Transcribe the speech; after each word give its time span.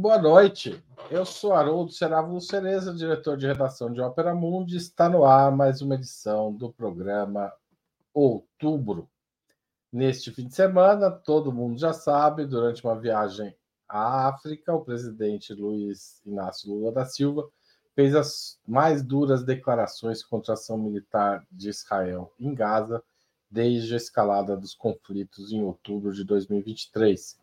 Boa 0.00 0.16
noite. 0.16 0.80
Eu 1.10 1.26
sou 1.26 1.52
Haroldo 1.52 1.90
Serávulo 1.90 2.40
Cereza, 2.40 2.94
diretor 2.94 3.36
de 3.36 3.48
redação 3.48 3.92
de 3.92 4.00
Ópera 4.00 4.32
Mundi. 4.32 4.76
Está 4.76 5.08
no 5.08 5.24
ar 5.24 5.50
mais 5.50 5.82
uma 5.82 5.96
edição 5.96 6.54
do 6.54 6.72
programa 6.72 7.52
Outubro. 8.14 9.10
Neste 9.92 10.30
fim 10.30 10.46
de 10.46 10.54
semana, 10.54 11.10
todo 11.10 11.52
mundo 11.52 11.80
já 11.80 11.92
sabe, 11.92 12.46
durante 12.46 12.84
uma 12.84 12.96
viagem 12.96 13.52
à 13.88 14.28
África, 14.28 14.72
o 14.72 14.84
presidente 14.84 15.52
Luiz 15.52 16.22
Inácio 16.24 16.72
Lula 16.72 16.92
da 16.92 17.04
Silva 17.04 17.50
fez 17.96 18.14
as 18.14 18.60
mais 18.64 19.02
duras 19.02 19.42
declarações 19.42 20.22
contra 20.22 20.52
a 20.52 20.54
ação 20.54 20.78
militar 20.78 21.44
de 21.50 21.70
Israel 21.70 22.32
em 22.38 22.54
Gaza 22.54 23.02
desde 23.50 23.94
a 23.94 23.96
escalada 23.96 24.56
dos 24.56 24.76
conflitos 24.76 25.50
em 25.50 25.60
outubro 25.60 26.12
de 26.12 26.22
2023 26.22 27.36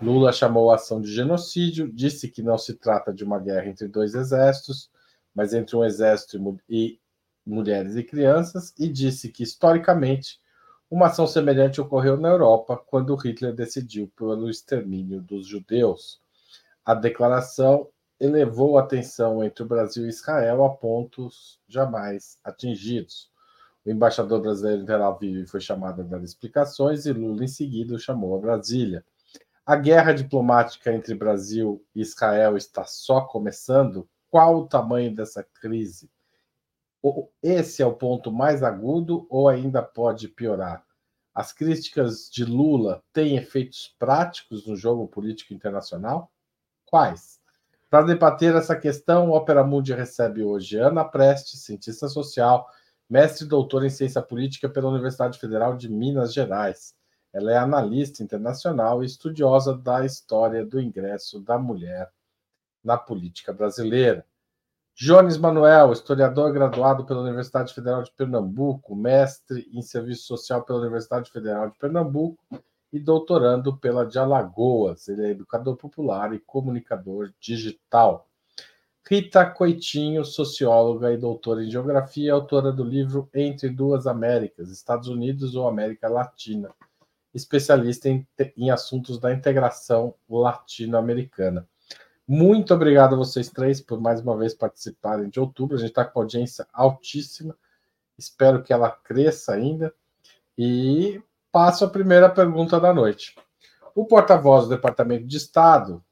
Lula 0.00 0.30
chamou 0.30 0.70
a 0.70 0.74
ação 0.74 1.00
de 1.00 1.10
genocídio, 1.10 1.90
disse 1.90 2.28
que 2.28 2.42
não 2.42 2.58
se 2.58 2.74
trata 2.74 3.12
de 3.14 3.24
uma 3.24 3.38
guerra 3.38 3.68
entre 3.68 3.88
dois 3.88 4.14
exércitos, 4.14 4.90
mas 5.34 5.54
entre 5.54 5.74
um 5.74 5.84
exército 5.84 6.60
e 6.68 7.00
mulheres 7.46 7.96
e 7.96 8.02
crianças, 8.02 8.74
e 8.78 8.88
disse 8.88 9.30
que, 9.30 9.42
historicamente, 9.42 10.38
uma 10.90 11.06
ação 11.06 11.26
semelhante 11.26 11.80
ocorreu 11.80 12.16
na 12.16 12.28
Europa 12.28 12.76
quando 12.76 13.16
Hitler 13.16 13.54
decidiu 13.54 14.10
pelo 14.16 14.50
extermínio 14.50 15.20
dos 15.20 15.46
judeus. 15.46 16.20
A 16.84 16.94
declaração 16.94 17.88
elevou 18.20 18.78
a 18.78 18.86
tensão 18.86 19.42
entre 19.42 19.62
o 19.62 19.66
Brasil 19.66 20.06
e 20.06 20.10
Israel 20.10 20.64
a 20.64 20.70
pontos 20.70 21.58
jamais 21.66 22.38
atingidos. 22.44 23.30
O 23.84 23.90
embaixador 23.90 24.40
brasileiro 24.40 24.82
em 24.82 24.86
Tel 24.86 25.02
Aviv 25.04 25.46
foi 25.46 25.60
chamado 25.60 26.02
a 26.02 26.04
dar 26.04 26.22
explicações 26.22 27.06
e 27.06 27.12
Lula, 27.12 27.44
em 27.44 27.48
seguida, 27.48 27.94
o 27.94 27.98
chamou 27.98 28.36
a 28.36 28.40
Brasília. 28.40 29.04
A 29.68 29.74
guerra 29.74 30.12
diplomática 30.12 30.92
entre 30.92 31.12
Brasil 31.12 31.84
e 31.92 32.00
Israel 32.00 32.56
está 32.56 32.84
só 32.84 33.22
começando? 33.22 34.08
Qual 34.30 34.58
o 34.58 34.68
tamanho 34.68 35.12
dessa 35.12 35.42
crise? 35.42 36.08
Esse 37.42 37.82
é 37.82 37.86
o 37.86 37.92
ponto 37.92 38.30
mais 38.30 38.62
agudo 38.62 39.26
ou 39.28 39.48
ainda 39.48 39.82
pode 39.82 40.28
piorar? 40.28 40.86
As 41.34 41.52
críticas 41.52 42.30
de 42.30 42.44
Lula 42.44 43.02
têm 43.12 43.36
efeitos 43.36 43.92
práticos 43.98 44.64
no 44.68 44.76
jogo 44.76 45.08
político 45.08 45.52
internacional? 45.52 46.30
Quais? 46.84 47.40
Para 47.90 48.06
debater 48.06 48.54
essa 48.54 48.76
questão, 48.76 49.30
o 49.30 49.34
Opera 49.34 49.64
Mundi 49.64 49.92
recebe 49.92 50.44
hoje 50.44 50.78
Ana 50.78 51.04
Preste, 51.04 51.56
cientista 51.56 52.08
social, 52.08 52.68
mestre 53.10 53.44
e 53.44 53.48
doutora 53.48 53.86
em 53.86 53.90
ciência 53.90 54.22
política 54.22 54.68
pela 54.68 54.90
Universidade 54.90 55.40
Federal 55.40 55.76
de 55.76 55.90
Minas 55.90 56.32
Gerais. 56.32 56.95
Ela 57.36 57.52
é 57.52 57.58
analista 57.58 58.22
internacional 58.22 59.02
e 59.02 59.06
estudiosa 59.06 59.76
da 59.76 60.06
história 60.06 60.64
do 60.64 60.80
ingresso 60.80 61.38
da 61.38 61.58
mulher 61.58 62.10
na 62.82 62.96
política 62.96 63.52
brasileira. 63.52 64.24
Jones 64.94 65.36
Manuel, 65.36 65.92
historiador 65.92 66.50
graduado 66.50 67.04
pela 67.04 67.20
Universidade 67.20 67.74
Federal 67.74 68.02
de 68.02 68.10
Pernambuco, 68.12 68.96
mestre 68.96 69.68
em 69.70 69.82
serviço 69.82 70.22
social 70.22 70.64
pela 70.64 70.78
Universidade 70.78 71.30
Federal 71.30 71.68
de 71.68 71.78
Pernambuco 71.78 72.38
e 72.90 72.98
doutorando 72.98 73.76
pela 73.76 74.06
de 74.06 74.18
Alagoas. 74.18 75.06
Ele 75.06 75.26
é 75.26 75.30
educador 75.32 75.76
popular 75.76 76.32
e 76.32 76.38
comunicador 76.38 77.34
digital. 77.38 78.26
Rita 79.06 79.44
Coitinho, 79.44 80.24
socióloga 80.24 81.12
e 81.12 81.18
doutora 81.18 81.62
em 81.62 81.70
geografia, 81.70 82.32
autora 82.32 82.72
do 82.72 82.82
livro 82.82 83.28
Entre 83.34 83.68
Duas 83.68 84.06
Américas, 84.06 84.70
Estados 84.70 85.08
Unidos 85.08 85.54
ou 85.54 85.68
América 85.68 86.08
Latina 86.08 86.74
especialista 87.36 88.08
em, 88.08 88.26
em 88.56 88.70
assuntos 88.70 89.18
da 89.18 89.32
integração 89.32 90.14
latino-americana. 90.28 91.68
Muito 92.26 92.74
obrigado 92.74 93.14
a 93.14 93.18
vocês 93.18 93.50
três 93.50 93.80
por 93.80 94.00
mais 94.00 94.20
uma 94.20 94.36
vez 94.36 94.54
participarem 94.54 95.28
de 95.28 95.38
outubro. 95.38 95.76
A 95.76 95.78
gente 95.78 95.90
está 95.90 96.04
com 96.04 96.20
audiência 96.20 96.66
altíssima. 96.72 97.56
Espero 98.18 98.62
que 98.62 98.72
ela 98.72 98.90
cresça 98.90 99.52
ainda. 99.52 99.94
E 100.58 101.22
passo 101.52 101.84
a 101.84 101.90
primeira 101.90 102.28
pergunta 102.28 102.80
da 102.80 102.92
noite. 102.92 103.36
O 103.94 104.04
porta-voz 104.04 104.64
do 104.64 104.70
Departamento 104.70 105.26
de 105.26 105.36
Estado 105.36 106.02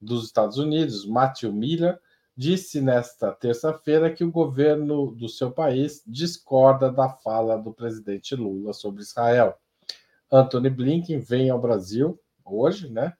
dos 0.00 0.24
Estados 0.26 0.58
Unidos, 0.58 1.06
Matthew 1.06 1.52
Miller, 1.52 1.98
disse 2.36 2.80
nesta 2.80 3.32
terça-feira 3.32 4.12
que 4.12 4.22
o 4.22 4.30
governo 4.30 5.12
do 5.12 5.28
seu 5.28 5.50
país 5.50 6.02
discorda 6.06 6.92
da 6.92 7.08
fala 7.08 7.56
do 7.56 7.72
presidente 7.72 8.36
Lula 8.36 8.72
sobre 8.72 9.02
Israel. 9.02 9.58
Anthony 10.34 10.68
Blinken 10.68 11.20
vem 11.20 11.48
ao 11.48 11.60
Brasil 11.60 12.20
hoje, 12.44 12.88
né? 12.88 13.14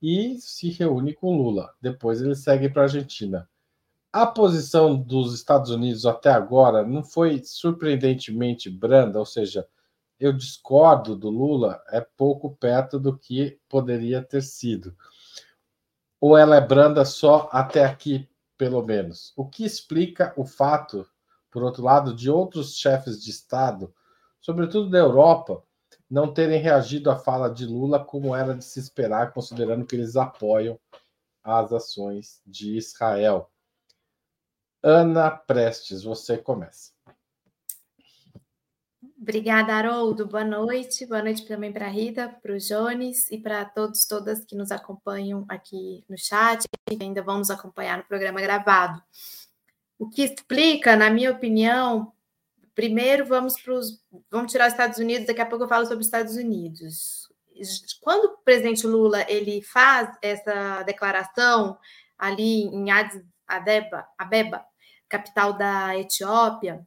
E 0.00 0.38
se 0.38 0.70
reúne 0.70 1.12
com 1.12 1.36
Lula. 1.36 1.74
Depois 1.80 2.22
ele 2.22 2.34
segue 2.34 2.68
para 2.68 2.82
a 2.82 2.84
Argentina. 2.84 3.48
A 4.12 4.26
posição 4.26 4.96
dos 4.96 5.34
Estados 5.34 5.70
Unidos 5.70 6.06
até 6.06 6.30
agora 6.30 6.84
não 6.84 7.02
foi 7.02 7.42
surpreendentemente 7.44 8.70
branda, 8.70 9.18
ou 9.18 9.26
seja, 9.26 9.66
eu 10.18 10.32
discordo 10.32 11.16
do 11.16 11.28
Lula, 11.28 11.82
é 11.88 12.00
pouco 12.00 12.56
perto 12.56 12.98
do 12.98 13.16
que 13.16 13.58
poderia 13.68 14.22
ter 14.22 14.42
sido. 14.42 14.96
Ou 16.20 16.36
ela 16.36 16.56
é 16.56 16.60
branda 16.60 17.04
só 17.04 17.48
até 17.52 17.84
aqui, 17.84 18.28
pelo 18.56 18.82
menos? 18.82 19.32
O 19.36 19.46
que 19.46 19.64
explica 19.64 20.32
o 20.36 20.44
fato, 20.44 21.06
por 21.50 21.62
outro 21.62 21.82
lado, 21.82 22.14
de 22.14 22.30
outros 22.30 22.76
chefes 22.76 23.22
de 23.22 23.30
Estado, 23.30 23.92
sobretudo 24.40 24.90
da 24.90 24.98
Europa, 24.98 25.62
não 26.10 26.34
terem 26.34 26.60
reagido 26.60 27.10
à 27.10 27.16
fala 27.16 27.48
de 27.48 27.64
Lula 27.64 28.04
como 28.04 28.34
era 28.34 28.54
de 28.54 28.64
se 28.64 28.80
esperar, 28.80 29.32
considerando 29.32 29.86
que 29.86 29.94
eles 29.94 30.16
apoiam 30.16 30.78
as 31.42 31.72
ações 31.72 32.42
de 32.44 32.76
Israel. 32.76 33.48
Ana 34.82 35.30
Prestes, 35.30 36.02
você 36.02 36.36
começa. 36.36 36.90
Obrigada, 39.20 39.74
Haroldo. 39.74 40.26
Boa 40.26 40.44
noite. 40.44 41.04
Boa 41.04 41.22
noite 41.22 41.46
também 41.46 41.70
para 41.70 41.86
a 41.86 41.90
Rita, 41.90 42.34
para 42.42 42.54
o 42.54 42.58
Jones 42.58 43.30
e 43.30 43.38
para 43.38 43.66
todos 43.66 44.06
todas 44.06 44.44
que 44.46 44.56
nos 44.56 44.72
acompanham 44.72 45.44
aqui 45.46 46.02
no 46.08 46.16
chat 46.16 46.64
e 46.90 46.98
ainda 47.00 47.22
vão 47.22 47.38
nos 47.38 47.50
acompanhar 47.50 47.98
no 47.98 48.04
programa 48.04 48.40
gravado. 48.40 49.02
O 49.98 50.08
que 50.08 50.22
explica, 50.22 50.96
na 50.96 51.10
minha 51.10 51.30
opinião, 51.30 52.10
Primeiro, 52.80 53.26
vamos 53.26 53.60
para 53.60 53.74
os. 53.74 54.02
Vamos 54.30 54.50
tirar 54.50 54.66
os 54.66 54.72
Estados 54.72 54.98
Unidos, 54.98 55.26
daqui 55.26 55.42
a 55.42 55.44
pouco 55.44 55.64
eu 55.64 55.68
falo 55.68 55.84
sobre 55.84 56.00
os 56.00 56.06
Estados 56.06 56.36
Unidos. 56.36 57.28
Quando 58.00 58.24
o 58.24 58.38
presidente 58.38 58.86
Lula 58.86 59.22
ele 59.30 59.60
faz 59.60 60.16
essa 60.22 60.82
declaração 60.84 61.76
ali 62.18 62.62
em 62.68 62.90
Addis 62.90 63.22
Abeba, 63.46 64.08
Abeba 64.16 64.64
capital 65.10 65.52
da 65.52 65.94
Etiópia, 65.98 66.80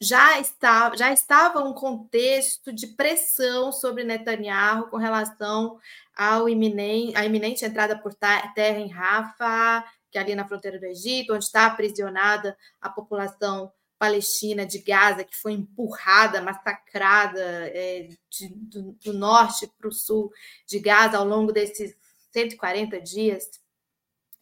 já, 0.00 0.40
está, 0.40 0.92
já 0.96 1.12
estava 1.12 1.62
um 1.62 1.72
contexto 1.72 2.72
de 2.72 2.88
pressão 2.88 3.70
sobre 3.70 4.02
Netanyahu 4.02 4.88
com 4.88 4.96
relação 4.96 5.78
ao 6.16 6.48
iminente, 6.48 7.16
à 7.16 7.24
iminente 7.24 7.64
entrada 7.64 7.96
por 7.96 8.12
terra 8.12 8.80
em 8.80 8.88
Rafah, 8.88 9.84
que 10.10 10.18
é 10.18 10.20
ali 10.20 10.34
na 10.34 10.48
fronteira 10.48 10.80
do 10.80 10.86
Egito, 10.86 11.32
onde 11.32 11.44
está 11.44 11.66
aprisionada 11.66 12.58
a 12.80 12.90
população 12.90 13.72
Palestina 14.02 14.66
de 14.66 14.80
Gaza, 14.80 15.22
que 15.22 15.36
foi 15.36 15.52
empurrada, 15.52 16.42
massacrada 16.42 17.40
é, 17.40 18.08
de, 18.28 18.48
do, 18.48 18.94
do 18.94 19.12
norte 19.12 19.70
para 19.78 19.86
o 19.86 19.92
sul 19.92 20.32
de 20.66 20.80
Gaza 20.80 21.18
ao 21.18 21.24
longo 21.24 21.52
desses 21.52 21.94
140 22.32 23.00
dias 23.00 23.48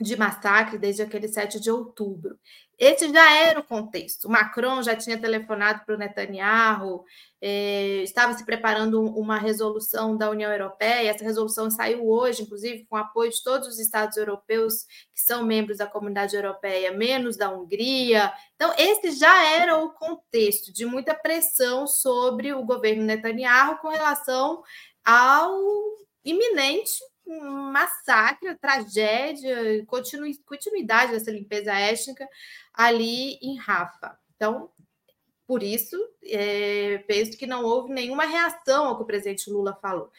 de 0.01 0.17
massacre 0.17 0.79
desde 0.79 1.03
aquele 1.03 1.29
7 1.29 1.61
de 1.61 1.71
outubro. 1.71 2.39
Esse 2.79 3.13
já 3.13 3.37
era 3.37 3.61
o 3.61 3.65
contexto. 3.65 4.27
O 4.27 4.31
Macron 4.31 4.83
já 4.83 4.97
tinha 4.97 5.21
telefonado 5.21 5.85
para 5.85 5.95
o 5.95 5.99
Netanyahu, 5.99 7.05
é, 7.39 8.03
estava 8.03 8.33
se 8.33 8.43
preparando 8.47 9.03
uma 9.03 9.37
resolução 9.37 10.17
da 10.17 10.31
União 10.31 10.51
Europeia. 10.51 11.11
Essa 11.11 11.23
resolução 11.23 11.71
saiu 11.71 12.09
hoje, 12.09 12.43
inclusive, 12.43 12.87
com 12.87 12.97
apoio 12.97 13.31
de 13.31 13.43
todos 13.43 13.69
os 13.69 13.79
Estados 13.79 14.17
europeus 14.17 14.87
que 15.15 15.21
são 15.21 15.45
membros 15.45 15.77
da 15.77 15.87
comunidade 15.87 16.35
europeia, 16.35 16.91
menos 16.91 17.37
da 17.37 17.51
Hungria. 17.51 18.33
Então, 18.55 18.73
esse 18.79 19.13
já 19.13 19.45
era 19.53 19.77
o 19.77 19.91
contexto 19.91 20.73
de 20.73 20.87
muita 20.87 21.15
pressão 21.15 21.87
sobre 21.87 22.55
o 22.55 22.65
governo 22.65 23.05
Netanyahu 23.05 23.77
com 23.79 23.89
relação 23.89 24.63
ao 25.05 25.55
iminente 26.25 27.10
massacre, 27.27 28.57
tragédia, 28.57 29.85
continuidade 30.45 31.13
dessa 31.13 31.31
limpeza 31.31 31.73
étnica 31.73 32.29
ali 32.75 33.35
em 33.43 33.57
Rafa. 33.57 34.19
Então, 34.37 34.71
por 35.47 35.63
isso, 35.63 35.97
é, 36.25 36.99
penso 37.07 37.37
que 37.37 37.47
não 37.47 37.65
houve 37.65 37.93
nenhuma 37.93 38.25
reação 38.25 38.87
ao 38.87 38.97
que 38.97 39.03
o 39.03 39.07
presidente 39.07 39.51
Lula 39.51 39.77
falou. 39.83 40.11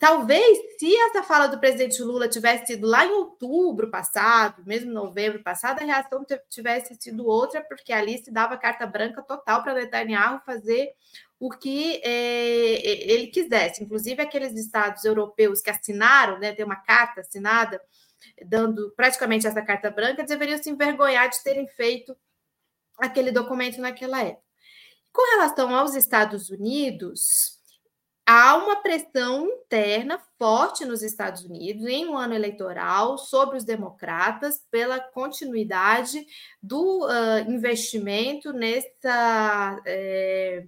Talvez, 0.00 0.58
se 0.78 0.96
essa 0.96 1.22
fala 1.22 1.46
do 1.46 1.60
presidente 1.60 2.02
Lula 2.02 2.26
tivesse 2.26 2.68
sido 2.68 2.86
lá 2.86 3.04
em 3.04 3.12
outubro 3.12 3.90
passado, 3.90 4.62
mesmo 4.64 4.90
novembro 4.90 5.42
passado, 5.42 5.78
a 5.78 5.84
reação 5.84 6.24
tivesse 6.48 6.96
sido 6.98 7.26
outra, 7.26 7.60
porque 7.62 7.92
ali 7.92 8.16
se 8.16 8.30
dava 8.30 8.56
carta 8.56 8.86
branca 8.86 9.20
total 9.20 9.62
para 9.62 9.74
Netanyahu 9.74 10.40
fazer 10.44 10.94
o 11.40 11.48
que 11.48 12.02
é, 12.04 13.10
ele 13.10 13.28
quisesse. 13.28 13.82
Inclusive, 13.82 14.20
aqueles 14.20 14.52
estados 14.52 15.04
europeus 15.06 15.62
que 15.62 15.70
assinaram, 15.70 16.38
né, 16.38 16.52
tem 16.52 16.66
uma 16.66 16.76
carta 16.76 17.22
assinada, 17.22 17.80
dando 18.46 18.92
praticamente 18.94 19.46
essa 19.46 19.62
carta 19.62 19.90
branca, 19.90 20.22
deveriam 20.22 20.62
se 20.62 20.68
envergonhar 20.68 21.30
de 21.30 21.42
terem 21.42 21.66
feito 21.66 22.14
aquele 22.98 23.32
documento 23.32 23.80
naquela 23.80 24.22
época. 24.22 24.44
Com 25.10 25.22
relação 25.32 25.74
aos 25.74 25.94
Estados 25.94 26.50
Unidos, 26.50 27.58
há 28.26 28.56
uma 28.56 28.76
pressão 28.76 29.46
interna 29.46 30.20
forte 30.38 30.84
nos 30.84 31.02
Estados 31.02 31.42
Unidos, 31.42 31.86
em 31.86 32.06
um 32.06 32.18
ano 32.18 32.34
eleitoral, 32.34 33.16
sobre 33.16 33.56
os 33.56 33.64
democratas, 33.64 34.62
pela 34.70 35.00
continuidade 35.00 36.24
do 36.62 37.06
uh, 37.06 37.50
investimento 37.50 38.52
nessa, 38.52 39.80
é, 39.86 40.66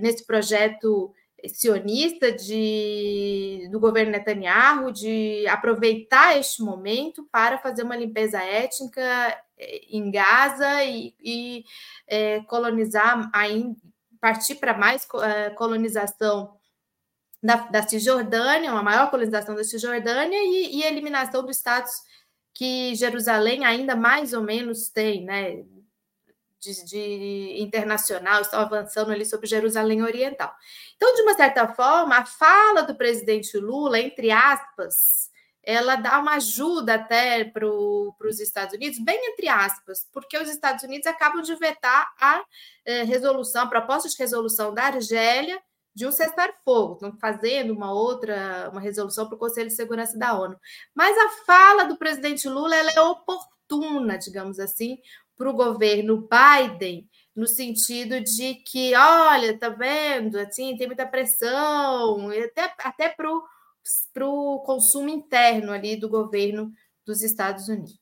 nesse 0.00 0.24
projeto 0.26 1.12
sionista 1.48 2.32
de, 2.32 3.68
do 3.70 3.78
governo 3.78 4.12
Netanyahu 4.12 4.90
de 4.90 5.46
aproveitar 5.48 6.38
este 6.38 6.62
momento 6.62 7.28
para 7.30 7.58
fazer 7.58 7.82
uma 7.82 7.96
limpeza 7.96 8.42
étnica 8.42 9.02
em 9.90 10.10
Gaza 10.10 10.84
e, 10.84 11.14
e 11.20 11.64
é, 12.06 12.40
colonizar, 12.42 13.30
ainda, 13.32 13.76
partir 14.20 14.56
para 14.56 14.76
mais 14.76 15.06
colonização 15.56 16.56
da, 17.42 17.56
da, 17.56 17.82
Cisjordânia, 17.86 18.72
uma 18.72 18.82
maior 18.82 19.10
colonização 19.10 19.54
da 19.54 19.62
Cisjordânia 19.62 20.38
e, 20.42 20.78
e 20.78 20.82
eliminação 20.82 21.44
do 21.44 21.50
status 21.50 21.92
que 22.52 22.94
Jerusalém 22.94 23.64
ainda 23.64 23.94
mais 23.94 24.32
ou 24.32 24.42
menos 24.42 24.88
tem, 24.88 25.24
né? 25.24 25.62
De, 26.66 26.84
de, 26.84 27.62
internacional, 27.62 28.42
estão 28.42 28.58
avançando 28.58 29.12
ali 29.12 29.24
sobre 29.24 29.46
Jerusalém 29.46 30.02
Oriental. 30.02 30.52
Então, 30.96 31.14
de 31.14 31.22
uma 31.22 31.34
certa 31.34 31.68
forma, 31.68 32.16
a 32.16 32.26
fala 32.26 32.82
do 32.82 32.96
presidente 32.96 33.56
Lula, 33.56 34.00
entre 34.00 34.32
aspas, 34.32 35.30
ela 35.62 35.94
dá 35.94 36.18
uma 36.18 36.34
ajuda 36.34 36.94
até 36.94 37.44
para 37.44 37.68
os 37.68 38.40
Estados 38.40 38.74
Unidos, 38.74 38.98
bem 38.98 39.18
entre 39.32 39.48
aspas, 39.48 40.08
porque 40.12 40.36
os 40.36 40.48
Estados 40.48 40.82
Unidos 40.82 41.06
acabam 41.06 41.40
de 41.40 41.54
vetar 41.54 42.12
a 42.20 42.44
eh, 42.84 43.04
resolução, 43.04 43.62
a 43.62 43.68
proposta 43.68 44.08
de 44.08 44.16
resolução 44.16 44.74
da 44.74 44.84
Argélia 44.84 45.60
de 45.96 46.06
um 46.06 46.12
cessar-fogo, 46.12 46.94
estão 46.94 47.18
fazendo 47.18 47.72
uma 47.72 47.90
outra, 47.90 48.68
uma 48.70 48.82
resolução 48.82 49.26
para 49.26 49.34
o 49.34 49.38
Conselho 49.38 49.68
de 49.68 49.74
Segurança 49.74 50.18
da 50.18 50.38
ONU. 50.38 50.54
Mas 50.94 51.16
a 51.16 51.28
fala 51.46 51.84
do 51.84 51.96
presidente 51.96 52.46
Lula 52.46 52.76
ela 52.76 52.90
é 52.92 53.00
oportuna, 53.00 54.18
digamos 54.18 54.60
assim, 54.60 54.98
para 55.36 55.50
o 55.50 55.54
governo 55.54 56.28
Biden, 56.28 57.08
no 57.34 57.46
sentido 57.46 58.20
de 58.20 58.54
que, 58.54 58.94
olha, 58.96 59.58
tá 59.58 59.68
vendo, 59.68 60.38
assim, 60.38 60.76
tem 60.76 60.86
muita 60.86 61.06
pressão, 61.06 62.30
até, 62.30 62.74
até 62.78 63.08
para 63.08 63.30
o 63.30 63.42
para 64.12 64.26
o 64.26 64.60
consumo 64.60 65.08
interno 65.08 65.72
ali 65.72 65.96
do 65.96 66.08
governo 66.08 66.72
dos 67.04 67.22
Estados 67.22 67.68
Unidos. 67.68 68.00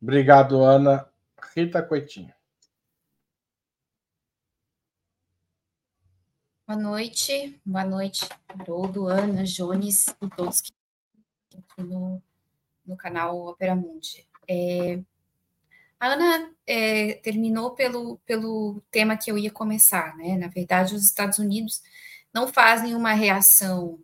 Obrigado, 0.00 0.62
Ana. 0.62 1.08
Rita 1.54 1.82
Coitinho. 1.82 2.32
Boa 6.66 6.78
noite, 6.78 7.58
boa 7.64 7.84
noite, 7.84 8.28
Haroldo, 8.46 9.08
Ana, 9.08 9.42
Jones 9.44 10.06
e 10.20 10.28
todos 10.36 10.60
que 10.60 10.70
estão 11.50 11.84
no, 11.84 12.22
no 12.84 12.96
canal 12.96 13.38
Opera 13.38 13.74
Mundi. 13.74 14.28
É, 14.46 15.00
a 16.00 16.06
Ana 16.08 16.52
é, 16.66 17.14
terminou 17.14 17.72
pelo, 17.72 18.18
pelo 18.24 18.82
tema 18.90 19.16
que 19.16 19.30
eu 19.30 19.38
ia 19.38 19.50
começar, 19.50 20.16
né? 20.16 20.36
Na 20.36 20.48
verdade, 20.48 20.94
os 20.94 21.04
Estados 21.04 21.38
Unidos 21.38 21.80
não 22.32 22.48
fazem 22.48 22.94
uma 22.94 23.12
reação 23.12 23.98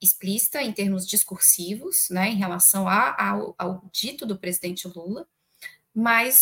explícita 0.00 0.62
em 0.62 0.72
termos 0.72 1.06
discursivos, 1.06 2.08
né, 2.10 2.28
em 2.30 2.36
relação 2.36 2.88
a, 2.88 3.14
ao, 3.22 3.54
ao 3.58 3.90
dito 3.92 4.24
do 4.24 4.38
presidente 4.38 4.88
Lula, 4.88 5.26
mas 5.94 6.38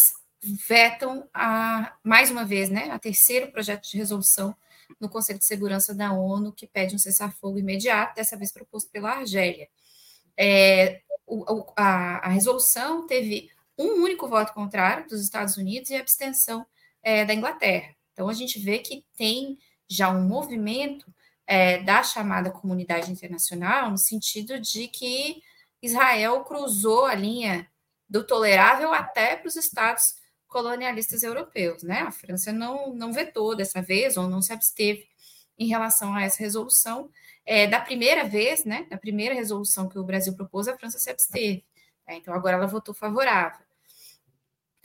vetam 0.69 1.29
a, 1.35 1.97
mais 2.05 2.31
uma 2.31 2.45
vez, 2.45 2.71
né, 2.71 2.91
a 2.91 2.99
terceiro 2.99 3.51
projeto 3.51 3.91
de 3.91 3.97
resolução 3.97 4.55
no 5.01 5.09
Conselho 5.09 5.39
de 5.39 5.47
Segurança 5.47 5.95
da 5.95 6.13
ONU 6.13 6.53
que 6.53 6.67
pede 6.67 6.95
um 6.95 6.99
cessar-fogo 6.99 7.59
imediato, 7.59 8.15
dessa 8.15 8.37
vez 8.37 8.53
proposto 8.53 8.91
pela 8.91 9.11
Argélia. 9.11 9.69
É, 10.37 11.03
o, 11.27 11.67
a, 11.77 12.27
a, 12.27 12.29
resolução 12.29 13.07
teve 13.07 13.51
um 13.79 14.03
único 14.03 14.27
voto 14.29 14.53
contrário 14.53 15.07
dos 15.09 15.23
Estados 15.23 15.57
Unidos 15.57 15.91
e 15.91 15.97
abstenção 15.97 16.67
é, 17.03 17.25
da 17.25 17.33
Inglaterra. 17.33 17.95
Então 18.13 18.29
a 18.29 18.33
gente 18.33 18.59
vê 18.59 18.79
que 18.81 19.05
tem 19.17 19.59
já 19.89 20.11
um 20.11 20.27
movimento 20.27 21.07
é, 21.47 21.79
da 21.83 22.03
chamada 22.03 22.51
comunidade 22.51 23.11
internacional, 23.11 23.91
no 23.91 23.97
sentido 23.97 24.59
de 24.61 24.89
que 24.89 25.43
Israel 25.81 26.45
cruzou 26.45 27.07
a 27.07 27.15
linha 27.15 27.67
do 28.09 28.25
tolerável 28.25 28.93
até 28.93 29.37
para 29.37 29.49
os 29.49 29.57
estados 29.57 30.17
colonialistas 30.47 31.23
europeus. 31.23 31.83
Né? 31.83 32.01
A 32.01 32.11
França 32.11 32.53
não, 32.53 32.93
não 32.93 33.13
vetou 33.13 33.55
dessa 33.55 33.81
vez, 33.81 34.17
ou 34.17 34.29
não 34.29 34.43
se 34.43 34.53
absteve 34.53 35.07
em 35.59 35.69
relação 35.69 36.15
a 36.15 36.23
essa 36.23 36.39
resolução. 36.39 37.11
É, 37.45 37.67
da 37.67 37.81
primeira 37.81 38.25
vez, 38.25 38.65
né, 38.65 38.87
da 38.91 38.99
primeira 38.99 39.35
resolução 39.35 39.89
que 39.89 39.99
o 39.99 40.05
Brasil 40.05 40.35
propôs, 40.35 40.69
a 40.69 40.77
França 40.77 40.99
se 40.99 41.09
absteve. 41.09 41.65
Né? 42.07 42.17
Então, 42.17 42.35
agora 42.35 42.57
ela 42.57 42.67
votou 42.67 42.95
favorável. 42.95 43.68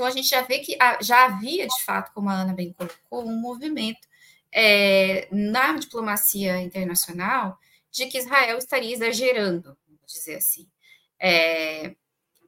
Então, 0.04 0.12
a 0.12 0.16
gente 0.18 0.28
já 0.28 0.42
vê 0.42 0.60
que 0.60 0.78
já 1.00 1.28
havia, 1.28 1.66
de 1.66 1.84
fato, 1.86 2.12
como 2.14 2.30
a 2.30 2.34
Ana 2.34 2.54
bem 2.54 2.74
colocou, 2.74 3.26
um 3.26 3.40
movimento 3.40 4.06
é, 4.52 5.30
na 5.32 5.78
diplomacia 5.78 6.62
internacional 6.62 7.58
de 7.90 8.08
que 8.08 8.18
Israel 8.18 8.58
estaria 8.58 8.94
exagerando, 8.94 9.78
vamos 9.88 10.12
dizer 10.14 10.36
assim. 10.36 10.68
É, 11.18 11.96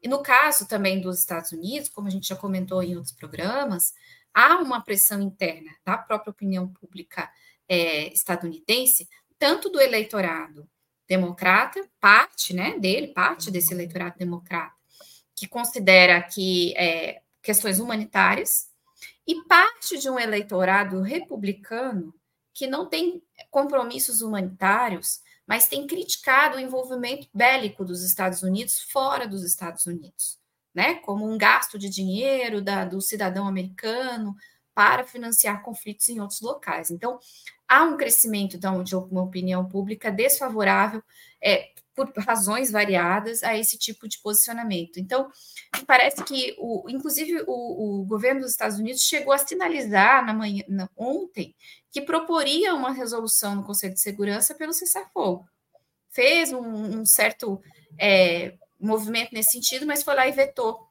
e 0.03 0.07
no 0.09 0.21
caso 0.21 0.67
também 0.67 0.99
dos 0.99 1.17
Estados 1.17 1.53
Unidos, 1.53 1.87
como 1.87 2.09
a 2.09 2.11
gente 2.11 2.27
já 2.27 2.35
comentou 2.35 2.83
em 2.83 2.97
outros 2.97 3.13
programas, 3.13 3.93
há 4.33 4.57
uma 4.57 4.83
pressão 4.83 5.21
interna 5.21 5.71
da 5.85 5.97
própria 5.97 6.31
opinião 6.31 6.67
pública 6.67 7.31
é, 7.69 8.11
estadunidense, 8.11 9.07
tanto 9.39 9.69
do 9.69 9.79
eleitorado 9.79 10.67
democrata, 11.07 11.87
parte 12.01 12.53
né, 12.53 12.77
dele, 12.77 13.13
parte 13.13 13.49
desse 13.49 13.73
eleitorado 13.73 14.17
democrata, 14.17 14.75
que 15.33 15.47
considera 15.47 16.21
que 16.21 16.73
é, 16.75 17.21
questões 17.45 17.79
humanitárias 17.79 18.71
e 19.27 19.43
parte 19.43 19.99
de 19.99 20.09
um 20.09 20.19
eleitorado 20.19 20.99
republicano 21.01 22.11
que 22.51 22.65
não 22.65 22.89
tem 22.89 23.21
compromissos 23.51 24.21
humanitários, 24.21 25.21
mas 25.45 25.67
tem 25.67 25.85
criticado 25.85 26.57
o 26.57 26.59
envolvimento 26.59 27.27
bélico 27.31 27.85
dos 27.85 28.03
Estados 28.03 28.41
Unidos 28.41 28.81
fora 28.91 29.27
dos 29.27 29.43
Estados 29.43 29.85
Unidos, 29.85 30.39
né? 30.73 30.95
Como 30.95 31.31
um 31.31 31.37
gasto 31.37 31.77
de 31.77 31.87
dinheiro 31.87 32.63
da, 32.63 32.83
do 32.83 32.99
cidadão 32.99 33.47
americano 33.47 34.35
para 34.73 35.03
financiar 35.03 35.61
conflitos 35.61 36.09
em 36.09 36.19
outros 36.19 36.41
locais. 36.41 36.89
Então, 36.89 37.19
há 37.67 37.83
um 37.83 37.95
crescimento 37.95 38.57
então, 38.57 38.83
de 38.83 38.95
uma 38.95 39.21
opinião 39.21 39.69
pública 39.69 40.11
desfavorável 40.11 41.03
é, 41.39 41.74
por 41.95 42.11
razões 42.17 42.69
variadas 42.69 43.41
a 43.41 43.57
esse 43.57 43.77
tipo 43.77 44.07
de 44.07 44.19
posicionamento. 44.21 44.99
Então, 44.99 45.31
parece 45.87 46.23
que, 46.23 46.55
o, 46.59 46.89
inclusive, 46.89 47.43
o, 47.47 48.01
o 48.01 48.05
governo 48.05 48.41
dos 48.41 48.51
Estados 48.51 48.77
Unidos 48.77 49.01
chegou 49.01 49.33
a 49.33 49.37
sinalizar 49.37 50.25
na 50.25 50.33
manhã, 50.33 50.63
na, 50.67 50.89
ontem 50.97 51.55
que 51.91 52.01
proporia 52.01 52.75
uma 52.75 52.91
resolução 52.91 53.55
no 53.55 53.63
Conselho 53.63 53.93
de 53.93 54.01
Segurança 54.01 54.53
pelo 54.53 54.73
cessar-fogo. 54.73 55.47
Fez 56.09 56.51
um, 56.51 56.99
um 56.99 57.05
certo 57.05 57.61
é, 57.97 58.53
movimento 58.79 59.33
nesse 59.33 59.51
sentido, 59.51 59.85
mas 59.85 60.03
foi 60.03 60.15
lá 60.15 60.27
e 60.27 60.31
vetou 60.31 60.87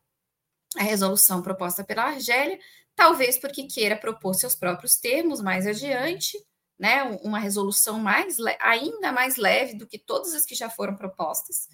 a 0.76 0.82
resolução 0.82 1.42
proposta 1.42 1.84
pela 1.84 2.04
Argélia, 2.04 2.58
talvez 2.96 3.38
porque 3.38 3.64
queira 3.64 3.96
propor 3.96 4.34
seus 4.34 4.56
próprios 4.56 4.96
termos 4.96 5.40
mais 5.40 5.66
adiante, 5.66 6.38
né, 6.78 7.04
uma 7.22 7.38
resolução 7.38 7.98
mais 7.98 8.36
ainda 8.60 9.12
mais 9.12 9.36
leve 9.36 9.74
do 9.74 9.86
que 9.86 9.98
todas 9.98 10.34
as 10.34 10.44
que 10.44 10.54
já 10.54 10.68
foram 10.68 10.96
propostas, 10.96 11.68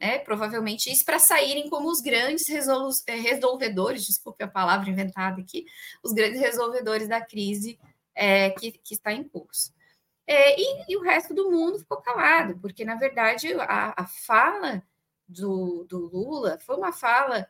né, 0.00 0.18
provavelmente 0.18 0.90
isso 0.90 1.04
para 1.04 1.18
saírem 1.18 1.70
como 1.70 1.88
os 1.88 2.00
grandes 2.00 2.48
eh, 2.48 3.14
resolvedores, 3.14 4.06
desculpe 4.06 4.42
a 4.42 4.48
palavra 4.48 4.90
inventada 4.90 5.40
aqui, 5.40 5.66
os 6.02 6.12
grandes 6.12 6.40
resolvedores 6.40 7.08
da 7.08 7.20
crise 7.20 7.78
é, 8.14 8.50
que, 8.50 8.72
que, 8.72 8.94
está 8.94 9.12
em 9.12 9.22
curso. 9.22 9.72
É, 10.26 10.60
e, 10.60 10.84
e, 10.88 10.96
o 10.96 11.02
resto 11.02 11.32
do 11.32 11.50
mundo 11.50 11.78
ficou 11.78 11.98
calado, 11.98 12.58
porque, 12.60 12.84
na 12.84 12.96
verdade, 12.96 13.52
a, 13.54 13.94
a 13.96 14.06
fala 14.06 14.82
do, 15.26 15.84
do 15.84 15.98
Lula 15.98 16.58
foi 16.60 16.76
uma 16.76 16.92
fala 16.92 17.48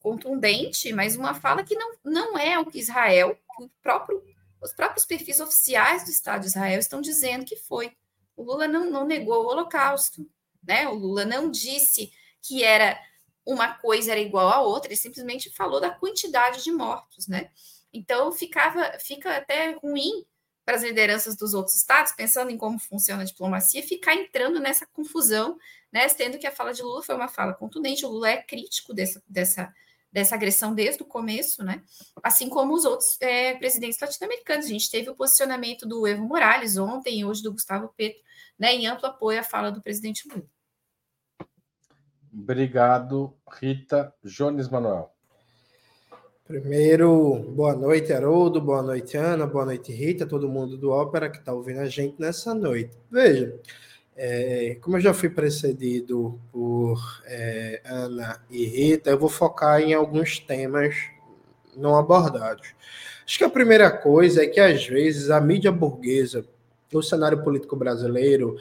contundente, 0.00 0.92
mas 0.92 1.16
uma 1.16 1.34
fala 1.34 1.64
que 1.64 1.74
não, 1.74 1.94
não 2.04 2.38
é 2.38 2.58
o 2.58 2.66
que 2.66 2.78
Israel, 2.78 3.38
o 3.58 3.68
próprio 3.82 4.22
os 4.62 4.72
próprios 4.72 5.04
perfis 5.04 5.40
oficiais 5.40 6.04
do 6.04 6.10
Estado 6.10 6.42
de 6.42 6.46
Israel 6.46 6.78
estão 6.78 7.00
dizendo 7.00 7.44
que 7.44 7.56
foi. 7.56 7.92
O 8.36 8.42
Lula 8.42 8.68
não, 8.68 8.90
não 8.90 9.06
negou 9.06 9.44
o 9.44 9.48
Holocausto, 9.48 10.26
né? 10.62 10.88
O 10.88 10.94
Lula 10.94 11.24
não 11.24 11.50
disse 11.50 12.12
que 12.40 12.62
era 12.62 12.98
uma 13.44 13.74
coisa 13.74 14.12
era 14.12 14.20
igual 14.20 14.48
à 14.48 14.60
outra, 14.60 14.88
ele 14.88 14.96
simplesmente 14.96 15.50
falou 15.50 15.80
da 15.80 15.90
quantidade 15.90 16.62
de 16.62 16.70
mortos, 16.70 17.26
né? 17.26 17.50
Então 17.92 18.32
ficava, 18.32 18.98
fica 18.98 19.36
até 19.36 19.72
ruim 19.72 20.24
para 20.64 20.76
as 20.76 20.82
lideranças 20.82 21.36
dos 21.36 21.54
outros 21.54 21.76
estados, 21.76 22.12
pensando 22.12 22.50
em 22.50 22.56
como 22.56 22.78
funciona 22.78 23.22
a 23.22 23.26
diplomacia, 23.26 23.82
ficar 23.82 24.14
entrando 24.14 24.60
nessa 24.60 24.86
confusão, 24.86 25.58
né? 25.92 26.08
Sendo 26.08 26.38
que 26.38 26.46
a 26.46 26.52
fala 26.52 26.72
de 26.72 26.82
Lula 26.82 27.02
foi 27.02 27.16
uma 27.16 27.28
fala 27.28 27.52
contundente, 27.52 28.06
o 28.06 28.08
Lula 28.08 28.30
é 28.30 28.42
crítico 28.42 28.94
dessa, 28.94 29.22
dessa, 29.28 29.74
dessa 30.12 30.34
agressão 30.34 30.74
desde 30.74 31.02
o 31.02 31.06
começo, 31.06 31.64
né? 31.64 31.82
Assim 32.22 32.48
como 32.48 32.74
os 32.74 32.84
outros 32.84 33.16
é, 33.20 33.54
presidentes 33.54 33.98
latino-americanos. 33.98 34.66
A 34.66 34.68
gente 34.68 34.90
teve 34.90 35.08
o 35.08 35.16
posicionamento 35.16 35.86
do 35.86 36.06
Evo 36.06 36.22
Morales 36.22 36.76
ontem 36.76 37.20
e 37.20 37.24
hoje 37.24 37.42
do 37.42 37.52
Gustavo 37.52 37.92
Petro, 37.96 38.20
né? 38.58 38.74
Em 38.74 38.86
amplo 38.86 39.06
apoio 39.06 39.40
à 39.40 39.42
fala 39.42 39.70
do 39.70 39.82
presidente 39.82 40.28
Lula. 40.28 40.44
Obrigado, 42.32 43.34
Rita. 43.50 44.14
Jones 44.24 44.68
Manuel. 44.68 45.12
Primeiro, 46.44 47.38
boa 47.54 47.74
noite, 47.74 48.12
Haroldo, 48.12 48.60
boa 48.60 48.82
noite, 48.82 49.16
Ana, 49.16 49.46
boa 49.46 49.64
noite, 49.64 49.92
Rita, 49.92 50.26
todo 50.26 50.48
mundo 50.48 50.76
do 50.76 50.90
Ópera 50.90 51.30
que 51.30 51.38
está 51.38 51.52
ouvindo 51.52 51.80
a 51.80 51.88
gente 51.88 52.20
nessa 52.20 52.52
noite. 52.52 52.94
Veja, 53.10 53.58
é, 54.16 54.76
como 54.80 54.96
eu 54.96 55.00
já 55.00 55.14
fui 55.14 55.30
precedido 55.30 56.38
por 56.50 57.22
é, 57.26 57.80
Ana 57.84 58.40
e 58.50 58.64
Rita, 58.66 59.10
eu 59.10 59.18
vou 59.18 59.28
focar 59.28 59.80
em 59.80 59.94
alguns 59.94 60.38
temas 60.38 60.94
não 61.76 61.96
abordados. 61.96 62.74
Acho 63.24 63.38
que 63.38 63.44
a 63.44 63.50
primeira 63.50 63.90
coisa 63.90 64.42
é 64.42 64.46
que, 64.46 64.60
às 64.60 64.86
vezes, 64.86 65.30
a 65.30 65.40
mídia 65.40 65.72
burguesa, 65.72 66.44
no 66.92 67.02
cenário 67.02 67.42
político 67.42 67.76
brasileiro, 67.76 68.56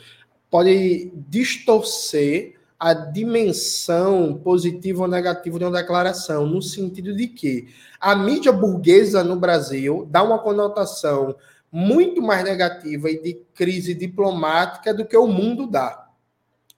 pode 0.49 1.11
distorcer 1.27 2.55
a 2.79 2.93
dimensão 2.93 4.33
positiva 4.43 5.03
ou 5.03 5.07
negativa 5.07 5.59
de 5.59 5.65
uma 5.65 5.77
declaração, 5.77 6.47
no 6.47 6.61
sentido 6.61 7.15
de 7.15 7.27
que 7.27 7.67
a 7.99 8.15
mídia 8.15 8.51
burguesa 8.51 9.23
no 9.23 9.35
Brasil 9.35 10.07
dá 10.09 10.23
uma 10.23 10.39
conotação 10.39 11.35
muito 11.71 12.21
mais 12.21 12.43
negativa 12.43 13.09
e 13.09 13.21
de 13.21 13.33
crise 13.53 13.93
diplomática 13.93 14.93
do 14.93 15.05
que 15.05 15.15
o 15.15 15.27
mundo 15.27 15.65
dá. 15.65 16.09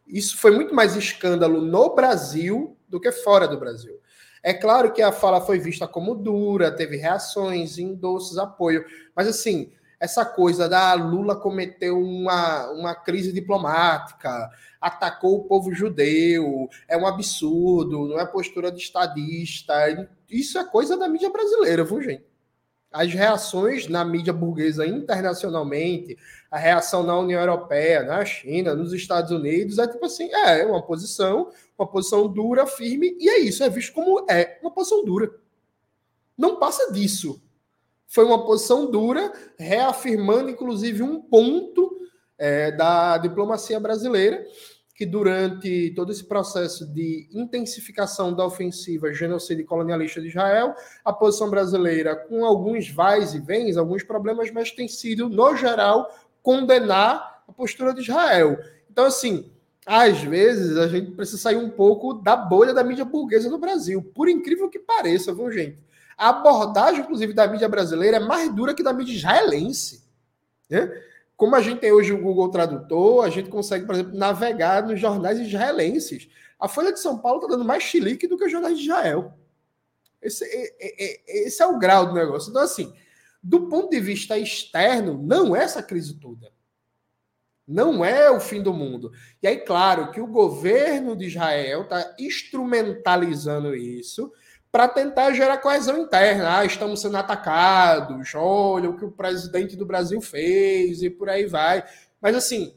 Isso 0.05 0.37
foi 0.37 0.51
muito 0.51 0.75
mais 0.75 0.95
escândalo 0.95 1.61
no 1.61 1.95
Brasil 1.95 2.77
do 2.87 2.99
que 2.99 3.11
fora 3.11 3.47
do 3.47 3.59
Brasil. 3.59 3.99
É 4.43 4.53
claro 4.53 4.91
que 4.91 5.01
a 5.01 5.11
fala 5.11 5.41
foi 5.41 5.57
vista 5.57 5.87
como 5.87 6.13
dura, 6.13 6.69
teve 6.69 6.97
reações, 6.97 7.77
endossos, 7.77 8.37
apoio, 8.37 8.85
mas 9.15 9.27
assim, 9.27 9.71
essa 10.03 10.25
coisa 10.25 10.67
da 10.67 10.93
Lula 10.95 11.33
cometeu 11.33 11.97
uma, 11.97 12.69
uma 12.71 12.93
crise 12.93 13.31
diplomática, 13.31 14.49
atacou 14.81 15.37
o 15.37 15.43
povo 15.45 15.73
judeu, 15.73 16.67
é 16.89 16.97
um 16.97 17.07
absurdo, 17.07 18.05
não 18.05 18.19
é 18.19 18.25
postura 18.25 18.69
de 18.69 18.81
estadista. 18.81 19.73
Isso 20.29 20.59
é 20.59 20.65
coisa 20.65 20.97
da 20.97 21.07
mídia 21.07 21.29
brasileira, 21.29 21.85
viu, 21.85 22.01
gente? 22.01 22.25
As 22.93 23.11
reações 23.11 23.87
na 23.87 24.05
mídia 24.05 24.31
burguesa 24.31 24.85
internacionalmente, 24.85 26.15
a 26.51 26.59
reação 26.59 27.01
na 27.01 27.17
União 27.17 27.41
Europeia, 27.41 28.03
na 28.03 28.23
China, 28.23 28.75
nos 28.75 28.93
Estados 28.93 29.31
Unidos, 29.31 29.79
é 29.79 29.87
tipo 29.87 30.05
assim, 30.05 30.31
é 30.31 30.63
uma 30.63 30.83
posição, 30.83 31.49
uma 31.75 31.87
posição 31.87 32.27
dura, 32.27 32.67
firme, 32.67 33.17
e 33.19 33.27
é 33.27 33.39
isso, 33.39 33.63
é 33.63 33.69
visto 33.69 33.93
como 33.93 34.23
é 34.29 34.59
uma 34.61 34.69
posição 34.69 35.03
dura. 35.03 35.33
Não 36.37 36.59
passa 36.59 36.91
disso. 36.91 37.41
Foi 38.07 38.23
uma 38.23 38.45
posição 38.45 38.91
dura, 38.91 39.33
reafirmando, 39.57 40.51
inclusive, 40.51 41.01
um 41.01 41.19
ponto 41.19 41.99
é, 42.37 42.71
da 42.71 43.17
diplomacia 43.17 43.79
brasileira, 43.79 44.45
que 44.95 45.05
durante 45.05 45.91
todo 45.95 46.11
esse 46.11 46.23
processo 46.23 46.85
de 46.85 47.27
intensificação 47.31 48.33
da 48.33 48.45
ofensiva 48.45 49.11
genocida 49.11 49.63
colonialista 49.63 50.21
de 50.21 50.27
Israel, 50.27 50.75
a 51.03 51.11
posição 51.11 51.49
brasileira, 51.49 52.15
com 52.15 52.45
alguns 52.45 52.89
vais 52.89 53.33
e 53.33 53.39
vens, 53.39 53.75
alguns 53.75 54.03
problemas, 54.03 54.51
mas 54.51 54.71
tem 54.71 54.87
sido, 54.87 55.27
no 55.27 55.55
geral, 55.55 56.13
condenar 56.43 57.43
a 57.47 57.51
postura 57.51 57.93
de 57.93 58.01
Israel. 58.01 58.57
Então, 58.89 59.05
assim, 59.05 59.51
às 59.85 60.21
vezes 60.21 60.77
a 60.77 60.87
gente 60.87 61.11
precisa 61.11 61.39
sair 61.39 61.57
um 61.57 61.69
pouco 61.69 62.13
da 62.13 62.35
bolha 62.35 62.73
da 62.73 62.83
mídia 62.83 63.03
burguesa 63.03 63.49
no 63.49 63.57
Brasil, 63.57 64.01
por 64.13 64.29
incrível 64.29 64.69
que 64.69 64.79
pareça, 64.79 65.33
viu, 65.33 65.51
gente? 65.51 65.77
A 66.15 66.29
abordagem, 66.29 67.01
inclusive, 67.01 67.33
da 67.33 67.47
mídia 67.47 67.67
brasileira 67.67 68.17
é 68.17 68.19
mais 68.19 68.53
dura 68.53 68.75
que 68.75 68.83
da 68.83 68.93
mídia 68.93 69.13
israelense. 69.15 70.03
Né? 70.69 70.91
Como 71.43 71.57
a 71.57 71.61
gente 71.61 71.81
tem 71.81 71.91
hoje 71.91 72.13
o 72.13 72.21
Google 72.21 72.47
Tradutor, 72.47 73.25
a 73.25 73.29
gente 73.29 73.49
consegue, 73.49 73.85
por 73.85 73.95
exemplo, 73.95 74.17
navegar 74.17 74.87
nos 74.87 74.97
jornais 74.97 75.37
israelenses. 75.37 76.29
A 76.57 76.69
Folha 76.69 76.93
de 76.93 77.01
São 77.01 77.19
Paulo 77.19 77.41
está 77.41 77.49
dando 77.49 77.65
mais 77.65 77.83
chilique 77.83 78.29
do 78.29 78.37
que 78.37 78.45
os 78.45 78.51
jornais 78.53 78.77
de 78.77 78.85
Israel. 78.85 79.37
Esse, 80.21 80.45
é, 80.45 80.73
é, 80.79 81.03
é, 81.03 81.45
esse 81.45 81.61
é 81.61 81.67
o 81.67 81.77
grau 81.77 82.05
do 82.05 82.13
negócio. 82.13 82.49
Então, 82.49 82.61
assim, 82.61 82.93
do 83.43 83.67
ponto 83.67 83.89
de 83.89 83.99
vista 83.99 84.37
externo, 84.37 85.21
não 85.21 85.53
é 85.53 85.63
essa 85.63 85.83
crise 85.83 86.17
toda. 86.17 86.49
Não 87.67 88.05
é 88.05 88.31
o 88.31 88.39
fim 88.39 88.63
do 88.63 88.73
mundo. 88.73 89.11
E 89.41 89.45
aí, 89.45 89.57
claro, 89.57 90.11
que 90.11 90.21
o 90.21 90.27
governo 90.27 91.13
de 91.13 91.25
Israel 91.25 91.81
está 91.81 92.15
instrumentalizando 92.17 93.75
isso 93.75 94.31
para 94.73 94.87
tentar 94.87 95.31
gerar 95.33 95.59
coesão 95.59 95.99
interna. 95.99 96.57
Ah, 96.57 96.65
estamos 96.65 96.99
sendo 96.99 97.15
atacados, 97.15 98.33
olha 98.33 98.89
o 98.89 98.97
que 98.97 99.05
o 99.05 99.11
presidente 99.11 99.75
do 99.75 99.85
Brasil 99.85 100.19
fez 100.19 101.03
e 101.03 101.11
por 101.11 101.29
aí 101.29 101.45
vai. 101.45 101.85
Mas 102.19 102.35
assim, 102.35 102.73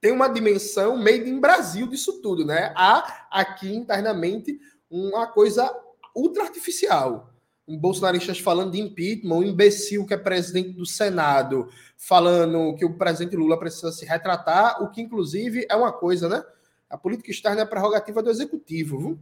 tem 0.00 0.10
uma 0.10 0.26
dimensão 0.26 0.96
made 0.96 1.28
in 1.28 1.38
Brasil 1.38 1.86
disso 1.86 2.22
tudo, 2.22 2.46
né? 2.46 2.72
Há 2.74 3.26
aqui 3.30 3.76
internamente 3.76 4.58
uma 4.90 5.26
coisa 5.26 5.70
ultra 6.16 6.44
artificial. 6.44 7.30
Um 7.68 7.76
bolsonaristas 7.76 8.38
falando 8.38 8.72
de 8.72 8.80
impeachment, 8.80 9.36
um 9.36 9.42
imbecil 9.42 10.06
que 10.06 10.14
é 10.14 10.16
presidente 10.16 10.70
do 10.70 10.86
Senado 10.86 11.68
falando 11.94 12.74
que 12.74 12.86
o 12.86 12.96
presidente 12.96 13.36
Lula 13.36 13.58
precisa 13.58 13.92
se 13.92 14.06
retratar, 14.06 14.82
o 14.82 14.90
que 14.90 15.02
inclusive 15.02 15.66
é 15.68 15.76
uma 15.76 15.92
coisa, 15.92 16.26
né? 16.26 16.42
A 16.88 16.96
política 16.96 17.30
externa 17.30 17.60
é 17.60 17.66
prerrogativa 17.66 18.22
do 18.22 18.30
executivo, 18.30 18.98
viu? 18.98 19.18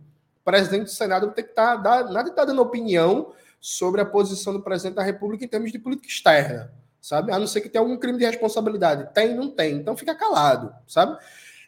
Presidente 0.46 0.84
do 0.84 0.90
Senado 0.90 1.32
tem 1.32 1.44
que 1.44 1.50
estar, 1.50 1.76
tá, 1.82 2.04
nada 2.04 2.22
de 2.22 2.30
estar 2.30 2.42
tá 2.42 2.44
dando 2.44 2.62
opinião 2.62 3.32
sobre 3.60 4.00
a 4.00 4.06
posição 4.06 4.52
do 4.52 4.62
presidente 4.62 4.94
da 4.94 5.02
República 5.02 5.44
em 5.44 5.48
termos 5.48 5.72
de 5.72 5.78
política 5.78 6.06
externa, 6.06 6.72
sabe? 7.02 7.32
A 7.32 7.38
não 7.38 7.48
ser 7.48 7.60
que 7.60 7.68
tenha 7.68 7.82
algum 7.82 7.96
crime 7.96 8.16
de 8.16 8.24
responsabilidade. 8.24 9.12
Tem, 9.12 9.34
não 9.34 9.50
tem. 9.50 9.74
Então 9.74 9.96
fica 9.96 10.14
calado, 10.14 10.72
sabe? 10.86 11.18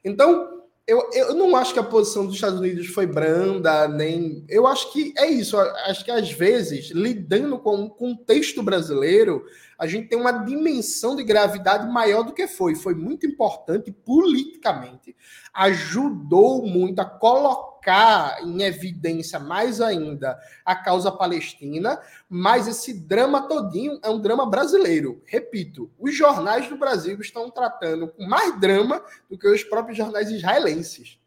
Então, 0.04 0.62
eu, 0.86 1.10
eu 1.12 1.34
não 1.34 1.56
acho 1.56 1.74
que 1.74 1.80
a 1.80 1.84
posição 1.84 2.24
dos 2.24 2.36
Estados 2.36 2.60
Unidos 2.60 2.86
foi 2.86 3.04
branda, 3.04 3.88
nem. 3.88 4.44
Eu 4.48 4.64
acho 4.64 4.92
que 4.92 5.12
é 5.18 5.26
isso. 5.26 5.58
Acho 5.58 6.04
que 6.04 6.10
às 6.12 6.30
vezes, 6.30 6.90
lidando 6.90 7.58
com 7.58 7.82
o 7.82 7.90
contexto 7.90 8.62
brasileiro, 8.62 9.44
a 9.76 9.88
gente 9.88 10.08
tem 10.08 10.18
uma 10.18 10.32
dimensão 10.32 11.16
de 11.16 11.24
gravidade 11.24 11.92
maior 11.92 12.22
do 12.22 12.32
que 12.32 12.46
foi. 12.46 12.76
Foi 12.76 12.94
muito 12.94 13.26
importante 13.26 13.90
politicamente, 13.90 15.16
ajudou 15.52 16.64
muito 16.64 17.00
a 17.00 17.04
colocar 17.04 17.77
colocar 17.88 18.42
em 18.42 18.62
evidência 18.62 19.38
mais 19.38 19.80
ainda 19.80 20.38
a 20.64 20.76
causa 20.76 21.10
palestina, 21.10 22.00
mas 22.28 22.68
esse 22.68 22.92
drama 22.92 23.48
todinho 23.48 23.98
é 24.02 24.10
um 24.10 24.20
drama 24.20 24.44
brasileiro. 24.48 25.22
Repito, 25.24 25.90
os 25.98 26.14
jornais 26.14 26.68
do 26.68 26.76
Brasil 26.76 27.18
estão 27.20 27.50
tratando 27.50 28.08
com 28.08 28.26
mais 28.26 28.58
drama 28.60 29.02
do 29.30 29.38
que 29.38 29.48
os 29.48 29.64
próprios 29.64 29.96
jornais 29.96 30.30
israelenses. 30.30 31.18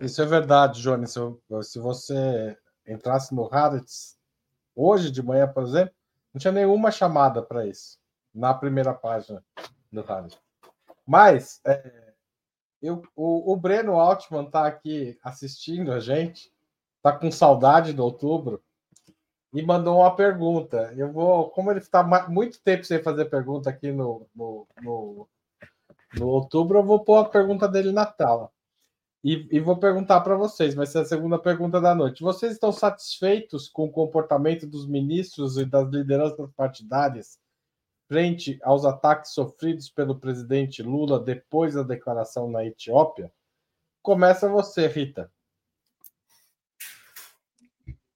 Isso 0.00 0.20
é 0.20 0.26
verdade, 0.26 0.82
Johnny. 0.82 1.06
Se, 1.06 1.20
se 1.62 1.78
você 1.78 2.56
entrasse 2.86 3.34
no 3.34 3.48
Haaretz 3.52 4.18
hoje 4.74 5.10
de 5.10 5.22
manhã, 5.22 5.46
por 5.46 5.62
exemplo, 5.62 5.94
não 6.32 6.40
tinha 6.40 6.52
nenhuma 6.52 6.90
chamada 6.90 7.40
para 7.42 7.64
isso 7.64 7.96
na 8.34 8.52
primeira 8.52 8.92
página 8.92 9.44
do 9.92 10.00
Haaretz. 10.00 10.36
Mas 11.06 11.60
é, 11.64 12.03
eu, 12.84 13.02
o, 13.16 13.52
o 13.52 13.56
Breno 13.56 13.98
Altman 13.98 14.44
está 14.44 14.66
aqui 14.66 15.18
assistindo 15.22 15.90
a 15.90 16.00
gente, 16.00 16.52
está 16.96 17.12
com 17.12 17.30
saudade 17.30 17.92
do 17.92 18.04
outubro 18.04 18.62
e 19.54 19.62
mandou 19.62 20.00
uma 20.00 20.14
pergunta. 20.14 20.92
Eu 20.96 21.12
vou, 21.12 21.50
como 21.50 21.70
ele 21.70 21.80
está 21.80 22.02
muito 22.28 22.60
tempo 22.62 22.84
sem 22.84 23.02
fazer 23.02 23.26
pergunta 23.26 23.70
aqui 23.70 23.90
no, 23.90 24.26
no, 24.34 24.66
no, 24.82 25.28
no 26.18 26.28
outubro, 26.28 26.78
eu 26.78 26.84
vou 26.84 27.00
pôr 27.02 27.18
a 27.18 27.28
pergunta 27.28 27.66
dele 27.66 27.92
na 27.92 28.04
tela. 28.04 28.50
E, 29.22 29.48
e 29.50 29.58
vou 29.58 29.78
perguntar 29.78 30.20
para 30.20 30.36
vocês, 30.36 30.74
vai 30.74 30.84
ser 30.84 30.98
a 30.98 31.04
segunda 31.06 31.38
pergunta 31.38 31.80
da 31.80 31.94
noite. 31.94 32.22
Vocês 32.22 32.52
estão 32.52 32.70
satisfeitos 32.70 33.68
com 33.68 33.86
o 33.86 33.90
comportamento 33.90 34.66
dos 34.66 34.86
ministros 34.86 35.56
e 35.56 35.64
das 35.64 35.88
lideranças 35.88 36.50
partidárias 36.54 37.38
frente 38.08 38.58
aos 38.62 38.84
ataques 38.84 39.32
sofridos 39.32 39.88
pelo 39.88 40.18
presidente 40.18 40.82
Lula 40.82 41.18
depois 41.18 41.74
da 41.74 41.82
declaração 41.82 42.50
na 42.50 42.64
Etiópia? 42.64 43.32
Começa 44.02 44.48
você, 44.48 44.86
Rita. 44.86 45.30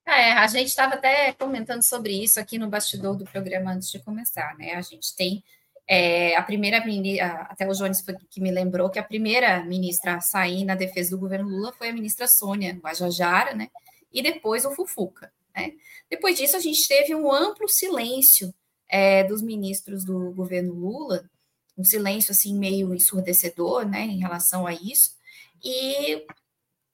É, 0.05 0.33
a 0.33 0.47
gente 0.47 0.67
estava 0.67 0.95
até 0.95 1.33
comentando 1.33 1.83
sobre 1.83 2.11
isso 2.11 2.39
aqui 2.39 2.57
no 2.57 2.67
bastidor 2.67 3.15
do 3.15 3.25
programa 3.25 3.71
antes 3.71 3.91
de 3.91 3.99
começar, 3.99 4.57
né? 4.57 4.73
A 4.73 4.81
gente 4.81 5.15
tem 5.15 5.43
é, 5.87 6.35
a 6.35 6.43
primeira 6.43 6.83
ministra, 6.83 7.47
até 7.49 7.67
o 7.67 7.73
Jones 7.73 8.01
foi 8.01 8.15
que 8.29 8.41
me 8.41 8.51
lembrou 8.51 8.89
que 8.89 8.99
a 8.99 9.03
primeira 9.03 9.63
ministra 9.63 10.15
a 10.15 10.21
sair 10.21 10.65
na 10.65 10.75
defesa 10.75 11.11
do 11.11 11.19
governo 11.19 11.49
Lula 11.49 11.73
foi 11.73 11.89
a 11.89 11.93
ministra 11.93 12.27
Sônia 12.27 12.73
Guajajara, 12.73 13.55
né? 13.55 13.69
E 14.11 14.21
depois 14.21 14.65
o 14.65 14.71
Fufuca, 14.71 15.31
né? 15.55 15.73
Depois 16.09 16.37
disso, 16.37 16.55
a 16.55 16.59
gente 16.59 16.87
teve 16.87 17.13
um 17.15 17.31
amplo 17.31 17.67
silêncio 17.67 18.53
é, 18.89 19.23
dos 19.23 19.41
ministros 19.41 20.03
do 20.03 20.31
governo 20.31 20.73
Lula, 20.73 21.29
um 21.77 21.83
silêncio 21.83 22.31
assim 22.31 22.57
meio 22.57 22.93
ensurdecedor, 22.93 23.87
né, 23.87 24.01
em 24.01 24.19
relação 24.19 24.67
a 24.67 24.73
isso, 24.73 25.15
e 25.63 26.25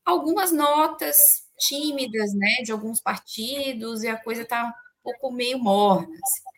algumas 0.04 0.52
notas 0.52 1.18
tímidas, 1.58 2.34
né, 2.34 2.64
de 2.64 2.72
alguns 2.72 3.02
partidos, 3.02 4.04
e 4.04 4.08
a 4.08 4.18
coisa 4.18 4.42
está 4.44 4.66
um 4.66 4.74
pouco 5.04 5.32
meio 5.32 5.58
morna. 5.58 6.14
Assim. 6.14 6.56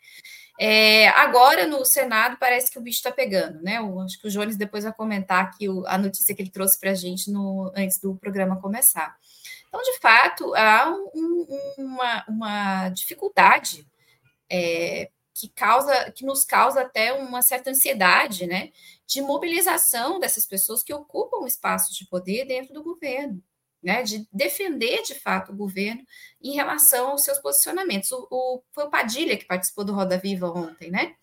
É, 0.60 1.08
agora, 1.10 1.68
no 1.68 1.84
Senado, 1.84 2.36
parece 2.38 2.68
que 2.70 2.78
o 2.78 2.82
bicho 2.82 2.98
está 2.98 3.12
pegando, 3.12 3.62
né? 3.62 3.78
Acho 4.04 4.20
que 4.20 4.26
o 4.26 4.30
Jones 4.30 4.56
depois 4.56 4.82
vai 4.82 4.92
comentar 4.92 5.44
aqui 5.44 5.68
o, 5.68 5.86
a 5.86 5.96
notícia 5.96 6.34
que 6.34 6.42
ele 6.42 6.50
trouxe 6.50 6.80
para 6.80 6.90
a 6.90 6.94
gente 6.94 7.30
no, 7.30 7.72
antes 7.76 8.00
do 8.00 8.16
programa 8.16 8.60
começar. 8.60 9.16
Então, 9.68 9.80
de 9.80 10.00
fato, 10.00 10.52
há 10.56 10.90
um, 11.14 11.46
uma, 11.78 12.24
uma, 12.28 12.88
dificuldade 12.88 13.86
é, 14.50 15.10
que 15.38 15.48
causa, 15.48 16.10
que 16.10 16.24
nos 16.24 16.44
causa 16.44 16.80
até 16.80 17.12
uma 17.12 17.42
certa 17.42 17.70
ansiedade, 17.70 18.46
né? 18.46 18.70
De 19.06 19.20
mobilização 19.20 20.18
dessas 20.18 20.46
pessoas 20.46 20.82
que 20.82 20.92
ocupam 20.92 21.46
espaços 21.46 21.96
de 21.96 22.06
poder 22.06 22.44
dentro 22.46 22.74
do 22.74 22.82
governo 22.82 23.42
né, 23.82 24.02
de 24.02 24.26
defender 24.32 25.02
de 25.02 25.14
fato 25.14 25.52
o 25.52 25.56
governo 25.56 26.02
em 26.42 26.54
relação 26.54 27.10
aos 27.10 27.22
seus 27.22 27.38
posicionamentos. 27.38 28.10
O, 28.12 28.26
o, 28.30 28.62
foi 28.72 28.84
o 28.84 28.90
Padilha 28.90 29.36
que 29.36 29.44
participou 29.44 29.84
do 29.84 29.94
Roda 29.94 30.18
Viva 30.18 30.50
ontem, 30.50 30.90
né? 30.90 31.14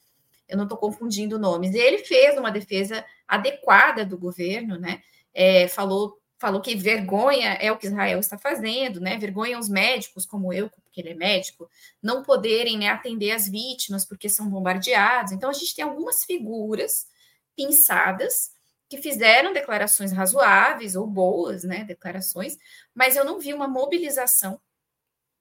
Eu 0.48 0.58
não 0.58 0.64
estou 0.66 0.78
confundindo 0.78 1.40
nomes. 1.40 1.74
Ele 1.74 2.00
fez 2.00 2.38
uma 2.38 2.52
defesa 2.52 3.04
adequada 3.28 4.06
do 4.06 4.18
governo, 4.18 4.78
né? 4.78 5.02
É, 5.34 5.68
falou, 5.68 6.18
falou 6.38 6.62
que 6.62 6.76
vergonha 6.76 7.54
é 7.54 7.72
o 7.72 7.78
que 7.78 7.88
Israel 7.88 8.20
está 8.20 8.38
fazendo, 8.38 9.00
né? 9.02 9.18
Vergonha 9.18 9.60
os 9.60 9.68
médicos, 9.68 10.26
como 10.26 10.54
eu, 10.54 10.70
porque 10.96 11.02
ele 11.02 11.10
é 11.10 11.14
médico, 11.16 11.70
não 12.02 12.24
poderem 12.24 12.78
né, 12.78 12.88
atender 12.88 13.32
as 13.32 13.50
vítimas 13.50 14.06
porque 14.06 14.30
são 14.30 14.50
bombardeados. 14.50 15.34
Então, 15.34 15.50
a 15.50 15.54
gente 15.54 15.76
tem 15.76 15.84
algumas 15.84 16.24
figuras 16.24 17.08
pensadas 17.56 18.52
que 18.88 19.02
fizeram 19.02 19.52
declarações 19.52 20.14
razoáveis 20.14 20.96
ou 20.96 21.06
boas, 21.06 21.64
né, 21.64 21.84
declarações, 21.84 22.58
mas 22.94 23.16
eu 23.16 23.26
não 23.26 23.40
vi 23.40 23.54
uma 23.54 23.68
mobilização 23.68 24.60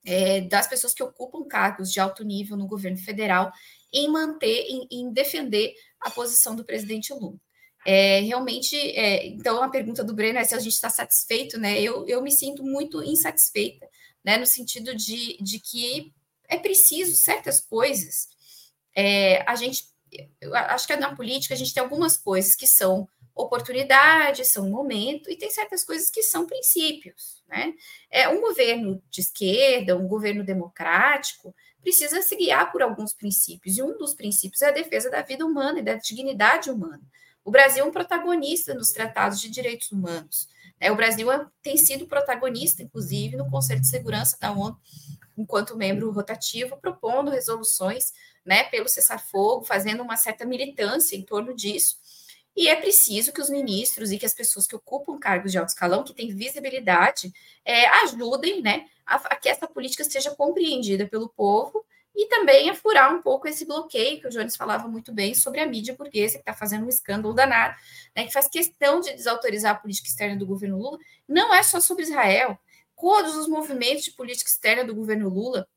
é, 0.05 0.41
das 0.41 0.67
pessoas 0.67 0.93
que 0.93 1.03
ocupam 1.03 1.45
cargos 1.45 1.93
de 1.93 2.01
alto 2.01 2.25
nível 2.25 2.57
no 2.57 2.67
governo 2.67 2.99
federal 2.99 3.53
em 3.93 4.09
manter, 4.11 4.65
em, 4.69 4.89
em 4.91 5.13
defender 5.13 5.75
a 6.01 6.11
posição 6.11 6.57
do 6.57 6.65
presidente 6.65 7.13
Lula. 7.13 7.39
É, 7.87 8.21
realmente, 8.21 8.77
é, 8.77 9.27
então 9.27 9.63
a 9.63 9.69
pergunta 9.69 10.03
do 10.03 10.15
Breno 10.15 10.39
é 10.39 10.45
se 10.45 10.55
a 10.55 10.59
gente 10.59 10.73
está 10.73 10.89
satisfeito, 10.89 11.59
né? 11.59 11.81
Eu, 11.81 12.07
eu 12.09 12.23
me 12.23 12.33
sinto 12.33 12.63
muito 12.63 13.03
insatisfeita, 13.03 13.87
né? 14.25 14.39
No 14.39 14.47
sentido 14.47 14.95
de, 14.95 15.37
de 15.43 15.61
que 15.61 16.13
é 16.49 16.57
preciso 16.57 17.15
certas 17.17 17.61
coisas. 17.61 18.29
É, 18.97 19.43
a 19.49 19.55
gente, 19.55 19.85
acho 20.69 20.87
que 20.87 20.97
na 20.97 21.15
política 21.15 21.55
a 21.55 21.57
gente 21.57 21.75
tem 21.75 21.83
algumas 21.83 22.17
coisas 22.17 22.55
que 22.55 22.67
são 22.67 23.09
oportunidades, 23.35 24.53
são 24.53 24.71
momento, 24.71 25.29
e 25.29 25.37
tem 25.37 25.51
certas 25.51 25.85
coisas 25.85 26.09
que 26.09 26.23
são 26.23 26.47
princípios. 26.47 27.43
Né? 27.49 27.75
É, 28.11 28.29
um 28.29 28.41
governo 28.41 29.03
de 29.11 29.21
esquerda, 29.21 29.97
um 29.97 30.07
governo 30.07 30.45
democrático, 30.45 31.55
precisa 31.83 32.23
se 32.23 32.37
guiar 32.37 32.71
por 32.71 32.83
alguns 32.83 33.13
princípios, 33.13 33.77
e 33.77 33.83
um 33.83 33.99
dos 33.99 34.15
princípios 34.15 34.63
é 34.63 34.69
a 34.69 34.73
defesa 34.73 35.11
da 35.11 35.21
vida 35.21 35.45
humana 35.45 35.81
e 35.81 35.83
da 35.83 35.95
dignidade 35.95 36.71
humana. 36.71 37.03
O 37.45 37.51
Brasil 37.51 37.85
é 37.85 37.87
um 37.87 37.93
protagonista 37.93 38.73
nos 38.73 38.91
tratados 38.91 39.41
de 39.41 39.51
direitos 39.51 39.93
humanos. 39.93 40.49
Né? 40.85 40.91
O 40.91 40.97
Brasil 40.97 41.33
é, 41.33 41.47
tem 41.63 41.79
sido 41.79 42.07
protagonista, 42.07 42.83
inclusive, 42.83 43.39
no 43.39 43.51
Conselho 43.51 43.81
de 43.81 43.89
Segurança 43.89 44.37
da 44.39 44.53
ONU, 44.53 44.79
enquanto 45.37 45.77
membro 45.77 46.13
rotativo, 46.13 46.77
propondo 46.77 47.31
resoluções 47.31 48.13
né, 48.45 48.65
pelo 48.65 48.87
cessar-fogo, 48.87 49.65
fazendo 49.65 50.03
uma 50.03 50.19
certa 50.19 50.45
militância 50.45 51.17
em 51.17 51.23
torno 51.23 51.57
disso. 51.57 51.97
E 52.55 52.69
é 52.69 52.77
preciso 52.77 53.33
que 53.33 53.41
os 53.41 53.49
ministros 53.49 54.13
e 54.13 54.19
que 54.19 54.27
as 54.27 54.35
pessoas 54.35 54.67
que 54.67 54.77
ocupam 54.77 55.19
cargos 55.19 55.51
de 55.51 55.59
alto 55.59 55.71
escalão, 55.71 56.05
que 56.05 56.15
têm 56.15 56.37
visibilidade, 56.37 57.33
é, 57.65 57.87
ajudem 58.05 58.61
né, 58.61 58.85
a, 59.07 59.17
a, 59.17 59.37
que 59.37 59.49
essa 59.49 59.67
política 59.67 60.05
seja 60.05 60.35
compreendida 60.37 61.09
pelo 61.09 61.31
povo 61.31 61.85
e 62.15 62.29
também 62.29 62.71
a 62.71 62.75
furar 62.75 63.13
um 63.13 63.21
pouco 63.21 63.49
esse 63.49 63.65
bloqueio 63.65 64.21
que 64.21 64.29
o 64.29 64.31
Jones 64.31 64.57
falava 64.57 64.87
muito 64.87 65.13
bem 65.13 65.35
sobre 65.35 65.61
a 65.61 65.67
mídia 65.67 65.95
burguesa, 65.95 66.35
que 66.35 66.41
está 66.41 66.55
fazendo 66.55 66.87
um 66.87 66.89
escândalo 66.89 67.35
danado, 67.35 67.77
né, 68.15 68.25
que 68.25 68.33
faz 68.33 68.47
questão 68.47 69.01
de 69.01 69.13
desautorizar 69.13 69.73
a 69.73 69.79
política 69.79 70.09
externa 70.09 70.37
do 70.37 70.47
governo 70.47 70.79
Lula. 70.79 70.99
Não 71.29 71.53
é 71.53 71.63
só 71.63 71.81
sobre 71.81 72.05
Israel. 72.05 72.59
Todos 72.97 73.37
os 73.37 73.49
movimentos 73.49 74.05
de 74.05 74.13
política 74.13 74.49
externa 74.49 74.85
do 74.85 74.95
governo 74.95 75.29
Lula 75.29 75.69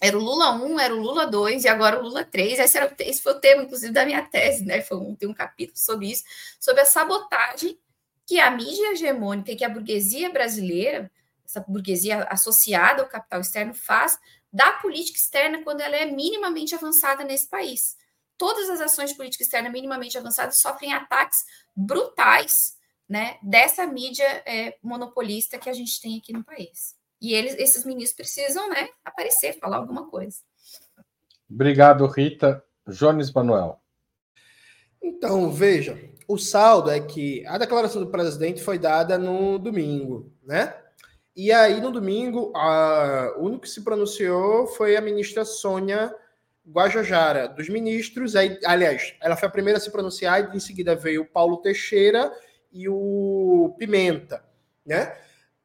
era 0.00 0.16
o 0.16 0.20
Lula 0.20 0.52
1, 0.52 0.78
era 0.78 0.94
o 0.94 1.00
Lula 1.00 1.26
2 1.26 1.64
e 1.64 1.68
agora 1.68 1.98
o 1.98 2.02
Lula 2.02 2.24
3. 2.24 2.58
Esse, 2.58 2.76
era, 2.76 2.94
esse 3.00 3.22
foi 3.22 3.32
o 3.32 3.40
tema, 3.40 3.62
inclusive, 3.62 3.92
da 3.92 4.04
minha 4.04 4.22
tese, 4.22 4.64
né? 4.64 4.80
Foi 4.80 4.96
um, 4.96 5.14
tem 5.14 5.28
um 5.28 5.34
capítulo 5.34 5.78
sobre 5.78 6.10
isso, 6.10 6.24
sobre 6.60 6.82
a 6.82 6.84
sabotagem 6.84 7.78
que 8.26 8.38
a 8.38 8.50
mídia 8.50 8.92
hegemônica 8.92 9.50
e 9.50 9.56
que 9.56 9.64
a 9.64 9.68
burguesia 9.68 10.30
brasileira, 10.30 11.10
essa 11.44 11.64
burguesia 11.66 12.24
associada 12.24 13.02
ao 13.02 13.08
capital 13.08 13.40
externo, 13.40 13.74
faz 13.74 14.18
da 14.52 14.72
política 14.72 15.18
externa 15.18 15.62
quando 15.62 15.80
ela 15.80 15.96
é 15.96 16.06
minimamente 16.06 16.74
avançada 16.74 17.24
nesse 17.24 17.48
país. 17.48 17.96
Todas 18.36 18.70
as 18.70 18.80
ações 18.80 19.10
de 19.10 19.16
política 19.16 19.42
externa 19.42 19.68
minimamente 19.70 20.16
avançadas 20.16 20.60
sofrem 20.60 20.92
ataques 20.92 21.38
brutais 21.76 22.76
né, 23.08 23.38
dessa 23.42 23.86
mídia 23.86 24.26
é, 24.46 24.76
monopolista 24.82 25.58
que 25.58 25.68
a 25.68 25.72
gente 25.72 26.00
tem 26.00 26.18
aqui 26.18 26.32
no 26.32 26.44
país. 26.44 26.96
E 27.20 27.34
eles, 27.34 27.54
esses 27.58 27.84
ministros 27.84 28.14
precisam 28.14 28.68
né, 28.68 28.88
aparecer, 29.04 29.58
falar 29.58 29.78
alguma 29.78 30.08
coisa. 30.08 30.38
Obrigado, 31.50 32.06
Rita. 32.06 32.64
Jones 32.86 33.32
Manuel. 33.32 33.80
Então, 35.02 35.50
veja, 35.50 35.98
o 36.26 36.38
saldo 36.38 36.90
é 36.90 37.00
que 37.00 37.44
a 37.46 37.58
declaração 37.58 38.02
do 38.02 38.10
presidente 38.10 38.62
foi 38.62 38.78
dada 38.78 39.18
no 39.18 39.58
domingo, 39.58 40.32
né? 40.42 40.74
E 41.38 41.52
aí, 41.52 41.80
no 41.80 41.92
domingo, 41.92 42.50
a, 42.56 43.32
o 43.38 43.44
único 43.44 43.60
que 43.62 43.68
se 43.68 43.84
pronunciou 43.84 44.66
foi 44.66 44.96
a 44.96 45.00
ministra 45.00 45.44
Sônia 45.44 46.12
Guajajara, 46.66 47.46
dos 47.46 47.68
ministros. 47.68 48.34
Aí, 48.34 48.58
aliás, 48.64 49.14
ela 49.22 49.36
foi 49.36 49.46
a 49.46 49.52
primeira 49.52 49.78
a 49.78 49.80
se 49.80 49.88
pronunciar, 49.92 50.52
e 50.52 50.56
em 50.56 50.58
seguida 50.58 50.96
veio 50.96 51.22
o 51.22 51.24
Paulo 51.24 51.58
Teixeira 51.58 52.32
e 52.72 52.88
o 52.88 53.72
Pimenta, 53.78 54.42
né? 54.84 55.16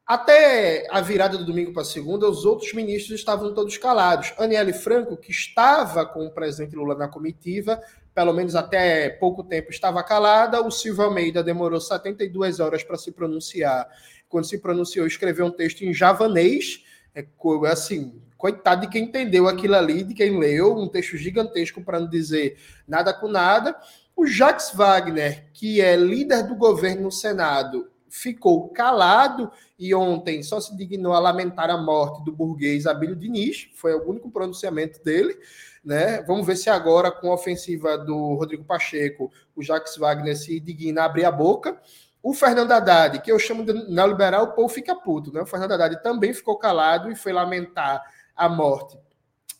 Até 0.06 0.86
a 0.92 1.02
virada 1.02 1.40
do 1.40 1.46
domingo 1.46 1.74
para 1.74 1.84
segunda, 1.84 2.30
os 2.30 2.46
outros 2.46 2.72
ministros 2.74 3.20
estavam 3.20 3.52
todos 3.52 3.76
calados. 3.76 4.32
Aniele 4.38 4.74
Franco, 4.74 5.18
que 5.18 5.32
estava 5.32 6.06
com 6.06 6.28
o 6.28 6.32
presidente 6.32 6.76
Lula 6.76 6.94
na 6.94 7.08
comitiva, 7.08 7.82
pelo 8.14 8.32
menos 8.32 8.54
até 8.54 9.10
pouco 9.10 9.44
tempo 9.44 9.72
estava 9.72 10.04
calada. 10.04 10.62
O 10.62 10.70
Silvio 10.70 11.06
Almeida 11.06 11.42
demorou 11.42 11.82
72 11.82 12.60
horas 12.60 12.84
para 12.84 12.96
se 12.96 13.12
pronunciar. 13.12 13.88
Quando 14.34 14.46
se 14.46 14.58
pronunciou, 14.58 15.06
escreveu 15.06 15.46
um 15.46 15.52
texto 15.52 15.84
em 15.84 15.94
javanês. 15.94 16.84
É, 17.14 17.24
assim, 17.72 18.20
coitado 18.36 18.82
de 18.82 18.90
quem 18.90 19.04
entendeu 19.04 19.48
aquilo 19.48 19.76
ali, 19.76 20.04
de 20.04 20.16
quem 20.16 20.40
leu, 20.40 20.76
um 20.76 20.88
texto 20.88 21.16
gigantesco 21.18 21.84
para 21.84 22.00
não 22.00 22.10
dizer 22.10 22.58
nada 22.88 23.14
com 23.14 23.28
nada. 23.28 23.76
O 24.16 24.26
Jacques 24.26 24.72
Wagner, 24.74 25.46
que 25.54 25.80
é 25.80 25.96
líder 25.96 26.48
do 26.48 26.56
governo 26.56 27.04
no 27.04 27.12
Senado 27.12 27.88
ficou 28.10 28.70
calado 28.70 29.52
e 29.78 29.94
ontem 29.94 30.42
só 30.42 30.60
se 30.60 30.76
dignou 30.76 31.14
a 31.14 31.20
lamentar 31.20 31.70
a 31.70 31.78
morte 31.78 32.24
do 32.24 32.32
burguês 32.32 32.88
Abílio 32.88 33.16
Diniz, 33.16 33.70
foi 33.76 33.94
o 33.94 34.10
único 34.10 34.32
pronunciamento 34.32 35.04
dele. 35.04 35.38
Né? 35.84 36.22
Vamos 36.24 36.46
ver 36.48 36.56
se 36.56 36.70
agora, 36.70 37.12
com 37.12 37.32
a 37.32 37.34
ofensiva 37.34 37.98
do 37.98 38.36
Rodrigo 38.36 38.64
Pacheco, 38.64 39.32
o 39.56 39.62
Jacques 39.62 39.98
Wagner 39.98 40.38
se 40.38 40.60
digna 40.60 41.02
a 41.02 41.06
abrir 41.06 41.26
a 41.26 41.32
boca. 41.32 41.80
O 42.24 42.34
Fernando 42.34 42.72
Haddad, 42.72 43.22
que 43.22 43.30
eu 43.30 43.38
chamo 43.38 43.66
de 43.66 43.74
neoliberal, 43.92 44.46
o 44.46 44.52
povo 44.54 44.70
fica 44.70 44.96
puto. 44.96 45.32
Né? 45.32 45.42
O 45.42 45.46
Fernando 45.46 45.74
Haddad 45.74 46.02
também 46.02 46.34
ficou 46.34 46.58
calado 46.58 47.12
e 47.12 47.16
foi 47.16 47.34
lamentar 47.34 48.02
a 48.34 48.48
morte 48.48 48.98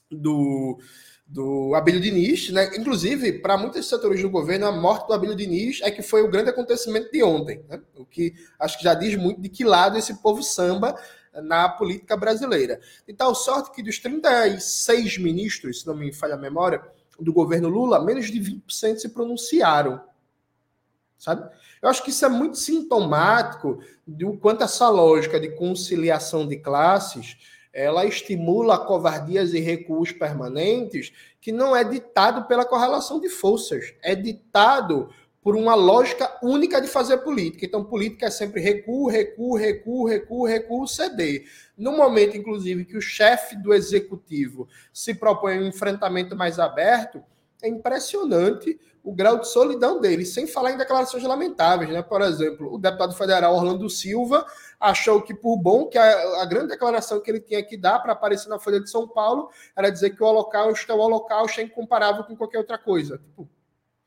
do 0.10 0.80
do 1.34 1.74
Abílio 1.74 2.00
Diniz, 2.00 2.52
né? 2.52 2.76
Inclusive, 2.78 3.40
para 3.40 3.58
muitos 3.58 3.90
setores 3.90 4.22
do 4.22 4.30
governo, 4.30 4.68
a 4.68 4.72
morte 4.72 5.08
do 5.08 5.14
Abílio 5.14 5.36
Diniz 5.36 5.82
é 5.82 5.90
que 5.90 6.04
foi 6.04 6.22
o 6.22 6.30
grande 6.30 6.52
acontecimento 6.52 7.12
de 7.12 7.24
ontem, 7.24 7.66
né? 7.68 7.82
O 7.96 8.06
que 8.06 8.36
acho 8.60 8.78
que 8.78 8.84
já 8.84 8.94
diz 8.94 9.16
muito 9.16 9.42
de 9.42 9.50
que 9.50 9.64
lado 9.64 9.98
esse 9.98 10.22
povo 10.22 10.44
samba 10.44 10.96
na 11.34 11.68
política 11.70 12.16
brasileira. 12.16 12.80
De 13.08 13.16
tal 13.16 13.34
sorte 13.34 13.72
que 13.72 13.82
dos 13.82 13.98
36 13.98 15.18
ministros, 15.18 15.82
se 15.82 15.88
não 15.88 15.96
me 15.96 16.14
falha 16.14 16.36
a 16.36 16.38
memória, 16.38 16.84
do 17.20 17.34
governo 17.34 17.68
Lula, 17.68 18.04
menos 18.04 18.28
de 18.28 18.40
20% 18.40 18.98
se 18.98 19.10
pronunciaram. 19.10 20.02
Sabe? 21.18 21.50
Eu 21.84 21.90
acho 21.90 22.02
que 22.02 22.12
isso 22.12 22.26
é 22.26 22.30
muito 22.30 22.58
sintomático 22.58 23.80
do 24.08 24.38
quanto 24.38 24.64
essa 24.64 24.88
lógica 24.88 25.38
de 25.38 25.50
conciliação 25.50 26.48
de 26.48 26.56
classes 26.56 27.38
ela 27.74 28.06
estimula 28.06 28.78
covardias 28.78 29.54
e 29.54 29.60
recuos 29.60 30.14
permanentes 30.14 31.12
que 31.42 31.52
não 31.52 31.76
é 31.76 31.84
ditado 31.84 32.48
pela 32.48 32.64
correlação 32.64 33.20
de 33.20 33.28
forças, 33.28 33.94
é 34.02 34.16
ditado 34.16 35.10
por 35.42 35.58
uma 35.58 35.76
lógica 35.76 36.38
única 36.42 36.80
de 36.80 36.88
fazer 36.88 37.18
política. 37.18 37.66
Então, 37.66 37.84
política 37.84 38.28
é 38.28 38.30
sempre 38.30 38.62
recuo, 38.62 39.10
recuo, 39.10 39.58
recuo, 39.58 40.06
recuo, 40.06 40.46
recuo, 40.46 40.88
ceder. 40.88 41.46
No 41.78 41.92
momento, 41.92 42.38
inclusive, 42.38 42.86
que 42.86 42.96
o 42.96 43.02
chefe 43.02 43.58
do 43.58 43.74
executivo 43.74 44.70
se 44.94 45.14
propõe 45.14 45.60
um 45.60 45.68
enfrentamento 45.68 46.34
mais 46.34 46.60
aberto, 46.60 47.22
é 47.62 47.68
impressionante 47.68 48.80
o 49.04 49.14
grau 49.14 49.38
de 49.38 49.50
solidão 49.50 50.00
dele, 50.00 50.26
sem 50.26 50.48
falar 50.48 50.72
em 50.72 50.78
declarações 50.78 51.24
lamentáveis, 51.24 51.92
né? 51.92 52.02
Por 52.02 52.22
exemplo, 52.22 52.74
o 52.74 52.78
deputado 52.78 53.14
federal 53.14 53.54
Orlando 53.54 53.90
Silva 53.90 54.46
achou 54.80 55.22
que 55.22 55.34
por 55.34 55.58
bom 55.58 55.88
que 55.88 55.98
a, 55.98 56.42
a 56.42 56.46
grande 56.46 56.70
declaração 56.70 57.20
que 57.20 57.30
ele 57.30 57.42
tinha 57.42 57.62
que 57.62 57.76
dar 57.76 58.00
para 58.00 58.14
aparecer 58.14 58.48
na 58.48 58.58
Folha 58.58 58.80
de 58.80 58.90
São 58.90 59.06
Paulo 59.06 59.50
era 59.76 59.90
dizer 59.90 60.12
que 60.12 60.24
o 60.24 60.26
Holocausto 60.26 60.90
é 60.90 60.96
o 60.96 61.00
Holocausto 61.00 61.60
é 61.60 61.64
incomparável 61.64 62.24
com 62.24 62.36
qualquer 62.38 62.60
outra 62.60 62.78
coisa. 62.78 63.22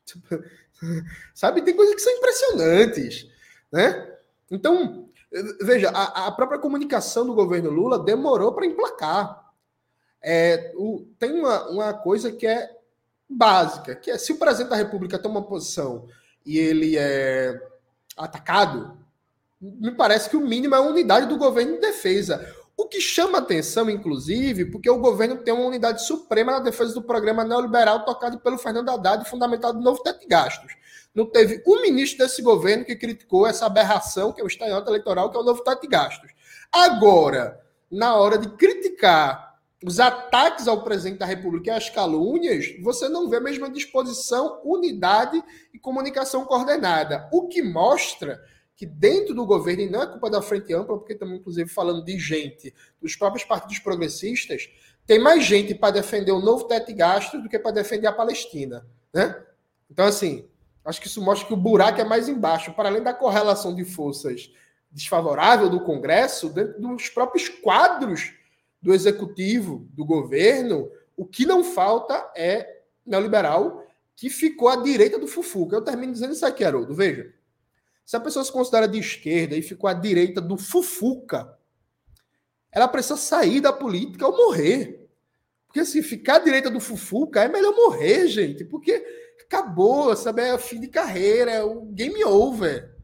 Tipo, 0.03 0.43
sabe, 1.35 1.61
tem 1.61 1.75
coisas 1.75 1.93
que 1.93 2.01
são 2.01 2.13
impressionantes, 2.13 3.29
né? 3.71 4.15
Então, 4.49 5.07
veja, 5.61 5.91
a, 5.91 6.25
a 6.25 6.31
própria 6.31 6.59
comunicação 6.59 7.23
do 7.23 7.35
governo 7.35 7.69
Lula 7.69 7.99
demorou 7.99 8.51
para 8.53 8.65
emplacar. 8.65 9.45
É, 10.23 10.73
o, 10.75 11.05
tem 11.19 11.39
uma, 11.39 11.69
uma 11.69 11.93
coisa 11.93 12.31
que 12.31 12.47
é 12.47 12.76
básica, 13.29 13.95
que 13.95 14.09
é 14.09 14.17
se 14.17 14.31
o 14.31 14.37
presidente 14.37 14.69
da 14.69 14.75
República 14.75 15.19
toma 15.19 15.39
uma 15.39 15.47
posição 15.47 16.07
e 16.45 16.57
ele 16.57 16.97
é 16.97 17.59
atacado, 18.15 18.97
me 19.59 19.91
parece 19.91 20.29
que 20.29 20.37
o 20.37 20.41
mínimo 20.41 20.75
é 20.75 20.77
a 20.77 20.81
unidade 20.81 21.27
do 21.27 21.37
governo 21.37 21.73
de 21.73 21.81
defesa. 21.81 22.55
O 22.75 22.85
que 22.85 23.01
chama 23.01 23.39
atenção, 23.39 23.89
inclusive, 23.89 24.65
porque 24.65 24.89
o 24.89 24.99
governo 24.99 25.37
tem 25.37 25.53
uma 25.53 25.65
unidade 25.65 26.05
suprema 26.05 26.51
na 26.51 26.59
defesa 26.59 26.93
do 26.93 27.01
programa 27.01 27.43
neoliberal 27.43 28.05
tocado 28.05 28.39
pelo 28.39 28.57
Fernando 28.57 28.89
Haddad, 28.89 29.27
fundamentado 29.27 29.79
no 29.79 29.83
novo 29.83 30.03
teto 30.03 30.19
de 30.19 30.27
gastos. 30.27 30.75
Não 31.13 31.25
teve 31.25 31.63
um 31.65 31.81
ministro 31.81 32.19
desse 32.19 32.43
governo 32.43 32.85
que 32.85 32.95
criticou 32.95 33.47
essa 33.47 33.65
aberração, 33.65 34.31
que 34.31 34.39
é 34.39 34.43
o 34.43 34.47
estalhante 34.47 34.87
eleitoral, 34.87 35.31
que 35.31 35.37
é 35.37 35.39
o 35.39 35.43
novo 35.43 35.63
teto 35.63 35.81
de 35.81 35.87
gastos. 35.87 36.31
Agora, 36.71 37.59
na 37.91 38.15
hora 38.15 38.37
de 38.37 38.47
criticar 38.49 39.46
os 39.83 39.99
ataques 39.99 40.67
ao 40.67 40.83
presidente 40.83 41.19
da 41.19 41.25
República 41.25 41.69
e 41.69 41.73
as 41.73 41.89
calúnias, 41.89 42.65
você 42.81 43.07
não 43.07 43.29
vê 43.29 43.37
a 43.37 43.41
mesma 43.41 43.69
disposição, 43.69 44.59
unidade 44.63 45.41
e 45.73 45.77
comunicação 45.77 46.45
coordenada. 46.45 47.29
O 47.31 47.47
que 47.47 47.61
mostra 47.61 48.41
que 48.75 48.85
dentro 48.85 49.33
do 49.33 49.45
governo, 49.45 49.83
e 49.83 49.89
não 49.89 50.03
é 50.03 50.07
culpa 50.07 50.29
da 50.29 50.41
Frente 50.41 50.73
Ampla, 50.73 50.97
porque 50.97 51.13
estamos 51.13 51.39
inclusive 51.39 51.69
falando 51.69 52.03
de 52.03 52.17
gente 52.17 52.73
dos 53.01 53.15
próprios 53.15 53.43
partidos 53.43 53.79
progressistas, 53.79 54.69
tem 55.05 55.19
mais 55.19 55.43
gente 55.43 55.73
para 55.73 55.93
defender 55.93 56.31
o 56.31 56.39
novo 56.39 56.65
teto 56.65 56.87
de 56.87 56.93
gastos 56.93 57.41
do 57.41 57.49
que 57.49 57.57
para 57.57 57.71
defender 57.71 58.07
a 58.07 58.11
Palestina. 58.11 58.85
Né? 59.13 59.35
Então, 59.89 60.05
assim, 60.05 60.47
acho 60.85 61.01
que 61.01 61.07
isso 61.07 61.21
mostra 61.23 61.47
que 61.47 61.53
o 61.53 61.57
buraco 61.57 62.01
é 62.01 62.03
mais 62.03 62.27
embaixo, 62.27 62.73
para 62.73 62.89
além 62.89 63.01
da 63.01 63.13
correlação 63.13 63.73
de 63.73 63.83
forças 63.83 64.51
desfavorável 64.91 65.69
do 65.69 65.81
Congresso, 65.81 66.49
dentro 66.49 66.79
dos 66.79 67.09
próprios 67.09 67.49
quadros 67.49 68.33
do 68.87 68.93
executivo, 68.93 69.85
do 69.91 70.05
governo, 70.05 70.89
o 71.17 71.25
que 71.25 71.45
não 71.45 71.61
falta 71.61 72.31
é 72.33 72.83
neoliberal 73.05 73.85
que 74.15 74.29
ficou 74.29 74.69
à 74.69 74.77
direita 74.77 75.19
do 75.19 75.27
Fufuca. 75.27 75.75
Eu 75.75 75.81
termino 75.81 76.13
dizendo 76.13 76.31
isso 76.31 76.45
aqui, 76.45 76.63
Haroldo. 76.63 76.95
Veja, 76.95 77.33
se 78.05 78.15
a 78.15 78.19
pessoa 78.21 78.45
se 78.45 78.51
considera 78.51 78.87
de 78.87 78.97
esquerda 78.97 79.57
e 79.57 79.61
ficou 79.61 79.89
à 79.89 79.93
direita 79.93 80.39
do 80.39 80.55
Fufuca, 80.55 81.53
ela 82.71 82.87
precisa 82.87 83.17
sair 83.17 83.59
da 83.59 83.73
política 83.73 84.25
ou 84.25 84.37
morrer. 84.37 85.05
Porque 85.67 85.83
se 85.83 85.99
assim, 85.99 86.07
ficar 86.07 86.37
à 86.37 86.39
direita 86.39 86.71
do 86.71 86.79
Fufuca 86.79 87.43
é 87.43 87.49
melhor 87.49 87.75
morrer, 87.75 88.25
gente, 88.29 88.63
porque 88.63 89.05
acabou, 89.41 90.15
sabe? 90.15 90.43
É 90.43 90.53
o 90.53 90.57
fim 90.57 90.79
de 90.79 90.87
carreira, 90.87 91.51
é 91.51 91.61
o 91.61 91.81
game 91.87 92.23
over. 92.23 92.95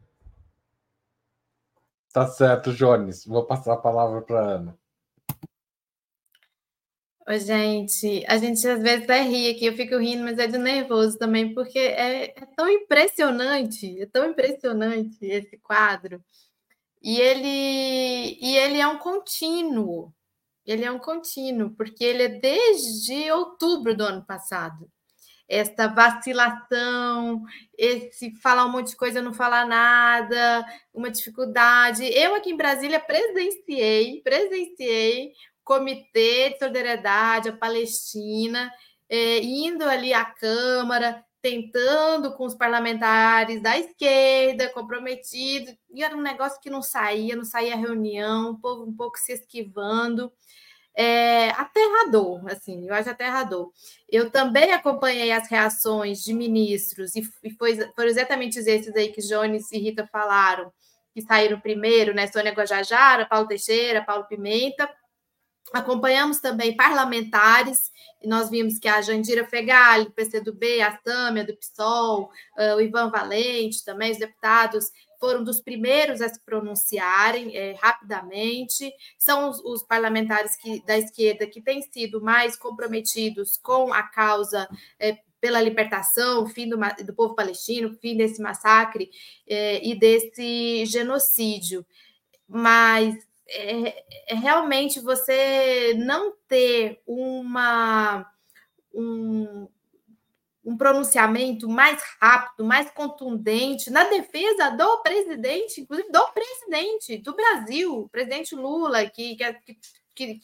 Tá 2.10 2.26
certo, 2.26 2.72
Jones. 2.72 3.26
Vou 3.26 3.44
passar 3.44 3.74
a 3.74 3.76
palavra 3.76 4.22
para 4.22 4.40
Ana. 4.40 4.83
Oi, 7.26 7.38
gente, 7.40 8.22
a 8.28 8.36
gente 8.36 8.66
às 8.68 8.82
vezes 8.82 9.04
até 9.04 9.22
ri 9.22 9.48
aqui, 9.50 9.64
eu 9.64 9.74
fico 9.74 9.96
rindo, 9.96 10.22
mas 10.24 10.38
é 10.38 10.46
de 10.46 10.58
nervoso 10.58 11.16
também, 11.18 11.54
porque 11.54 11.78
é, 11.78 12.24
é 12.38 12.46
tão 12.54 12.68
impressionante, 12.68 13.98
é 14.00 14.04
tão 14.06 14.26
impressionante 14.30 15.16
esse 15.24 15.56
quadro. 15.58 16.22
E 17.02 17.20
ele, 17.20 18.38
e 18.40 18.56
ele 18.56 18.80
é 18.80 18.86
um 18.88 18.98
contínuo, 18.98 20.14
ele 20.66 20.84
é 20.84 20.92
um 20.92 20.98
contínuo, 21.00 21.70
porque 21.76 22.04
ele 22.04 22.24
é 22.24 22.28
desde 22.28 23.30
outubro 23.32 23.96
do 23.96 24.04
ano 24.04 24.24
passado. 24.26 24.90
Essa 25.48 25.88
vacilação, 25.88 27.42
esse 27.76 28.34
falar 28.40 28.64
um 28.64 28.72
monte 28.72 28.90
de 28.90 28.96
coisa, 28.96 29.20
não 29.20 29.34
falar 29.34 29.66
nada, 29.66 30.64
uma 30.92 31.10
dificuldade. 31.10 32.04
Eu 32.04 32.34
aqui 32.34 32.50
em 32.50 32.56
Brasília 32.56 32.98
presenciei, 32.98 34.22
presenciei 34.22 35.32
Comitê 35.62 36.50
de 36.50 36.58
Solidariedade 36.58 37.48
à 37.48 37.52
Palestina, 37.56 38.72
é, 39.08 39.40
indo 39.40 39.84
ali 39.84 40.12
à 40.12 40.24
Câmara, 40.24 41.24
tentando 41.44 42.32
com 42.34 42.46
os 42.46 42.54
parlamentares 42.54 43.62
da 43.62 43.78
esquerda, 43.78 44.70
comprometido, 44.70 45.76
e 45.92 46.02
era 46.02 46.16
um 46.16 46.22
negócio 46.22 46.58
que 46.58 46.70
não 46.70 46.80
saía, 46.80 47.36
não 47.36 47.44
saía 47.44 47.76
reunião, 47.76 48.52
o 48.52 48.58
povo 48.58 48.84
um 48.84 48.94
pouco 48.96 49.18
se 49.18 49.32
esquivando. 49.32 50.32
É, 50.96 51.50
aterrador, 51.50 52.46
assim, 52.46 52.86
eu 52.88 52.94
acho 52.94 53.10
aterrador. 53.10 53.72
Eu 54.08 54.30
também 54.30 54.72
acompanhei 54.72 55.32
as 55.32 55.48
reações 55.48 56.22
de 56.22 56.32
ministros, 56.32 57.16
e, 57.16 57.22
e 57.42 57.50
foi, 57.50 57.76
foram 57.94 58.08
exatamente 58.08 58.58
esses 58.58 58.94
aí 58.94 59.08
que 59.08 59.20
Jones 59.20 59.72
e 59.72 59.78
Rita 59.78 60.06
falaram, 60.10 60.72
que 61.12 61.22
saíram 61.22 61.60
primeiro, 61.60 62.14
né? 62.14 62.26
Sônia 62.28 62.52
Guajajara, 62.52 63.26
Paulo 63.26 63.48
Teixeira, 63.48 64.04
Paulo 64.04 64.26
Pimenta, 64.26 64.88
Acompanhamos 65.72 66.40
também 66.40 66.76
parlamentares, 66.76 67.90
e 68.22 68.28
nós 68.28 68.50
vimos 68.50 68.78
que 68.78 68.86
a 68.86 69.00
Jandira 69.00 69.44
Fegali, 69.44 70.04
do 70.04 70.12
PCdoB, 70.12 70.80
a 70.80 70.96
Tâmia, 70.98 71.44
do 71.44 71.56
PSOL, 71.56 72.30
uh, 72.56 72.76
o 72.76 72.80
Ivan 72.80 73.10
Valente, 73.10 73.84
também 73.84 74.12
os 74.12 74.18
deputados, 74.18 74.90
foram 75.18 75.42
dos 75.42 75.60
primeiros 75.60 76.20
a 76.20 76.28
se 76.28 76.40
pronunciarem 76.44 77.56
é, 77.56 77.72
rapidamente. 77.80 78.92
São 79.18 79.50
os, 79.50 79.60
os 79.64 79.82
parlamentares 79.82 80.56
que, 80.56 80.84
da 80.84 80.98
esquerda 80.98 81.46
que 81.46 81.62
têm 81.62 81.82
sido 81.82 82.20
mais 82.20 82.56
comprometidos 82.56 83.56
com 83.56 83.92
a 83.92 84.02
causa 84.02 84.68
é, 84.98 85.18
pela 85.40 85.60
libertação, 85.60 86.46
fim 86.46 86.68
do, 86.68 86.78
do 87.04 87.14
povo 87.14 87.34
palestino, 87.34 87.96
fim 88.00 88.16
desse 88.16 88.40
massacre 88.40 89.10
é, 89.46 89.86
e 89.86 89.94
desse 89.94 90.86
genocídio. 90.86 91.84
Mas 92.48 93.14
é, 93.48 94.34
realmente 94.34 95.00
você 95.00 95.94
não 95.98 96.34
ter 96.48 97.02
uma 97.06 98.26
um, 98.94 99.68
um 100.64 100.76
pronunciamento 100.76 101.68
mais 101.68 102.02
rápido, 102.20 102.64
mais 102.64 102.90
contundente 102.90 103.90
na 103.90 104.04
defesa 104.04 104.70
do 104.70 105.02
presidente, 105.02 105.82
inclusive 105.82 106.10
do 106.10 106.26
presidente 106.32 107.18
do 107.18 107.34
Brasil, 107.34 108.08
presidente 108.10 108.54
Lula, 108.54 109.04
que, 109.08 109.36
que, 109.36 109.76
que, 110.14 110.40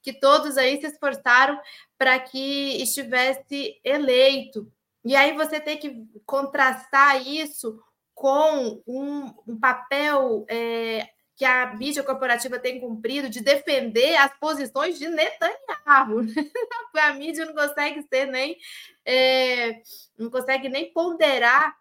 que 0.00 0.12
todos 0.12 0.56
aí 0.56 0.80
se 0.80 0.86
esforçaram 0.86 1.60
para 1.98 2.18
que 2.20 2.82
estivesse 2.82 3.80
eleito. 3.82 4.70
E 5.04 5.16
aí 5.16 5.34
você 5.34 5.60
tem 5.60 5.76
que 5.76 6.06
contrastar 6.24 7.26
isso 7.26 7.82
com 8.14 8.80
um, 8.86 9.34
um 9.46 9.58
papel 9.58 10.46
é, 10.48 11.08
que 11.36 11.44
a 11.44 11.74
mídia 11.74 12.02
corporativa 12.02 12.58
tem 12.58 12.80
cumprido 12.80 13.28
de 13.28 13.40
defender 13.40 14.14
as 14.16 14.36
posições 14.38 14.98
de 14.98 15.08
Netanyahu. 15.08 16.20
a 16.94 17.12
mídia 17.14 17.44
não 17.44 17.54
consegue 17.54 18.02
ser 18.02 18.26
nem 18.26 18.56
é, 19.04 19.82
não 20.16 20.30
consegue 20.30 20.68
nem 20.68 20.92
ponderar 20.92 21.76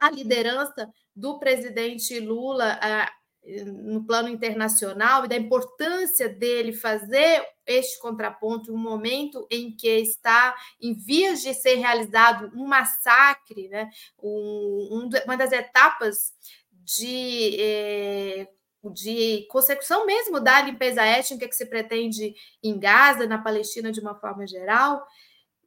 a 0.00 0.10
liderança 0.10 0.88
do 1.14 1.38
presidente 1.38 2.18
Lula 2.20 2.78
a, 2.80 3.12
no 3.66 4.04
plano 4.04 4.28
internacional 4.28 5.24
e 5.24 5.28
da 5.28 5.36
importância 5.36 6.28
dele 6.28 6.72
fazer 6.72 7.44
este 7.66 7.98
contraponto 8.00 8.70
em 8.70 8.74
um 8.74 8.78
momento 8.78 9.46
em 9.50 9.74
que 9.74 9.88
está 9.88 10.54
em 10.80 10.94
vias 10.94 11.42
de 11.42 11.54
ser 11.54 11.76
realizado 11.76 12.50
um 12.54 12.66
massacre, 12.66 13.68
né? 13.68 13.90
Um, 14.22 14.88
um, 14.92 15.10
uma 15.24 15.36
das 15.36 15.52
etapas 15.52 16.32
de 16.84 17.56
é, 17.60 18.48
de 18.84 19.46
consecução 19.50 20.06
mesmo 20.06 20.40
da 20.40 20.62
limpeza 20.62 21.02
étnica 21.02 21.48
que 21.48 21.56
se 21.56 21.66
pretende 21.66 22.34
em 22.62 22.78
Gaza, 22.78 23.26
na 23.26 23.38
Palestina 23.38 23.92
de 23.92 24.00
uma 24.00 24.14
forma 24.14 24.46
geral, 24.46 25.06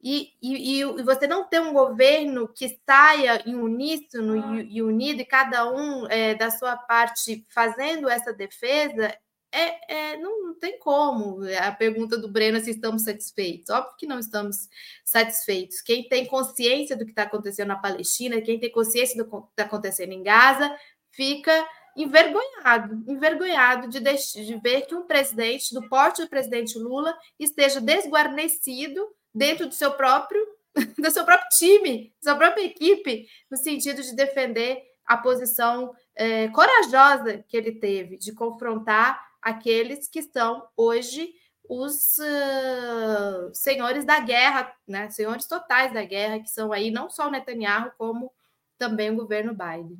e, 0.02 0.32
e, 0.42 0.80
e 0.80 1.02
você 1.02 1.26
não 1.26 1.48
ter 1.48 1.60
um 1.60 1.72
governo 1.72 2.46
que 2.46 2.78
saia 2.84 3.42
em 3.46 3.54
uníssono 3.54 4.60
e, 4.60 4.82
unido, 4.82 5.22
e 5.22 5.24
cada 5.24 5.72
um 5.72 6.06
é, 6.08 6.34
da 6.34 6.50
sua 6.50 6.76
parte 6.76 7.42
fazendo 7.48 8.06
essa 8.06 8.30
defesa, 8.30 9.16
é, 9.50 10.12
é, 10.12 10.16
não, 10.18 10.48
não, 10.48 10.58
tem 10.58 10.78
como. 10.78 11.40
A 11.58 11.72
pergunta 11.72 12.18
do 12.18 12.28
Breno 12.28 12.58
é 12.58 12.60
se 12.60 12.72
estamos 12.72 13.04
satisfeitos. 13.04 13.70
Óbvio 13.70 13.96
que 13.96 14.06
não 14.06 14.18
estamos 14.18 14.68
satisfeitos. 15.04 15.80
Quem 15.80 16.06
tem 16.06 16.26
consciência 16.26 16.96
do 16.96 17.04
que 17.04 17.12
está 17.12 17.22
acontecendo 17.22 17.68
na 17.68 17.76
Palestina, 17.76 18.42
quem 18.42 18.60
tem 18.60 18.70
consciência 18.70 19.16
do 19.16 19.30
que 19.30 19.36
está 19.52 19.62
acontecendo 19.62 20.12
em 20.12 20.22
Gaza, 20.22 20.76
fica 21.12 21.66
envergonhado, 21.96 23.04
envergonhado 23.06 23.88
de, 23.88 24.00
de 24.00 24.60
ver 24.60 24.82
que 24.82 24.94
um 24.94 25.06
presidente 25.06 25.74
do 25.74 25.88
porte 25.88 26.22
do 26.22 26.28
presidente 26.28 26.78
Lula 26.78 27.16
esteja 27.38 27.80
desguarnecido 27.80 29.06
dentro 29.34 29.66
do 29.66 29.74
seu 29.74 29.92
próprio 29.92 30.44
do 30.98 31.10
seu 31.10 31.24
próprio 31.24 31.48
time, 31.56 32.12
da 32.22 32.32
sua 32.32 32.38
própria 32.38 32.64
equipe, 32.64 33.26
no 33.50 33.56
sentido 33.56 34.02
de 34.02 34.14
defender 34.14 34.82
a 35.06 35.16
posição 35.16 35.94
é, 36.16 36.48
corajosa 36.48 37.44
que 37.48 37.56
ele 37.56 37.72
teve 37.72 38.16
de 38.16 38.32
confrontar 38.32 39.20
aqueles 39.40 40.08
que 40.08 40.22
são 40.22 40.66
hoje 40.76 41.32
os 41.68 42.18
uh, 42.18 43.54
senhores 43.54 44.04
da 44.04 44.20
guerra, 44.20 44.74
né? 44.86 45.08
senhores 45.10 45.46
totais 45.46 45.92
da 45.92 46.04
guerra, 46.04 46.40
que 46.40 46.50
são 46.50 46.72
aí 46.72 46.90
não 46.90 47.08
só 47.08 47.28
o 47.28 47.30
Netanyahu, 47.30 47.92
como 47.96 48.32
também 48.76 49.10
o 49.10 49.16
governo 49.16 49.54
Biden. 49.54 49.98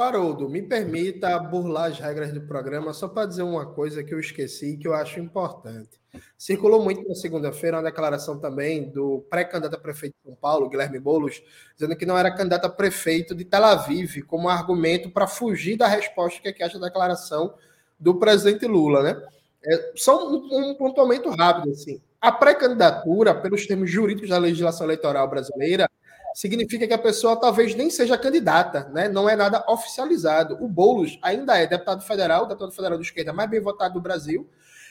Haroldo, 0.00 0.48
me 0.48 0.62
permita 0.62 1.38
burlar 1.38 1.90
as 1.90 1.98
regras 1.98 2.32
do 2.32 2.40
programa 2.40 2.92
só 2.92 3.08
para 3.08 3.26
dizer 3.26 3.42
uma 3.42 3.66
coisa 3.66 4.02
que 4.02 4.12
eu 4.12 4.20
esqueci 4.20 4.74
e 4.74 4.76
que 4.76 4.86
eu 4.86 4.94
acho 4.94 5.20
importante. 5.20 6.00
Circulou 6.36 6.82
muito 6.82 7.06
na 7.06 7.14
segunda-feira 7.14 7.76
uma 7.76 7.82
declaração 7.82 8.38
também 8.38 8.90
do 8.90 9.24
pré-candidato 9.30 9.74
a 9.74 9.80
prefeito 9.80 10.14
de 10.14 10.30
São 10.30 10.34
Paulo, 10.34 10.68
Guilherme 10.68 10.98
Boulos, 10.98 11.42
dizendo 11.74 11.96
que 11.96 12.06
não 12.06 12.16
era 12.16 12.30
candidato 12.30 12.66
a 12.66 12.70
prefeito 12.70 13.34
de 13.34 13.44
Tel 13.44 13.64
Aviv, 13.64 14.22
como 14.22 14.48
argumento 14.48 15.10
para 15.10 15.26
fugir 15.26 15.76
da 15.76 15.86
resposta 15.86 16.40
que 16.40 16.62
é 16.62 16.66
a 16.66 16.68
declaração 16.68 17.54
do 17.98 18.18
presidente 18.18 18.66
Lula, 18.66 19.02
né? 19.02 19.22
É, 19.64 19.92
só 19.96 20.28
um, 20.30 20.70
um 20.70 20.74
pontuamento 20.74 21.28
rápido, 21.30 21.72
assim. 21.72 22.00
A 22.20 22.30
pré-candidatura, 22.30 23.34
pelos 23.34 23.66
termos 23.66 23.90
jurídicos 23.90 24.30
da 24.30 24.38
legislação 24.38 24.86
eleitoral 24.86 25.28
brasileira, 25.28 25.90
significa 26.36 26.86
que 26.86 26.92
a 26.92 26.98
pessoa 26.98 27.34
talvez 27.34 27.74
nem 27.74 27.88
seja 27.88 28.18
candidata, 28.18 28.90
né? 28.92 29.08
não 29.08 29.26
é 29.26 29.34
nada 29.34 29.64
oficializado. 29.66 30.62
O 30.62 30.68
Boulos 30.68 31.18
ainda 31.22 31.56
é 31.56 31.66
deputado 31.66 32.02
federal, 32.02 32.44
deputado 32.44 32.72
federal 32.72 32.98
de 32.98 33.04
esquerda 33.04 33.32
mais 33.32 33.48
bem 33.48 33.58
votado 33.58 33.94
do 33.94 34.02
Brasil, 34.02 34.46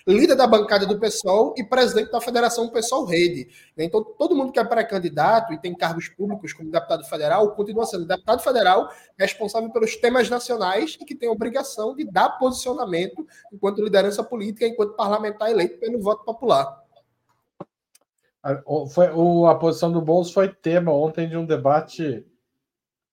líder 0.07 0.33
da 0.33 0.47
bancada 0.47 0.87
do 0.87 0.99
PSOL 0.99 1.53
e 1.55 1.63
presidente 1.63 2.09
da 2.09 2.19
Federação 2.19 2.67
PSOL 2.69 3.05
Rede. 3.05 3.47
Então, 3.77 4.03
todo 4.03 4.35
mundo 4.35 4.51
que 4.51 4.57
é 4.57 4.63
pré-candidato 4.63 5.53
e 5.53 5.59
tem 5.59 5.75
cargos 5.75 6.07
públicos 6.09 6.51
como 6.51 6.71
deputado 6.71 7.05
federal 7.05 7.51
continua 7.51 7.85
sendo 7.85 8.07
deputado 8.07 8.41
federal 8.41 8.89
responsável 9.15 9.69
pelos 9.69 9.95
temas 9.97 10.27
nacionais 10.27 10.97
e 10.99 11.05
que 11.05 11.13
tem 11.13 11.29
a 11.29 11.31
obrigação 11.31 11.95
de 11.95 12.05
dar 12.05 12.39
posicionamento 12.39 13.23
enquanto 13.53 13.83
liderança 13.83 14.23
política, 14.23 14.65
enquanto 14.65 14.95
parlamentar 14.95 15.51
eleito 15.51 15.77
pelo 15.77 16.01
voto 16.01 16.25
popular. 16.25 16.84
A, 18.45 18.61
foi, 18.87 19.09
o, 19.09 19.47
a 19.47 19.57
posição 19.57 19.91
do 19.91 19.99
Bolso 19.99 20.31
foi 20.31 20.53
tema 20.53 20.93
ontem 20.93 21.27
de 21.27 21.35
um 21.35 21.43
debate 21.43 22.23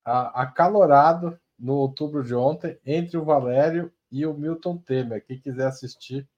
a, 0.05 0.43
acalorado 0.43 1.41
no 1.59 1.73
outubro 1.77 2.23
de 2.23 2.35
ontem 2.35 2.79
entre 2.85 3.17
o 3.17 3.25
Valério 3.25 3.91
e 4.11 4.27
o 4.27 4.35
Milton 4.35 4.77
Temer. 4.77 5.25
Quem 5.25 5.41
quiser 5.41 5.69
assistir, 5.69 6.29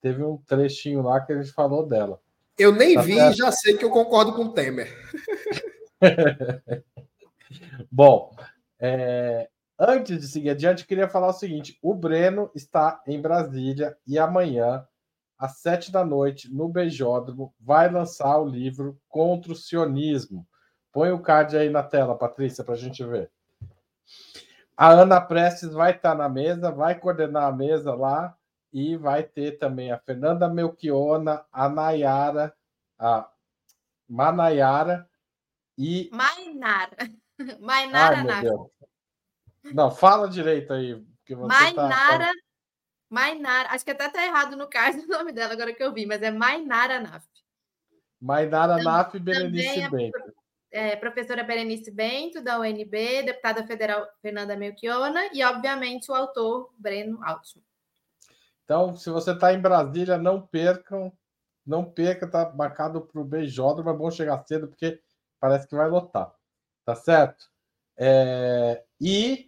teve 0.00 0.22
um 0.22 0.36
trechinho 0.36 1.02
lá 1.02 1.20
que 1.20 1.32
a 1.32 1.42
gente 1.42 1.52
falou 1.52 1.84
dela. 1.84 2.20
Eu 2.56 2.70
nem 2.70 2.94
tá 2.94 3.02
vi 3.02 3.18
e 3.18 3.32
já 3.32 3.50
sei 3.50 3.76
que 3.76 3.84
eu 3.84 3.90
concordo 3.90 4.32
com 4.32 4.44
o 4.44 4.52
Temer. 4.52 4.88
Bom, 7.90 8.36
é, 8.78 9.48
antes 9.76 10.20
de 10.20 10.28
seguir 10.28 10.50
adiante, 10.50 10.86
queria 10.86 11.08
falar 11.08 11.30
o 11.30 11.32
seguinte: 11.32 11.76
o 11.82 11.92
Breno 11.92 12.52
está 12.54 13.02
em 13.04 13.20
Brasília 13.20 13.98
e 14.06 14.16
amanhã 14.16 14.86
às 15.38 15.58
sete 15.58 15.92
da 15.92 16.04
noite, 16.04 16.52
no 16.52 16.68
Beijódromo, 16.68 17.54
vai 17.60 17.90
lançar 17.90 18.38
o 18.38 18.48
livro 18.48 19.00
Contra 19.08 19.52
o 19.52 19.56
Sionismo. 19.56 20.46
Põe 20.92 21.12
o 21.12 21.20
card 21.20 21.56
aí 21.56 21.70
na 21.70 21.82
tela, 21.82 22.18
Patrícia, 22.18 22.64
para 22.64 22.74
a 22.74 22.78
gente 22.78 23.04
ver. 23.04 23.30
A 24.76 24.90
Ana 24.90 25.20
Prestes 25.20 25.72
vai 25.72 25.92
estar 25.92 26.14
na 26.14 26.28
mesa, 26.28 26.72
vai 26.72 26.98
coordenar 26.98 27.44
a 27.44 27.52
mesa 27.52 27.94
lá 27.94 28.36
e 28.72 28.96
vai 28.96 29.22
ter 29.22 29.58
também 29.58 29.92
a 29.92 29.98
Fernanda 29.98 30.48
Melchiona, 30.48 31.44
a 31.52 31.68
Nayara, 31.68 32.54
a 32.98 33.28
Manayara 34.08 35.08
e. 35.76 36.08
Mainara. 36.12 36.96
Mainara 37.60 38.16
Ai, 38.34 39.72
Não, 39.72 39.90
fala 39.90 40.28
direito 40.28 40.72
aí. 40.72 40.96
Porque 41.18 41.34
você 41.34 41.48
tá 41.48 41.62
Mainara 41.62 42.26
tá... 42.26 42.32
Mainara, 43.10 43.70
acho 43.70 43.84
que 43.84 43.90
até 43.90 44.06
está 44.06 44.24
errado 44.24 44.56
no 44.56 44.68
card 44.68 44.98
o 45.04 45.08
nome 45.08 45.32
dela, 45.32 45.52
agora 45.52 45.74
que 45.74 45.82
eu 45.82 45.92
vi, 45.92 46.06
mas 46.06 46.22
é 46.22 46.30
Mainara 46.30 47.00
Naf. 47.00 47.24
Mainara 48.20 48.80
então, 48.80 48.92
Naf 48.92 49.18
Berenice 49.18 49.80
é, 49.80 49.90
Bento. 49.90 50.34
É, 50.70 50.96
professora 50.96 51.42
Berenice 51.42 51.90
Bento, 51.90 52.42
da 52.42 52.58
UNB, 52.58 53.22
deputada 53.22 53.66
federal 53.66 54.06
Fernanda 54.20 54.56
Melchiona 54.56 55.30
e, 55.32 55.42
obviamente, 55.42 56.10
o 56.10 56.14
autor 56.14 56.70
Breno 56.78 57.18
Altman. 57.24 57.64
Então, 58.64 58.94
se 58.94 59.08
você 59.08 59.32
está 59.32 59.54
em 59.54 59.60
Brasília, 59.60 60.18
não 60.18 60.42
percam, 60.42 61.10
não 61.64 61.84
perca, 61.84 62.26
está 62.26 62.52
marcado 62.54 63.00
para 63.00 63.18
o 63.18 63.24
Beijódromo, 63.24 63.88
é 63.88 63.94
bom 63.94 64.10
chegar 64.10 64.44
cedo, 64.46 64.68
porque 64.68 65.00
parece 65.40 65.66
que 65.66 65.74
vai 65.74 65.88
lotar. 65.88 66.34
Tá 66.84 66.94
certo? 66.94 67.46
É, 67.96 68.84
e 69.00 69.47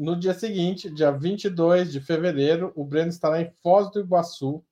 no 0.00 0.16
dia 0.16 0.32
seguinte, 0.32 0.88
dia 0.88 1.10
22 1.10 1.92
de 1.92 2.00
fevereiro, 2.00 2.72
o 2.74 2.82
Breno 2.82 3.10
estará 3.10 3.42
em 3.42 3.50
Foz 3.62 3.90
do 3.90 4.00
Iguaçu, 4.00 4.64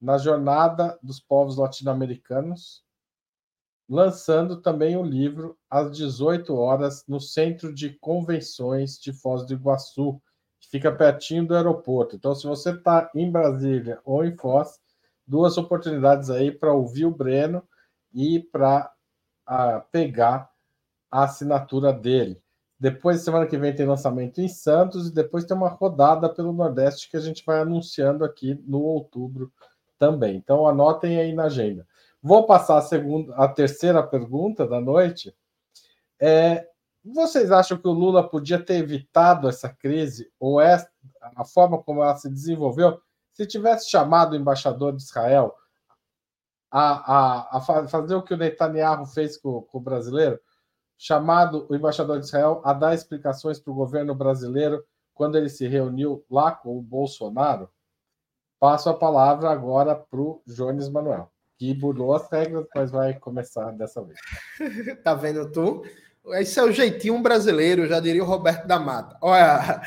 na 0.00 0.16
Jornada 0.18 0.96
dos 1.02 1.18
Povos 1.18 1.56
Latino-Americanos, 1.56 2.84
lançando 3.88 4.62
também 4.62 4.96
o 4.96 5.02
livro 5.02 5.58
às 5.68 5.90
18 5.96 6.54
horas 6.54 7.04
no 7.08 7.20
Centro 7.20 7.74
de 7.74 7.90
Convenções 7.94 9.00
de 9.00 9.12
Foz 9.12 9.44
do 9.44 9.52
Iguaçu, 9.52 10.22
que 10.60 10.68
fica 10.68 10.94
pertinho 10.94 11.44
do 11.44 11.56
aeroporto. 11.56 12.14
Então, 12.14 12.32
se 12.32 12.46
você 12.46 12.70
está 12.70 13.10
em 13.16 13.28
Brasília 13.32 14.00
ou 14.04 14.24
em 14.24 14.36
Foz, 14.36 14.78
duas 15.26 15.58
oportunidades 15.58 16.30
aí 16.30 16.52
para 16.52 16.72
ouvir 16.72 17.04
o 17.04 17.10
Breno 17.10 17.66
e 18.14 18.38
para 18.38 18.92
ah, 19.44 19.80
pegar 19.90 20.48
a 21.10 21.24
assinatura 21.24 21.92
dele. 21.92 22.40
Depois, 22.80 23.22
semana 23.22 23.46
que 23.46 23.58
vem, 23.58 23.74
tem 23.74 23.86
lançamento 23.86 24.40
em 24.40 24.48
Santos 24.48 25.08
e 25.08 25.14
depois 25.14 25.44
tem 25.44 25.56
uma 25.56 25.68
rodada 25.68 26.28
pelo 26.28 26.52
Nordeste 26.52 27.10
que 27.10 27.16
a 27.16 27.20
gente 27.20 27.44
vai 27.44 27.60
anunciando 27.60 28.24
aqui 28.24 28.54
no 28.66 28.80
outubro 28.80 29.52
também. 29.98 30.36
Então, 30.36 30.66
anotem 30.66 31.18
aí 31.18 31.32
na 31.32 31.44
agenda. 31.44 31.86
Vou 32.22 32.46
passar 32.46 32.78
a 32.78 32.82
segunda, 32.82 33.34
a 33.34 33.48
terceira 33.48 34.02
pergunta 34.02 34.66
da 34.66 34.80
noite. 34.80 35.34
É, 36.20 36.68
vocês 37.04 37.50
acham 37.50 37.78
que 37.78 37.88
o 37.88 37.92
Lula 37.92 38.28
podia 38.28 38.62
ter 38.62 38.74
evitado 38.74 39.48
essa 39.48 39.68
crise 39.68 40.30
ou 40.38 40.60
essa, 40.60 40.88
a 41.36 41.44
forma 41.44 41.82
como 41.82 42.02
ela 42.02 42.16
se 42.16 42.28
desenvolveu 42.28 43.00
se 43.32 43.46
tivesse 43.46 43.88
chamado 43.88 44.32
o 44.32 44.36
embaixador 44.36 44.94
de 44.94 45.02
Israel 45.02 45.54
a, 46.70 47.14
a, 47.14 47.58
a 47.58 47.60
fazer 47.88 48.14
o 48.16 48.22
que 48.22 48.34
o 48.34 48.36
Netanyahu 48.36 49.06
fez 49.06 49.36
com, 49.36 49.62
com 49.62 49.78
o 49.78 49.80
brasileiro? 49.80 50.40
Chamado 50.98 51.64
o 51.70 51.76
embaixador 51.76 52.18
de 52.18 52.26
Israel 52.26 52.60
a 52.64 52.72
dar 52.72 52.92
explicações 52.92 53.60
para 53.60 53.70
o 53.70 53.76
governo 53.76 54.14
brasileiro 54.14 54.84
quando 55.14 55.38
ele 55.38 55.48
se 55.48 55.66
reuniu 55.66 56.24
lá 56.28 56.50
com 56.50 56.76
o 56.76 56.82
Bolsonaro. 56.82 57.70
Passo 58.58 58.90
a 58.90 58.94
palavra 58.94 59.50
agora 59.50 59.94
para 59.94 60.20
o 60.20 60.42
Jones 60.44 60.88
Manuel, 60.88 61.30
que 61.56 61.72
burlou 61.72 62.14
as 62.14 62.28
regras, 62.28 62.66
mas 62.74 62.90
vai 62.90 63.14
começar 63.14 63.70
dessa 63.70 64.02
vez. 64.02 64.18
tá 65.04 65.14
vendo 65.14 65.50
tu? 65.52 65.84
Esse 66.32 66.58
é 66.58 66.64
o 66.64 66.72
jeitinho 66.72 67.22
brasileiro, 67.22 67.86
já 67.86 68.00
diria 68.00 68.22
o 68.22 68.26
Roberto 68.26 68.66
da 68.66 68.78
Mata. 68.78 69.16
Olha, 69.22 69.80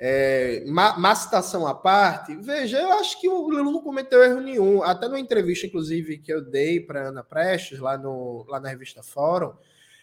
é, 0.00 0.64
má, 0.66 1.14
citação 1.14 1.66
à 1.66 1.74
parte, 1.74 2.34
veja, 2.36 2.80
eu 2.80 2.92
acho 2.94 3.20
que 3.20 3.28
o 3.28 3.48
Lula 3.48 3.70
não 3.70 3.82
cometeu 3.82 4.22
erro 4.24 4.40
nenhum. 4.40 4.82
Até 4.82 5.06
numa 5.06 5.20
entrevista, 5.20 5.66
inclusive, 5.66 6.18
que 6.18 6.32
eu 6.32 6.42
dei 6.42 6.80
para 6.80 7.08
Ana 7.08 7.22
Prestes, 7.22 7.78
lá, 7.78 7.98
no, 7.98 8.44
lá 8.48 8.58
na 8.58 8.68
revista 8.68 9.02
Fórum, 9.02 9.52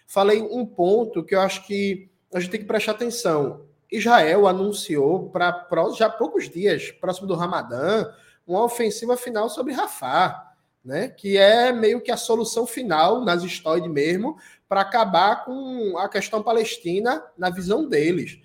falei 0.07 0.41
um 0.41 0.65
ponto 0.65 1.23
que 1.23 1.35
eu 1.35 1.41
acho 1.41 1.65
que 1.65 2.09
a 2.33 2.39
gente 2.39 2.51
tem 2.51 2.59
que 2.59 2.65
prestar 2.65 2.93
atenção. 2.93 3.65
Israel 3.91 4.47
anunciou 4.47 5.29
para 5.29 5.67
já 5.95 6.09
poucos 6.09 6.49
dias, 6.49 6.91
próximo 6.91 7.27
do 7.27 7.35
Ramadã, 7.35 8.11
uma 8.45 8.63
ofensiva 8.63 9.15
final 9.15 9.49
sobre 9.49 9.73
Rafah, 9.73 10.53
né? 10.83 11.07
Que 11.07 11.37
é 11.37 11.71
meio 11.71 12.01
que 12.01 12.11
a 12.11 12.17
solução 12.17 12.67
final 12.67 13.23
nas 13.23 13.43
histórias 13.43 13.87
mesmo 13.87 14.37
para 14.67 14.81
acabar 14.81 15.45
com 15.45 15.97
a 15.97 16.09
questão 16.09 16.43
palestina 16.43 17.23
na 17.37 17.49
visão 17.49 17.87
deles. 17.87 18.39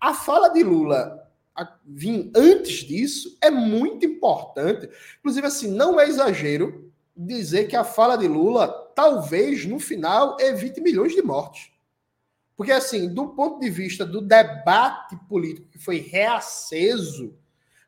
A 0.00 0.12
fala 0.12 0.48
de 0.48 0.62
Lula 0.62 1.26
vir 1.86 2.30
antes 2.34 2.84
disso 2.84 3.36
é 3.40 3.50
muito 3.50 4.04
importante. 4.04 4.88
Inclusive, 5.18 5.46
assim, 5.46 5.70
não 5.70 5.98
é 5.98 6.06
exagero 6.06 6.90
dizer 7.16 7.66
que 7.66 7.76
a 7.76 7.84
fala 7.84 8.16
de 8.16 8.28
Lula 8.28 8.85
talvez 8.96 9.64
no 9.64 9.78
final 9.78 10.36
evite 10.40 10.80
milhões 10.80 11.14
de 11.14 11.22
mortes. 11.22 11.70
Porque, 12.56 12.72
assim, 12.72 13.12
do 13.12 13.28
ponto 13.28 13.60
de 13.60 13.70
vista 13.70 14.04
do 14.04 14.20
debate 14.20 15.14
político 15.28 15.68
que 15.68 15.78
foi 15.78 15.98
reaceso, 15.98 17.38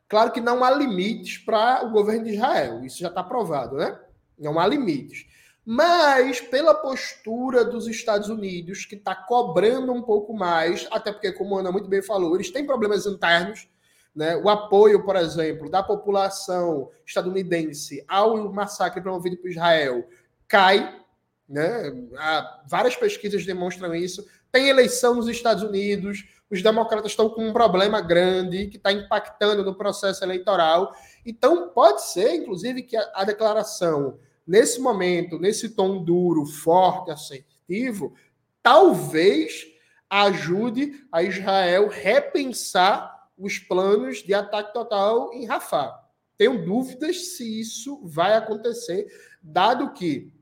Claro 0.09 0.31
que 0.31 0.41
não 0.41 0.63
há 0.63 0.71
limites 0.71 1.37
para 1.37 1.85
o 1.85 1.91
governo 1.91 2.23
de 2.25 2.31
Israel, 2.31 2.83
isso 2.83 2.97
já 2.97 3.09
está 3.09 3.23
provado, 3.23 3.77
né? 3.77 3.97
Não 4.39 4.59
há 4.59 4.65
limites. 4.65 5.27
Mas, 5.63 6.41
pela 6.41 6.73
postura 6.73 7.63
dos 7.63 7.87
Estados 7.87 8.27
Unidos, 8.27 8.85
que 8.85 8.95
está 8.95 9.13
cobrando 9.13 9.93
um 9.93 10.01
pouco 10.01 10.33
mais, 10.33 10.87
até 10.89 11.11
porque, 11.11 11.31
como 11.31 11.55
a 11.55 11.59
Ana 11.59 11.71
muito 11.71 11.87
bem 11.87 12.01
falou, 12.01 12.33
eles 12.33 12.49
têm 12.49 12.65
problemas 12.65 13.05
internos, 13.05 13.69
né? 14.15 14.35
O 14.37 14.49
apoio, 14.49 15.05
por 15.05 15.15
exemplo, 15.15 15.69
da 15.69 15.83
população 15.83 16.89
estadunidense 17.05 18.03
ao 18.07 18.51
massacre 18.51 19.01
promovido 19.01 19.37
por 19.37 19.51
Israel 19.51 20.07
cai. 20.47 20.98
Né? 21.49 21.91
Há 22.17 22.61
várias 22.67 22.95
pesquisas 22.95 23.45
demonstram 23.45 23.95
isso. 23.95 24.23
Tem 24.51 24.69
eleição 24.69 25.15
nos 25.15 25.27
Estados 25.27 25.63
Unidos, 25.63 26.23
os 26.49 26.61
democratas 26.61 27.11
estão 27.11 27.29
com 27.29 27.47
um 27.47 27.53
problema 27.53 28.01
grande 28.01 28.67
que 28.67 28.77
está 28.77 28.91
impactando 28.91 29.63
no 29.63 29.75
processo 29.75 30.23
eleitoral. 30.23 30.93
Então, 31.25 31.69
pode 31.69 32.03
ser, 32.03 32.35
inclusive, 32.35 32.83
que 32.83 32.95
a, 32.95 33.11
a 33.15 33.23
declaração, 33.23 34.19
nesse 34.45 34.79
momento, 34.79 35.39
nesse 35.39 35.69
tom 35.69 36.03
duro, 36.03 36.45
forte, 36.45 37.11
assertivo, 37.11 38.13
talvez 38.61 39.67
ajude 40.09 41.03
a 41.11 41.21
Israel 41.21 41.87
repensar 41.87 43.27
os 43.37 43.57
planos 43.57 44.23
de 44.23 44.33
ataque 44.33 44.73
total 44.73 45.31
em 45.33 45.45
Rafah. 45.45 45.99
Tenho 46.37 46.65
dúvidas 46.65 47.35
se 47.35 47.59
isso 47.59 47.99
vai 48.03 48.35
acontecer, 48.35 49.07
dado 49.41 49.93
que 49.93 50.33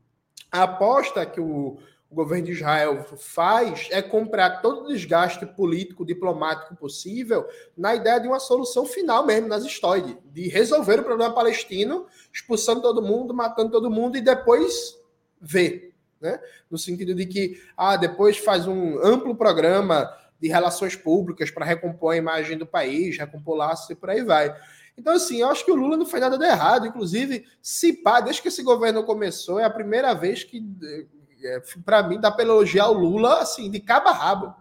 a 0.52 0.64
aposta 0.64 1.26
que 1.26 1.40
o, 1.40 1.78
governo 2.10 2.46
de 2.46 2.54
Israel 2.54 3.06
faz 3.18 3.90
é 3.92 4.02
comprar 4.02 4.62
todo 4.62 4.86
o 4.86 4.88
desgaste 4.88 5.46
político, 5.46 6.06
diplomático 6.06 6.76
possível 6.76 7.46
na 7.76 7.96
ideia 7.96 8.20
de 8.20 8.28
uma 8.28 8.40
solução 8.40 8.86
final 8.86 9.26
mesmo, 9.26 9.48
nas 9.48 9.66
histórias, 9.66 10.16
de 10.26 10.48
resolver 10.48 11.00
o 11.00 11.04
problema 11.04 11.34
palestino, 11.34 12.08
expulsando 12.32 12.82
todo 12.82 13.02
mundo, 13.02 13.34
matando 13.34 13.72
todo 13.72 13.92
mundo 13.92 14.18
e 14.18 14.22
depois 14.22 14.98
ver. 15.40 15.94
Né? 16.20 16.40
No 16.72 16.78
sentido 16.78 17.14
de 17.14 17.26
que 17.26 17.62
ah, 17.76 17.98
depois 17.98 18.38
faz 18.38 18.68
um 18.68 19.00
amplo 19.04 19.36
programa 19.36 20.10
de 20.40 20.48
relações 20.48 20.96
públicas 20.96 21.52
para 21.52 21.66
recompor 21.66 22.14
a 22.14 22.18
imagem 22.18 22.58
do 22.58 22.66
país, 22.66 23.18
recompor 23.18 23.58
laços 23.58 23.90
e 23.90 23.96
por 23.96 24.10
aí 24.10 24.24
vai. 24.24 24.56
Então, 24.98 25.14
assim, 25.14 25.42
eu 25.42 25.50
acho 25.50 25.64
que 25.64 25.72
o 25.72 25.76
Lula 25.76 25.96
não 25.96 26.06
fez 26.06 26.22
nada 26.22 26.38
de 26.38 26.46
errado. 26.46 26.88
Inclusive, 26.88 27.46
se 27.62 27.94
pá, 27.94 28.20
desde 28.20 28.42
que 28.42 28.48
esse 28.48 28.64
governo 28.64 29.04
começou, 29.04 29.60
é 29.60 29.64
a 29.64 29.70
primeira 29.70 30.14
vez 30.14 30.44
que, 30.44 30.66
é, 31.44 31.62
para 31.86 32.02
mim, 32.02 32.20
dá 32.20 32.32
para 32.32 32.44
elogiar 32.44 32.90
o 32.90 32.94
Lula, 32.94 33.40
assim, 33.40 33.70
de 33.70 33.80
cabo 33.80 34.10
a 34.10 34.14
rabo. 34.14 34.56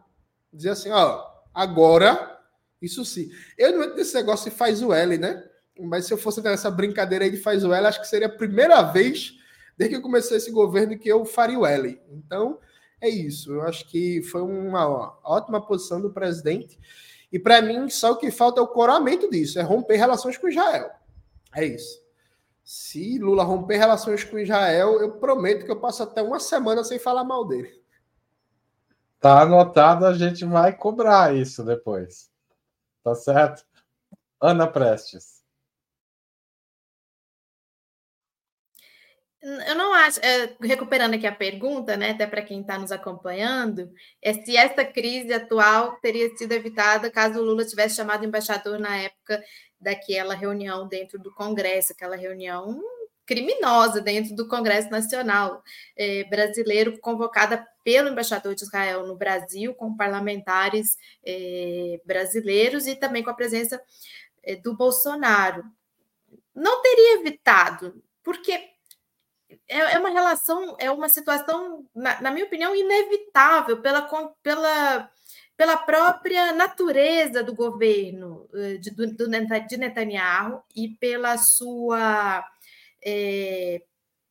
Dizer 0.53 0.71
assim, 0.71 0.91
ó, 0.91 1.25
agora, 1.55 2.39
isso 2.83 3.05
sim. 3.05 3.31
Eu 3.57 3.73
não 3.73 3.85
entro 3.85 3.97
nesse 3.97 4.15
negócio 4.15 4.51
de 4.51 4.57
faz 4.57 4.83
o 4.83 4.93
L, 4.93 5.17
né? 5.17 5.43
Mas 5.81 6.07
se 6.07 6.13
eu 6.13 6.19
fosse 6.19 6.43
ter 6.43 6.53
essa 6.53 6.71
brincadeira 6.71 7.25
aí 7.25 7.31
de 7.31 7.39
faz 7.39 7.65
o 7.65 7.73
L, 7.73 7.87
acho 7.87 8.01
que 8.01 8.09
seria 8.09 8.27
a 8.27 8.37
primeira 8.37 8.83
vez 8.83 9.35
desde 9.77 9.97
que 9.97 10.03
comecei 10.03 10.37
esse 10.37 10.51
governo 10.51 10.99
que 10.99 11.09
eu 11.09 11.25
faria 11.25 11.59
o 11.59 11.67
L. 11.67 12.01
Então, 12.11 12.59
é 13.01 13.09
isso. 13.09 13.53
Eu 13.53 13.63
acho 13.63 13.87
que 13.89 14.23
foi 14.23 14.43
uma 14.43 14.89
ó, 14.89 15.19
ótima 15.25 15.65
posição 15.65 16.01
do 16.01 16.13
presidente. 16.13 16.79
E 17.37 17.39
para 17.39 17.61
mim, 17.61 17.91
só 17.91 18.13
o 18.13 18.17
que 18.17 18.31
falta 18.31 18.61
é 18.61 18.63
o 18.63 18.67
coramento 18.67 19.29
disso, 19.29 19.59
é 19.59 19.63
romper 19.63 19.97
relações 19.97 20.39
com 20.39 20.49
Israel. 20.49 20.91
É 21.55 21.67
isso. 21.67 22.03
Se 22.65 23.19
Lula 23.19 23.45
romper 23.45 23.77
relações 23.77 24.25
com 24.25 24.39
Israel, 24.39 24.99
eu 25.03 25.19
prometo 25.19 25.67
que 25.67 25.71
eu 25.71 25.79
passo 25.79 26.03
até 26.03 26.23
uma 26.23 26.41
semana 26.41 26.83
sem 26.83 26.99
falar 26.99 27.25
mal 27.25 27.47
dele. 27.47 27.79
Tá 29.21 29.43
anotado, 29.43 30.07
a 30.07 30.15
gente 30.15 30.47
vai 30.47 30.75
cobrar 30.75 31.37
isso 31.37 31.63
depois. 31.63 32.31
Tá 33.05 33.15
certo? 33.15 33.67
Ana 34.41 34.67
Prestes. 34.67 35.36
Eu 39.69 39.77
não 39.77 39.95
acho, 39.95 40.19
é, 40.25 40.57
recuperando 40.61 41.15
aqui 41.15 41.25
a 41.25 41.33
pergunta, 41.33 41.97
né, 41.97 42.11
até 42.11 42.27
para 42.27 42.43
quem 42.43 42.63
está 42.63 42.77
nos 42.77 42.91
acompanhando, 42.91 43.89
é 44.21 44.33
se 44.33 44.57
essa 44.57 44.85
crise 44.85 45.33
atual 45.33 46.01
teria 46.01 46.37
sido 46.37 46.51
evitada 46.51 47.09
caso 47.09 47.39
o 47.39 47.45
Lula 47.45 47.65
tivesse 47.65 47.95
chamado 47.95 48.23
o 48.23 48.25
embaixador 48.27 48.81
na 48.81 48.97
época 48.97 49.41
daquela 49.81 50.35
reunião 50.35 50.89
dentro 50.89 51.17
do 51.17 51.33
Congresso, 51.33 51.93
aquela 51.93 52.17
reunião 52.17 52.83
criminosa 53.25 54.01
dentro 54.01 54.35
do 54.35 54.49
Congresso 54.49 54.91
Nacional 54.91 55.63
é, 55.97 56.25
brasileiro, 56.25 56.99
convocada 56.99 57.65
pelo 57.85 58.09
embaixador 58.09 58.53
de 58.53 58.65
Israel 58.65 59.07
no 59.07 59.15
Brasil, 59.15 59.73
com 59.77 59.97
parlamentares 59.97 60.97
é, 61.25 62.01
brasileiros 62.05 62.89
e 62.89 62.97
também 62.97 63.23
com 63.23 63.31
a 63.31 63.35
presença 63.35 63.81
do 64.65 64.77
Bolsonaro. 64.77 65.63
Não 66.53 66.83
teria 66.83 67.21
evitado, 67.21 68.03
porque 68.25 68.76
é, 69.69 69.79
é 69.79 69.99
uma 69.99 70.11
relação, 70.11 70.77
é 70.79 70.91
uma 70.91 71.09
situação, 71.09 71.87
na, 71.95 72.21
na 72.21 72.31
minha 72.31 72.47
opinião, 72.47 72.75
inevitável 72.75 73.81
pela, 73.81 74.03
pela, 74.43 75.11
pela 75.57 75.77
própria 75.77 76.53
natureza 76.53 77.43
do 77.43 77.55
governo 77.55 78.49
eh, 78.55 78.77
de, 78.79 78.91
do, 78.91 79.07
de 79.07 79.77
Netanyahu 79.77 80.63
e 80.75 80.89
pela 80.89 81.37
sua. 81.39 82.45
É, 83.05 83.83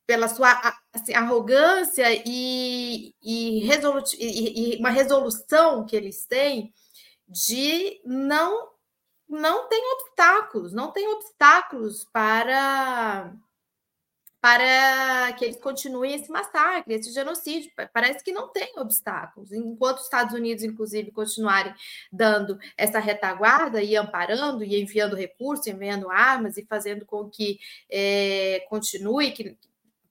pela 0.07 0.27
sua 0.27 0.51
assim, 0.93 1.15
arrogância 1.15 2.05
e, 2.25 3.15
e, 3.23 3.67
e, 3.67 4.75
e, 4.75 4.77
uma 4.77 4.91
resolução 4.91 5.83
que 5.83 5.95
eles 5.95 6.27
têm 6.27 6.71
de 7.27 8.01
não 8.05 8.69
não 9.27 9.67
tem 9.67 9.81
obstáculos, 9.93 10.73
não 10.73 10.91
tem 10.91 11.07
obstáculos 11.07 12.05
para 12.13 13.33
para 14.45 15.33
que 15.33 15.43
eles 15.43 15.57
continuem 15.57 16.13
esse 16.13 16.29
massacre, 16.29 16.93
esse 16.93 17.11
genocídio. 17.11 17.71
Parece 17.91 18.23
que 18.23 18.31
não 18.31 18.47
tem 18.49 18.73
obstáculos. 18.77 19.51
Enquanto 19.51 19.97
os 19.97 20.03
Estados 20.03 20.35
Unidos, 20.35 20.63
inclusive, 20.63 21.09
continuarem 21.09 21.73
dando 22.13 22.55
essa 22.77 22.99
retaguarda 22.99 23.81
e 23.81 23.95
amparando 23.95 24.63
e 24.63 24.79
enviando 24.79 25.15
recursos, 25.15 25.65
enviando 25.65 26.11
armas 26.11 26.57
e 26.57 26.63
fazendo 26.63 27.07
com 27.07 27.27
que 27.27 27.57
é, 27.89 28.63
continue, 28.69 29.31
que, 29.31 29.57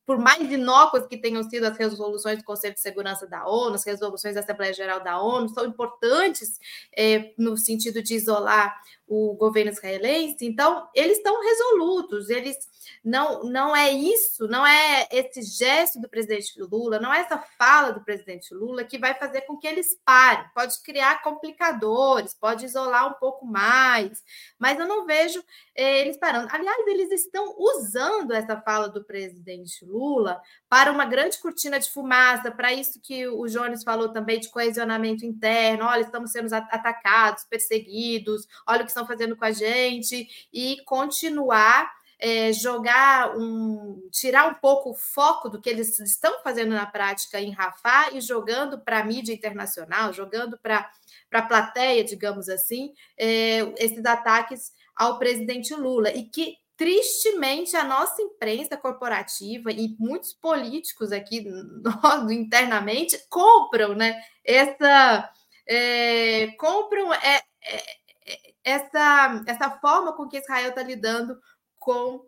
por 0.04 0.18
mais 0.18 0.50
inócuas 0.50 1.06
que 1.06 1.16
tenham 1.16 1.48
sido 1.48 1.66
as 1.66 1.78
resoluções 1.78 2.38
do 2.38 2.44
Conselho 2.44 2.74
de 2.74 2.80
Segurança 2.80 3.28
da 3.28 3.46
ONU, 3.46 3.76
as 3.76 3.84
resoluções 3.84 4.34
da 4.34 4.40
Assembleia 4.40 4.74
Geral 4.74 4.98
da 4.98 5.22
ONU, 5.22 5.48
são 5.48 5.64
importantes 5.64 6.58
é, 6.92 7.32
no 7.38 7.56
sentido 7.56 8.02
de 8.02 8.14
isolar 8.16 8.76
o 9.06 9.34
governo 9.34 9.70
israelense. 9.70 10.46
Então, 10.46 10.88
eles 10.94 11.18
estão 11.18 11.42
resolutos, 11.42 12.30
eles 12.30 12.56
não, 13.02 13.44
não 13.44 13.76
é 13.76 13.90
isso, 13.90 14.46
não 14.48 14.66
é 14.66 15.06
esse 15.10 15.42
gesto 15.42 16.00
do 16.00 16.08
presidente 16.08 16.60
Lula, 16.60 16.98
não 16.98 17.12
é 17.12 17.20
essa 17.20 17.38
fala 17.58 17.92
do 17.92 18.04
presidente 18.04 18.54
Lula 18.54 18.84
que 18.84 18.98
vai 18.98 19.14
fazer 19.14 19.42
com 19.42 19.56
que 19.56 19.66
eles 19.66 19.98
parem. 20.04 20.46
Pode 20.54 20.74
criar 20.82 21.22
complicadores, 21.22 22.34
pode 22.34 22.64
isolar 22.64 23.08
um 23.08 23.14
pouco 23.14 23.46
mais, 23.46 24.22
mas 24.58 24.78
eu 24.78 24.86
não 24.86 25.06
vejo 25.06 25.42
eh, 25.74 26.00
eles 26.00 26.16
parando. 26.16 26.48
Aliás, 26.50 26.86
eles 26.86 27.10
estão 27.10 27.54
usando 27.58 28.32
essa 28.32 28.60
fala 28.60 28.88
do 28.88 29.04
presidente 29.04 29.84
Lula 29.84 30.40
para 30.74 30.90
uma 30.90 31.04
grande 31.04 31.38
cortina 31.38 31.78
de 31.78 31.88
fumaça, 31.88 32.50
para 32.50 32.72
isso 32.72 33.00
que 33.00 33.28
o 33.28 33.46
Jones 33.46 33.84
falou 33.84 34.08
também 34.08 34.40
de 34.40 34.48
coesionamento 34.48 35.24
interno. 35.24 35.84
Olha, 35.84 36.00
estamos 36.00 36.32
sendo 36.32 36.52
atacados, 36.52 37.44
perseguidos, 37.44 38.48
olha 38.66 38.80
o 38.80 38.84
que 38.84 38.90
estão 38.90 39.06
fazendo 39.06 39.36
com 39.36 39.44
a 39.44 39.52
gente, 39.52 40.48
e 40.52 40.78
continuar 40.84 41.92
é, 42.18 42.52
jogar 42.52 43.36
um, 43.36 44.08
tirar 44.10 44.48
um 44.48 44.54
pouco 44.54 44.90
o 44.90 44.94
foco 44.94 45.48
do 45.48 45.60
que 45.60 45.70
eles 45.70 45.96
estão 46.00 46.42
fazendo 46.42 46.74
na 46.74 46.86
prática 46.86 47.40
em 47.40 47.52
Rafah 47.52 48.10
e 48.12 48.20
jogando 48.20 48.76
para 48.80 48.98
a 48.98 49.04
mídia 49.04 49.32
internacional, 49.32 50.12
jogando 50.12 50.58
para 50.58 50.90
a 51.32 51.42
plateia, 51.42 52.02
digamos 52.02 52.48
assim, 52.48 52.92
é, 53.16 53.60
esses 53.78 54.04
ataques 54.04 54.72
ao 54.96 55.20
presidente 55.20 55.72
Lula 55.72 56.10
e 56.10 56.24
que 56.24 56.56
tristemente 56.76 57.76
a 57.76 57.84
nossa 57.84 58.20
imprensa 58.20 58.76
corporativa 58.76 59.70
e 59.70 59.94
muitos 59.98 60.32
políticos 60.32 61.12
aqui 61.12 61.44
nós, 61.82 62.30
internamente 62.30 63.18
compram, 63.28 63.94
né? 63.94 64.20
Essa 64.44 65.30
é, 65.66 66.48
compram 66.58 67.12
é, 67.14 67.42
é, 67.62 67.82
essa 68.64 69.44
essa 69.46 69.70
forma 69.78 70.14
com 70.14 70.28
que 70.28 70.38
Israel 70.38 70.70
está 70.70 70.82
lidando 70.82 71.38
com 71.76 72.26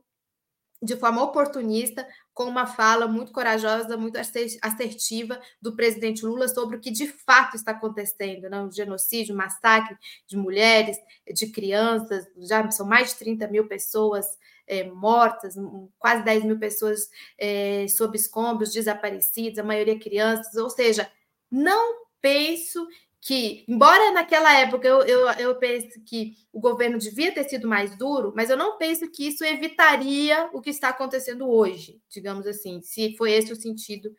de 0.82 0.96
forma 0.96 1.22
oportunista, 1.22 2.06
com 2.36 2.44
uma 2.44 2.66
fala 2.66 3.08
muito 3.08 3.32
corajosa, 3.32 3.96
muito 3.96 4.18
assertiva 4.18 5.40
do 5.60 5.74
presidente 5.74 6.22
Lula 6.22 6.46
sobre 6.46 6.76
o 6.76 6.80
que 6.80 6.90
de 6.90 7.08
fato 7.08 7.56
está 7.56 7.70
acontecendo, 7.70 8.50
né? 8.50 8.60
o 8.62 8.70
genocídio, 8.70 9.34
o 9.34 9.38
massacre 9.38 9.96
de 10.26 10.36
mulheres, 10.36 10.98
de 11.32 11.46
crianças, 11.46 12.26
já 12.36 12.70
são 12.70 12.86
mais 12.86 13.08
de 13.08 13.20
30 13.20 13.48
mil 13.48 13.66
pessoas 13.66 14.26
é, 14.66 14.84
mortas, 14.84 15.54
quase 15.98 16.22
10 16.24 16.44
mil 16.44 16.58
pessoas 16.58 17.08
é, 17.38 17.88
sob 17.88 18.14
escombros, 18.14 18.70
desaparecidas, 18.70 19.58
a 19.58 19.64
maioria 19.64 19.98
crianças, 19.98 20.56
ou 20.56 20.68
seja, 20.68 21.10
não 21.50 22.04
penso 22.20 22.86
que, 23.26 23.64
embora 23.66 24.12
naquela 24.12 24.56
época 24.56 24.86
eu, 24.86 25.02
eu, 25.02 25.28
eu 25.32 25.56
pense 25.56 26.00
que 26.02 26.36
o 26.52 26.60
governo 26.60 26.96
devia 26.96 27.34
ter 27.34 27.42
sido 27.42 27.66
mais 27.66 27.98
duro, 27.98 28.32
mas 28.36 28.50
eu 28.50 28.56
não 28.56 28.78
penso 28.78 29.10
que 29.10 29.26
isso 29.26 29.44
evitaria 29.44 30.48
o 30.52 30.60
que 30.60 30.70
está 30.70 30.90
acontecendo 30.90 31.50
hoje, 31.50 32.00
digamos 32.08 32.46
assim, 32.46 32.80
se 32.82 33.16
foi 33.16 33.32
esse 33.32 33.52
o 33.52 33.56
sentido 33.56 34.14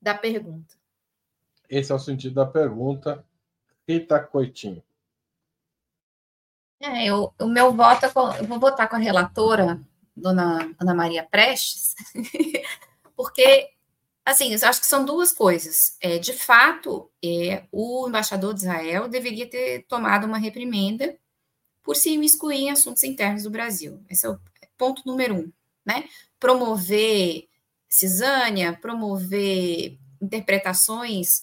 da 0.00 0.14
pergunta. 0.14 0.76
Esse 1.68 1.90
é 1.90 1.94
o 1.96 1.98
sentido 1.98 2.36
da 2.36 2.46
pergunta. 2.46 3.26
Rita 3.88 4.20
Coitinho. 4.20 4.80
É, 6.78 7.06
eu, 7.06 7.34
o 7.40 7.48
meu 7.48 7.72
voto, 7.72 8.06
é 8.06 8.10
com, 8.10 8.32
eu 8.32 8.44
vou 8.44 8.60
votar 8.60 8.88
com 8.88 8.94
a 8.94 9.00
relatora, 9.00 9.82
dona 10.16 10.72
Ana 10.78 10.94
Maria 10.94 11.24
Prestes, 11.24 11.96
porque 13.16 13.70
Assim, 14.24 14.54
eu 14.54 14.68
acho 14.68 14.80
que 14.80 14.86
são 14.86 15.04
duas 15.04 15.32
coisas. 15.32 15.96
É, 16.00 16.18
de 16.18 16.32
fato, 16.32 17.10
é, 17.24 17.64
o 17.72 18.08
embaixador 18.08 18.54
de 18.54 18.60
Israel 18.60 19.08
deveria 19.08 19.48
ter 19.48 19.84
tomado 19.88 20.26
uma 20.26 20.38
reprimenda 20.38 21.16
por 21.82 21.96
se 21.96 22.10
imiscuir 22.10 22.58
em 22.58 22.70
assuntos 22.70 23.02
internos 23.02 23.42
do 23.42 23.50
Brasil. 23.50 24.00
Esse 24.08 24.26
é 24.26 24.30
o 24.30 24.38
ponto 24.78 25.02
número 25.04 25.34
um. 25.34 25.52
Né? 25.84 26.08
Promover 26.38 27.48
cisânia, 27.88 28.72
promover 28.80 29.98
interpretações 30.20 31.42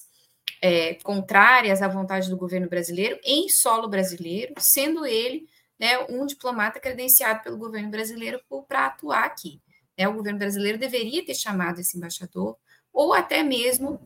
é, 0.62 0.94
contrárias 0.94 1.82
à 1.82 1.88
vontade 1.88 2.30
do 2.30 2.36
governo 2.36 2.68
brasileiro 2.68 3.20
em 3.22 3.48
solo 3.50 3.88
brasileiro, 3.88 4.54
sendo 4.58 5.04
ele 5.04 5.46
né, 5.78 5.98
um 6.08 6.24
diplomata 6.24 6.80
credenciado 6.80 7.42
pelo 7.42 7.58
governo 7.58 7.90
brasileiro 7.90 8.40
para 8.66 8.86
atuar 8.86 9.24
aqui. 9.24 9.60
Né? 9.98 10.08
O 10.08 10.14
governo 10.14 10.38
brasileiro 10.38 10.78
deveria 10.78 11.24
ter 11.24 11.34
chamado 11.34 11.80
esse 11.80 11.96
embaixador 11.96 12.56
ou 12.92 13.12
até 13.12 13.42
mesmo 13.42 14.00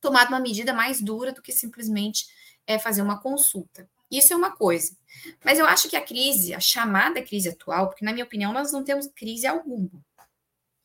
tomado 0.00 0.28
uma 0.28 0.40
medida 0.40 0.72
mais 0.72 1.00
dura 1.00 1.32
do 1.32 1.42
que 1.42 1.52
simplesmente 1.52 2.26
é, 2.66 2.78
fazer 2.78 3.02
uma 3.02 3.20
consulta. 3.20 3.88
Isso 4.10 4.32
é 4.32 4.36
uma 4.36 4.54
coisa. 4.54 4.96
Mas 5.44 5.58
eu 5.58 5.66
acho 5.66 5.88
que 5.88 5.96
a 5.96 6.04
crise, 6.04 6.54
a 6.54 6.60
chamada 6.60 7.22
crise 7.22 7.48
atual, 7.48 7.88
porque 7.88 8.04
na 8.04 8.12
minha 8.12 8.24
opinião 8.24 8.52
nós 8.52 8.72
não 8.72 8.82
temos 8.84 9.06
crise 9.08 9.46
alguma. 9.46 9.90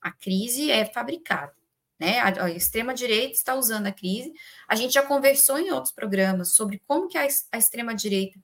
A 0.02 0.12
crise 0.12 0.70
é 0.70 0.86
fabricada. 0.86 1.54
Né? 2.00 2.20
A, 2.20 2.46
a 2.46 2.52
extrema-direita 2.52 3.34
está 3.34 3.56
usando 3.56 3.88
a 3.88 3.92
crise. 3.92 4.34
A 4.68 4.76
gente 4.76 4.94
já 4.94 5.04
conversou 5.04 5.58
em 5.58 5.72
outros 5.72 5.94
programas 5.94 6.54
sobre 6.54 6.82
como 6.86 7.08
que 7.08 7.18
a, 7.18 7.26
a 7.52 7.58
extrema-direita 7.58 8.40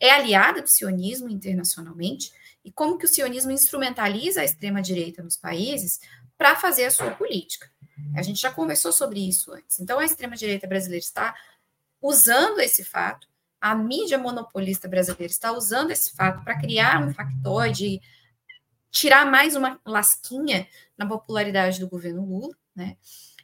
é 0.00 0.10
aliada 0.10 0.62
do 0.62 0.68
sionismo 0.68 1.28
internacionalmente 1.28 2.32
e 2.64 2.72
como 2.72 2.96
que 2.96 3.04
o 3.04 3.08
sionismo 3.08 3.50
instrumentaliza 3.50 4.40
a 4.40 4.44
extrema-direita 4.44 5.22
nos 5.22 5.36
países 5.36 6.00
para 6.38 6.56
fazer 6.56 6.86
a 6.86 6.90
sua 6.90 7.10
política. 7.10 7.70
A 8.16 8.22
gente 8.22 8.40
já 8.40 8.50
conversou 8.50 8.92
sobre 8.92 9.26
isso 9.26 9.52
antes. 9.52 9.80
Então, 9.80 9.98
a 9.98 10.04
extrema-direita 10.04 10.66
brasileira 10.66 11.04
está 11.04 11.34
usando 12.00 12.60
esse 12.60 12.84
fato, 12.84 13.26
a 13.60 13.74
mídia 13.74 14.18
monopolista 14.18 14.86
brasileira 14.86 15.32
está 15.32 15.50
usando 15.50 15.90
esse 15.90 16.14
fato 16.14 16.44
para 16.44 16.60
criar 16.60 17.02
um 17.02 17.14
factoide, 17.14 17.98
tirar 18.90 19.24
mais 19.24 19.56
uma 19.56 19.80
lasquinha 19.86 20.68
na 20.98 21.06
popularidade 21.06 21.80
do 21.80 21.88
governo 21.88 22.26
Lula, 22.26 22.54
né? 22.76 22.98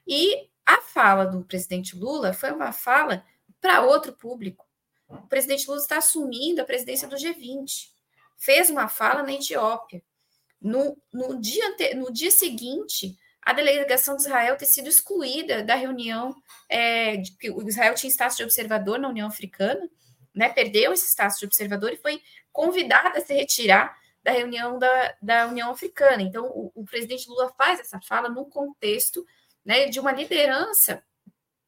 E 0.06 0.50
a 0.66 0.82
fala 0.82 1.24
do 1.24 1.42
presidente 1.42 1.96
Lula 1.96 2.34
foi 2.34 2.52
uma 2.52 2.70
fala 2.70 3.24
para 3.62 3.80
outro 3.80 4.12
público. 4.12 4.66
O 5.08 5.26
presidente 5.26 5.66
Lula 5.66 5.80
está 5.80 5.96
assumindo 5.96 6.60
a 6.60 6.66
presidência 6.66 7.08
do 7.08 7.16
G20. 7.16 7.88
Fez 8.36 8.68
uma 8.68 8.88
fala 8.88 9.22
na 9.22 9.32
Etiópia. 9.32 10.02
No, 10.60 10.96
no, 11.10 11.40
dia, 11.40 11.64
no 11.96 12.12
dia 12.12 12.30
seguinte, 12.30 13.18
a 13.42 13.52
delegação 13.52 14.16
de 14.16 14.22
Israel 14.22 14.56
ter 14.56 14.66
sido 14.66 14.88
excluída 14.88 15.62
da 15.62 15.74
reunião, 15.74 16.34
é, 16.68 17.16
de, 17.16 17.50
o 17.50 17.66
Israel 17.66 17.94
tinha 17.94 18.10
status 18.10 18.36
de 18.36 18.44
observador 18.44 18.98
na 18.98 19.08
União 19.08 19.28
Africana, 19.28 19.88
né, 20.34 20.48
perdeu 20.48 20.92
esse 20.92 21.08
status 21.08 21.38
de 21.38 21.46
observador 21.46 21.92
e 21.92 21.96
foi 21.96 22.22
convidada 22.52 23.18
a 23.18 23.20
se 23.20 23.34
retirar 23.34 23.98
da 24.22 24.32
reunião 24.32 24.78
da, 24.78 25.14
da 25.20 25.46
União 25.46 25.70
Africana. 25.70 26.22
Então, 26.22 26.46
o, 26.46 26.70
o 26.74 26.84
presidente 26.84 27.28
Lula 27.28 27.52
faz 27.56 27.80
essa 27.80 28.00
fala 28.00 28.28
no 28.28 28.44
contexto 28.46 29.24
né, 29.64 29.86
de 29.86 29.98
uma 29.98 30.12
liderança 30.12 31.02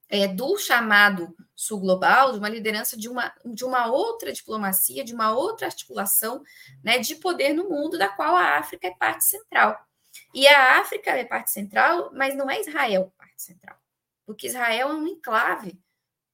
é, 0.09 0.29
do 0.29 0.59
chamado 0.59 1.35
sul 1.57 1.81
global, 1.81 2.33
de 2.33 2.39
uma 2.39 2.49
liderança 2.49 2.99
de 2.99 3.09
uma, 3.09 3.33
de 3.45 3.65
uma 3.65 3.87
outra 3.87 4.33
diplomacia, 4.33 5.03
de 5.03 5.15
uma 5.15 5.33
outra 5.33 5.67
articulação 5.67 6.43
né, 6.85 6.99
de 6.99 7.15
poder 7.17 7.55
no 7.55 7.71
mundo, 7.71 7.97
da 7.97 8.09
qual 8.09 8.37
a 8.37 8.59
África 8.59 8.87
é 8.87 8.95
parte 8.95 9.25
central. 9.25 9.79
E 10.35 10.47
a 10.47 10.81
África 10.81 11.11
é 11.11 11.25
parte 11.25 11.51
central, 11.51 12.11
mas 12.15 12.35
não 12.35 12.51
é 12.51 12.61
Israel 12.61 13.13
parte 13.17 13.43
central, 13.43 13.77
porque 14.25 14.47
Israel 14.47 14.91
é 14.91 14.95
um 14.95 15.07
enclave 15.07 15.79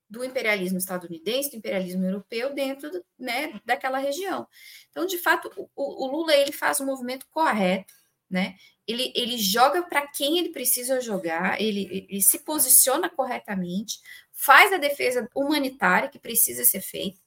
do 0.09 0.25
imperialismo 0.25 0.79
estadunidense, 0.79 1.51
do 1.51 1.57
imperialismo 1.57 2.05
europeu 2.05 2.55
dentro 2.55 2.91
né, 3.19 3.61
daquela 3.65 3.99
região. 3.99 4.47
Então, 4.91 5.05
de 5.05 5.19
fato, 5.19 5.51
o, 5.77 6.05
o 6.05 6.07
Lula 6.11 6.35
ele 6.35 6.53
faz 6.53 6.81
um 6.81 6.87
movimento 6.87 7.27
correto, 7.31 7.93
né? 8.31 8.57
Ele, 8.87 9.13
ele 9.15 9.37
joga 9.37 9.83
para 9.83 10.07
quem 10.07 10.39
ele 10.39 10.49
precisa 10.49 10.99
jogar, 11.01 11.61
ele, 11.61 12.07
ele 12.09 12.23
se 12.23 12.39
posiciona 12.39 13.11
corretamente, 13.11 13.99
faz 14.33 14.73
a 14.73 14.79
defesa 14.79 15.29
humanitária 15.35 16.09
que 16.09 16.19
precisa 16.19 16.65
ser 16.65 16.81
feita. 16.81 17.19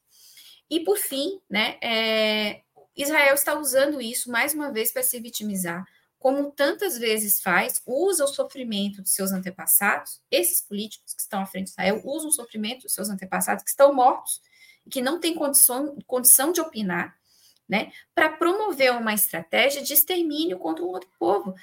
E, 0.68 0.80
por 0.80 0.98
fim, 0.98 1.40
né, 1.48 1.78
é, 1.82 2.62
Israel 2.96 3.36
está 3.36 3.54
usando 3.60 4.02
isso 4.02 4.32
mais 4.32 4.54
uma 4.56 4.72
vez 4.72 4.92
para 4.92 5.04
se 5.04 5.20
vitimizar, 5.20 5.86
como 6.22 6.52
tantas 6.52 7.00
vezes 7.00 7.42
faz, 7.42 7.82
usa 7.84 8.26
o 8.26 8.28
sofrimento 8.28 9.02
dos 9.02 9.12
seus 9.12 9.32
antepassados, 9.32 10.22
esses 10.30 10.62
políticos 10.62 11.16
que 11.16 11.22
estão 11.22 11.42
à 11.42 11.48
frente 11.48 11.66
de 11.66 11.72
Israel 11.72 12.00
usam 12.06 12.30
o 12.30 12.32
sofrimento 12.32 12.84
dos 12.84 12.94
seus 12.94 13.10
antepassados 13.10 13.64
que 13.64 13.72
estão 13.72 13.92
mortos 13.92 14.40
que 14.90 15.02
não 15.02 15.20
têm 15.20 15.34
condição, 15.34 15.98
condição 16.06 16.52
de 16.52 16.62
opinar, 16.62 17.18
né, 17.68 17.92
para 18.14 18.30
promover 18.30 18.92
uma 18.92 19.16
estratégia 19.16 19.82
de 19.82 19.94
extermínio 19.94 20.60
contra 20.60 20.86
um 20.86 20.90
outro 20.90 21.10
povo. 21.18 21.56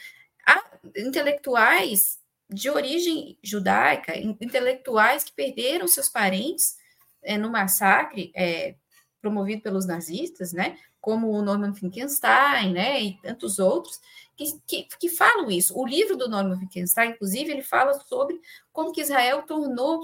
Há 0.44 0.60
intelectuais 0.96 2.18
de 2.50 2.68
origem 2.68 3.38
judaica, 3.40 4.18
intelectuais 4.18 5.22
que 5.22 5.32
perderam 5.32 5.86
seus 5.86 6.08
parentes 6.08 6.76
é, 7.22 7.38
no 7.38 7.48
massacre 7.48 8.32
é, 8.34 8.74
promovido 9.20 9.62
pelos 9.62 9.86
nazistas, 9.86 10.52
né, 10.52 10.76
como 11.00 11.30
o 11.30 11.42
Norman 11.42 11.74
Finkelstein, 11.74 12.72
né, 12.72 13.00
e 13.00 13.20
tantos 13.22 13.58
outros, 13.58 14.00
que, 14.36 14.44
que, 14.66 14.88
que 14.98 15.08
falam 15.08 15.50
isso. 15.50 15.76
O 15.76 15.86
livro 15.86 16.16
do 16.16 16.28
Norman 16.28 16.58
Wittgenstein, 16.58 17.10
inclusive, 17.10 17.50
ele 17.50 17.62
fala 17.62 17.94
sobre 17.94 18.40
como 18.72 18.92
que 18.92 19.00
Israel 19.00 19.42
tornou 19.42 20.00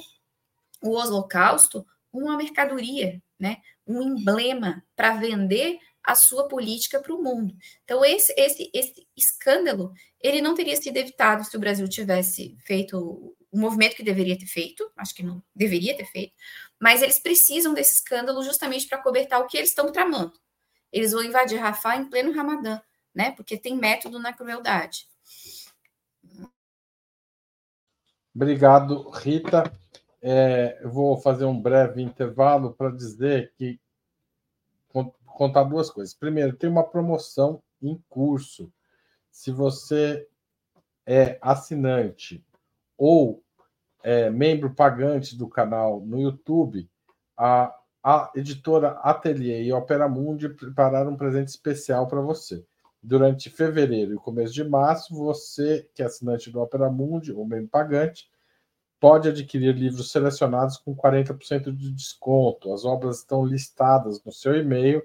o 0.82 0.90
Holocausto 0.90 1.86
uma 2.12 2.36
mercadoria, 2.36 3.20
né? 3.38 3.58
um 3.86 4.02
emblema 4.02 4.84
para 4.94 5.14
vender 5.14 5.78
a 6.02 6.14
sua 6.14 6.48
política 6.48 7.00
para 7.00 7.14
o 7.14 7.22
mundo. 7.22 7.56
Então, 7.84 8.04
esse, 8.04 8.32
esse, 8.36 8.70
esse 8.74 9.06
escândalo, 9.16 9.92
ele 10.20 10.40
não 10.40 10.54
teria 10.54 10.76
sido 10.76 10.96
evitado 10.96 11.44
se 11.44 11.56
o 11.56 11.60
Brasil 11.60 11.88
tivesse 11.88 12.56
feito 12.64 13.34
o 13.50 13.58
movimento 13.58 13.96
que 13.96 14.02
deveria 14.02 14.38
ter 14.38 14.46
feito, 14.46 14.90
acho 14.96 15.14
que 15.14 15.22
não 15.22 15.42
deveria 15.54 15.96
ter 15.96 16.04
feito, 16.06 16.34
mas 16.80 17.02
eles 17.02 17.18
precisam 17.18 17.72
desse 17.72 17.94
escândalo 17.94 18.42
justamente 18.42 18.86
para 18.86 18.98
cobertar 18.98 19.40
o 19.40 19.46
que 19.46 19.56
eles 19.56 19.70
estão 19.70 19.90
tramando. 19.90 20.32
Eles 20.94 21.12
vão 21.12 21.22
invadir 21.22 21.58
Rafah 21.58 21.96
em 21.96 22.08
pleno 22.08 22.32
Ramadã 22.32 22.80
né? 23.14 23.30
Porque 23.30 23.56
tem 23.56 23.76
método 23.76 24.18
na 24.18 24.32
crueldade. 24.32 25.06
Obrigado, 28.34 29.08
Rita. 29.10 29.72
É, 30.20 30.80
eu 30.82 30.90
vou 30.90 31.16
fazer 31.18 31.44
um 31.44 31.60
breve 31.60 32.02
intervalo 32.02 32.72
para 32.72 32.90
dizer 32.90 33.52
que 33.56 33.78
contar 35.26 35.64
duas 35.64 35.90
coisas. 35.90 36.14
Primeiro, 36.14 36.56
tem 36.56 36.68
uma 36.68 36.82
promoção 36.82 37.62
em 37.80 38.02
curso. 38.08 38.72
Se 39.30 39.52
você 39.52 40.26
é 41.06 41.38
assinante 41.40 42.44
ou 42.96 43.42
é 44.02 44.30
membro 44.30 44.74
pagante 44.74 45.36
do 45.36 45.48
canal 45.48 46.00
no 46.00 46.20
YouTube, 46.20 46.88
a, 47.36 47.74
a 48.04 48.30
editora 48.36 48.90
Atelier 49.02 49.62
e 49.62 49.72
Opera 49.72 50.06
Mundi 50.06 50.50
prepararam 50.50 51.12
um 51.12 51.16
presente 51.16 51.48
especial 51.48 52.06
para 52.06 52.20
você 52.20 52.62
durante 53.02 53.50
fevereiro 53.50 54.14
e 54.14 54.16
começo 54.16 54.52
de 54.52 54.64
março, 54.64 55.14
você, 55.14 55.88
que 55.94 56.02
é 56.02 56.06
assinante 56.06 56.50
do 56.50 56.60
Opera 56.60 56.90
Mundi 56.90 57.32
ou 57.32 57.46
membro 57.46 57.68
pagante, 57.68 58.30
pode 58.98 59.28
adquirir 59.28 59.74
livros 59.74 60.10
selecionados 60.10 60.78
com 60.78 60.96
40% 60.96 61.70
de 61.74 61.92
desconto. 61.92 62.72
As 62.72 62.84
obras 62.84 63.18
estão 63.18 63.44
listadas 63.44 64.22
no 64.24 64.32
seu 64.32 64.54
e-mail 64.54 65.02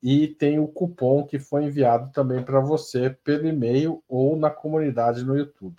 e 0.00 0.28
tem 0.28 0.60
o 0.60 0.68
cupom 0.68 1.24
que 1.24 1.40
foi 1.40 1.64
enviado 1.64 2.12
também 2.12 2.44
para 2.44 2.60
você 2.60 3.10
pelo 3.10 3.48
e-mail 3.48 4.02
ou 4.08 4.36
na 4.36 4.50
comunidade 4.50 5.24
no 5.24 5.36
YouTube. 5.36 5.76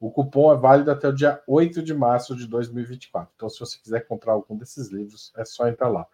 O 0.00 0.10
cupom 0.10 0.50
é 0.52 0.56
válido 0.56 0.90
até 0.90 1.06
o 1.08 1.12
dia 1.12 1.42
8 1.46 1.82
de 1.82 1.92
março 1.92 2.34
de 2.34 2.46
2024. 2.46 3.30
Então, 3.36 3.50
se 3.50 3.60
você 3.60 3.78
quiser 3.78 4.06
comprar 4.06 4.32
algum 4.32 4.56
desses 4.56 4.88
livros, 4.88 5.30
é 5.36 5.44
só 5.44 5.68
entrar 5.68 5.88
lá. 5.88 6.06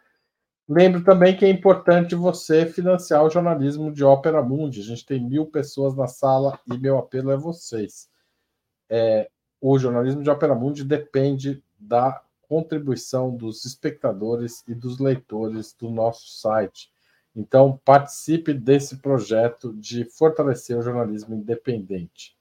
Lembro 0.69 1.05
também 1.05 1.37
que 1.37 1.45
é 1.45 1.49
importante 1.49 2.17
você 2.17 2.67
financiar 2.67 3.23
o 3.23 3.31
jornalismo 3.31 3.93
de 3.93 4.03
Ópera 4.03 4.43
Mundi. 4.43 4.81
A 4.81 4.85
gente 4.85 5.07
tem 5.07 5.25
mil 5.25 5.47
pessoas 5.47 5.95
na 5.95 6.09
sala 6.09 6.59
e 6.67 6.77
meu 6.77 6.99
apelo 6.99 7.31
é 7.31 7.37
vocês. 7.37 8.11
É, 8.91 9.31
o 9.61 9.79
jornalismo 9.79 10.25
de 10.25 10.31
Ópera 10.31 10.57
Mundi 10.57 10.83
depende 10.83 11.63
da 11.79 12.21
contribuição 12.49 13.35
dos 13.35 13.65
espectadores 13.65 14.65
e 14.67 14.75
dos 14.75 14.99
leitores 14.99 15.73
do 15.73 15.89
nosso 15.89 16.29
site. 16.29 16.91
Então, 17.35 17.81
participe 17.85 18.53
desse 18.53 18.97
projeto 18.97 19.73
de 19.75 20.05
fortalecer 20.05 20.77
o 20.77 20.83
jornalismo 20.83 21.37
independente. 21.37 22.37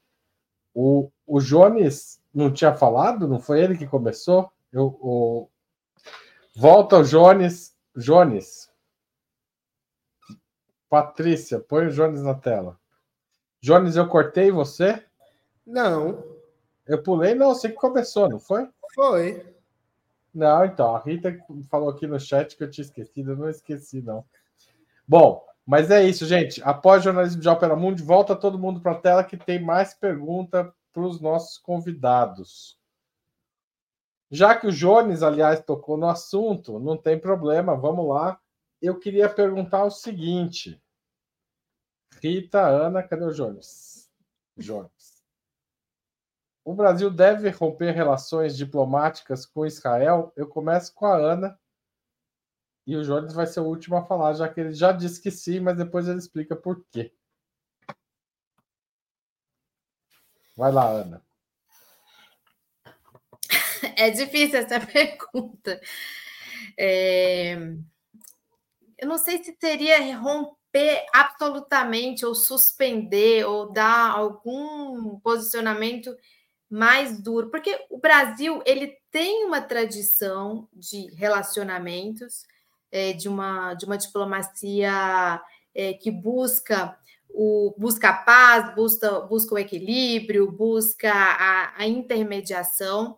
O, 0.74 1.12
o 1.26 1.40
Jones 1.40 2.22
não 2.34 2.52
tinha 2.52 2.74
falado? 2.74 3.28
Não 3.28 3.40
foi 3.40 3.62
ele 3.62 3.78
que 3.78 3.88
começou? 3.88 4.52
Eu. 4.72 5.50
Volta 6.56 6.98
o 6.98 7.04
Jones. 7.04 7.76
Jones. 7.96 8.70
Patrícia, 10.90 11.60
põe 11.60 11.88
o 11.88 11.92
Jones 11.92 12.22
na 12.22 12.36
tela. 12.36 12.80
Jones, 13.62 13.96
eu 13.96 14.08
cortei 14.08 14.52
você? 14.52 15.04
Não. 15.66 16.24
Eu 16.86 17.02
pulei? 17.02 17.34
Não, 17.34 17.54
você 17.54 17.70
que 17.70 17.76
começou, 17.76 18.30
não 18.30 18.40
foi? 18.40 18.70
Foi. 18.94 19.56
Não, 20.34 20.66
então, 20.66 20.96
a 20.96 21.00
Rita 21.00 21.36
falou 21.72 21.90
aqui 21.90 22.06
no 22.06 22.20
chat 22.20 22.56
que 22.56 22.64
eu 22.64 22.70
tinha 22.70 22.84
esquecido, 22.84 23.32
eu 23.32 23.38
não 23.38 23.50
esqueci, 23.50 24.02
não. 24.02 24.24
Bom, 25.08 25.44
mas 25.66 25.90
é 25.90 26.04
isso, 26.04 26.26
gente. 26.26 26.62
Após 26.64 27.02
o 27.02 27.06
jornalismo 27.06 27.42
de 27.42 27.48
Ópera 27.50 27.76
Mundi, 27.76 28.04
volta 28.04 28.36
todo 28.36 28.60
mundo 28.60 28.82
para 28.82 28.92
a 28.92 29.00
tela 29.00 29.24
que 29.24 29.38
tem 29.38 29.60
mais 29.60 29.94
pergunta 29.94 30.74
para 30.96 31.04
os 31.04 31.20
nossos 31.20 31.58
convidados. 31.58 32.80
Já 34.32 34.56
que 34.56 34.66
o 34.66 34.72
Jones, 34.72 35.22
aliás, 35.22 35.62
tocou 35.62 35.98
no 35.98 36.08
assunto, 36.08 36.80
não 36.80 36.96
tem 36.96 37.20
problema, 37.20 37.76
vamos 37.76 38.08
lá. 38.08 38.40
Eu 38.82 38.98
queria 38.98 39.28
perguntar 39.28 39.84
o 39.84 39.92
seguinte. 39.92 40.82
Rita, 42.24 42.66
Ana, 42.66 43.04
cadê 43.04 43.26
o 43.26 43.34
Jones? 43.34 44.10
Jones. 44.56 45.22
O 46.64 46.74
Brasil 46.74 47.12
deve 47.12 47.50
romper 47.50 47.92
relações 47.92 48.56
diplomáticas 48.56 49.46
com 49.46 49.66
Israel? 49.66 50.32
Eu 50.34 50.48
começo 50.48 50.96
com 50.96 51.06
a 51.08 51.18
Ana 51.18 51.60
e 52.88 52.96
o 52.96 53.04
Jones 53.04 53.34
vai 53.34 53.46
ser 53.46 53.60
o 53.60 53.66
último 53.66 53.98
a 53.98 54.06
falar, 54.06 54.34
já 54.34 54.48
que 54.48 54.62
ele 54.62 54.74
já 54.74 54.94
disse 54.94 55.22
que 55.22 55.30
sim, 55.30 55.60
mas 55.60 55.76
depois 55.76 56.08
ele 56.08 56.20
explica 56.20 56.56
por 56.56 56.86
quê. 56.90 57.14
Vai 60.56 60.72
lá, 60.72 60.90
Ana. 60.90 61.22
É 63.98 64.10
difícil 64.10 64.60
essa 64.60 64.80
pergunta. 64.86 65.80
É... 66.78 67.54
Eu 68.98 69.08
não 69.08 69.18
sei 69.18 69.44
se 69.44 69.54
teria 69.54 70.18
romper 70.18 71.06
absolutamente, 71.14 72.26
ou 72.26 72.34
suspender, 72.34 73.46
ou 73.46 73.72
dar 73.72 74.12
algum 74.12 75.20
posicionamento 75.20 76.16
mais 76.70 77.22
duro, 77.22 77.50
porque 77.50 77.86
o 77.90 77.98
Brasil 78.00 78.62
ele 78.66 78.98
tem 79.12 79.46
uma 79.46 79.62
tradição 79.62 80.68
de 80.74 81.14
relacionamentos, 81.16 82.46
é, 82.92 83.14
de, 83.14 83.28
uma, 83.28 83.74
de 83.74 83.86
uma 83.86 83.98
diplomacia 83.98 85.42
é, 85.74 85.94
que 85.94 86.10
busca 86.10 86.98
o, 87.30 87.76
busca 87.78 88.10
a 88.10 88.14
paz, 88.14 88.74
busca, 88.76 89.22
busca 89.22 89.56
o 89.56 89.60
equilíbrio, 89.60 90.52
busca 90.52 91.12
a, 91.12 91.74
a 91.78 91.88
intermediação. 91.88 93.18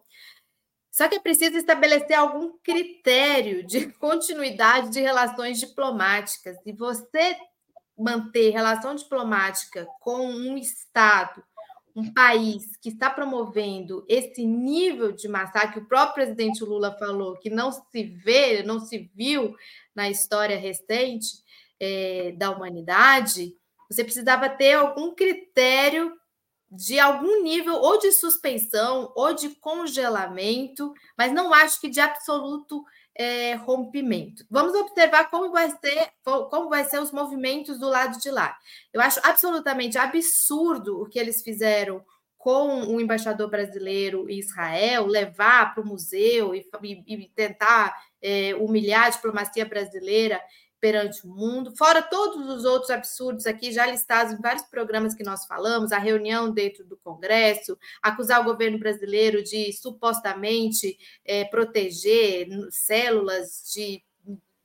Só 0.91 1.07
que 1.07 1.15
é 1.15 1.19
preciso 1.19 1.57
estabelecer 1.57 2.17
algum 2.17 2.57
critério 2.63 3.65
de 3.65 3.91
continuidade 3.99 4.89
de 4.89 4.99
relações 4.99 5.59
diplomáticas. 5.59 6.57
E 6.65 6.73
você 6.73 7.37
manter 7.97 8.51
relação 8.51 8.95
diplomática 8.95 9.87
com 9.99 10.25
um 10.27 10.57
Estado, 10.57 11.43
um 11.95 12.13
país 12.13 12.77
que 12.77 12.89
está 12.89 13.09
promovendo 13.09 14.05
esse 14.07 14.45
nível 14.45 15.11
de 15.11 15.27
massacre, 15.27 15.79
o 15.79 15.87
próprio 15.87 16.25
presidente 16.25 16.63
Lula 16.63 16.95
falou 16.99 17.35
que 17.37 17.49
não 17.49 17.71
se 17.71 18.03
vê, 18.03 18.61
não 18.61 18.79
se 18.79 19.09
viu 19.15 19.55
na 19.95 20.07
história 20.07 20.57
recente 20.57 21.43
é, 21.79 22.33
da 22.33 22.51
humanidade, 22.51 23.56
você 23.89 24.03
precisava 24.03 24.49
ter 24.49 24.73
algum 24.73 25.13
critério 25.13 26.13
de 26.69 26.99
algum 26.99 27.41
nível 27.43 27.75
ou 27.75 27.97
de 27.97 28.11
suspensão 28.11 29.11
ou 29.15 29.33
de 29.33 29.49
congelamento, 29.55 30.93
mas 31.17 31.31
não 31.31 31.53
acho 31.53 31.79
que 31.79 31.89
de 31.89 32.01
absoluto 32.01 32.83
é, 33.15 33.55
rompimento. 33.55 34.45
Vamos 34.49 34.73
observar 34.75 35.29
como 35.29 35.51
vai 35.51 35.69
ser 35.71 36.11
como 36.23 36.69
vai 36.69 36.83
ser 36.83 36.99
os 36.99 37.11
movimentos 37.11 37.79
do 37.79 37.89
lado 37.89 38.19
de 38.19 38.29
lá. 38.29 38.55
Eu 38.93 39.01
acho 39.01 39.19
absolutamente 39.23 39.97
absurdo 39.97 41.01
o 41.01 41.07
que 41.07 41.17
eles 41.17 41.41
fizeram 41.41 42.03
com 42.38 42.85
o 42.85 43.01
embaixador 43.01 43.49
brasileiro 43.49 44.29
em 44.29 44.39
Israel, 44.39 45.07
levar 45.07 45.73
para 45.73 45.83
o 45.83 45.88
museu 45.88 46.53
e, 46.53 46.65
e, 46.83 47.15
e 47.15 47.29
tentar 47.29 47.95
é, 48.21 48.55
humilhar 48.55 49.07
a 49.07 49.09
diplomacia 49.09 49.65
brasileira 49.65 50.39
perante 50.80 51.25
o 51.25 51.30
mundo, 51.30 51.75
fora 51.75 52.01
todos 52.01 52.47
os 52.49 52.65
outros 52.65 52.89
absurdos 52.89 53.45
aqui 53.45 53.71
já 53.71 53.86
listados 53.86 54.34
em 54.34 54.41
vários 54.41 54.63
programas 54.63 55.15
que 55.15 55.23
nós 55.23 55.45
falamos, 55.45 55.91
a 55.91 55.97
reunião 55.97 56.51
dentro 56.51 56.86
do 56.86 56.97
Congresso, 56.97 57.78
acusar 58.01 58.41
o 58.41 58.45
governo 58.45 58.78
brasileiro 58.78 59.43
de 59.43 59.73
supostamente 59.73 60.97
é, 61.25 61.45
proteger 61.45 62.47
células 62.71 63.71
de 63.73 64.03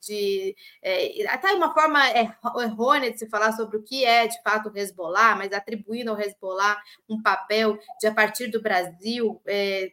de 0.04 0.56
é, 0.82 1.24
até 1.28 1.52
uma 1.52 1.72
forma 1.72 2.00
errônea 2.60 3.12
de 3.12 3.18
se 3.18 3.28
falar 3.28 3.52
sobre 3.52 3.76
o 3.76 3.82
que 3.84 4.04
é 4.04 4.26
de 4.26 4.42
fato 4.42 4.68
o 4.68 4.76
Hezbollah, 4.76 5.36
mas 5.36 5.52
atribuindo 5.52 6.10
ao 6.10 6.20
Hezbollah 6.20 6.76
um 7.08 7.22
papel 7.22 7.78
de 8.00 8.08
a 8.08 8.12
partir 8.12 8.48
do 8.48 8.60
Brasil 8.60 9.40
é, 9.46 9.92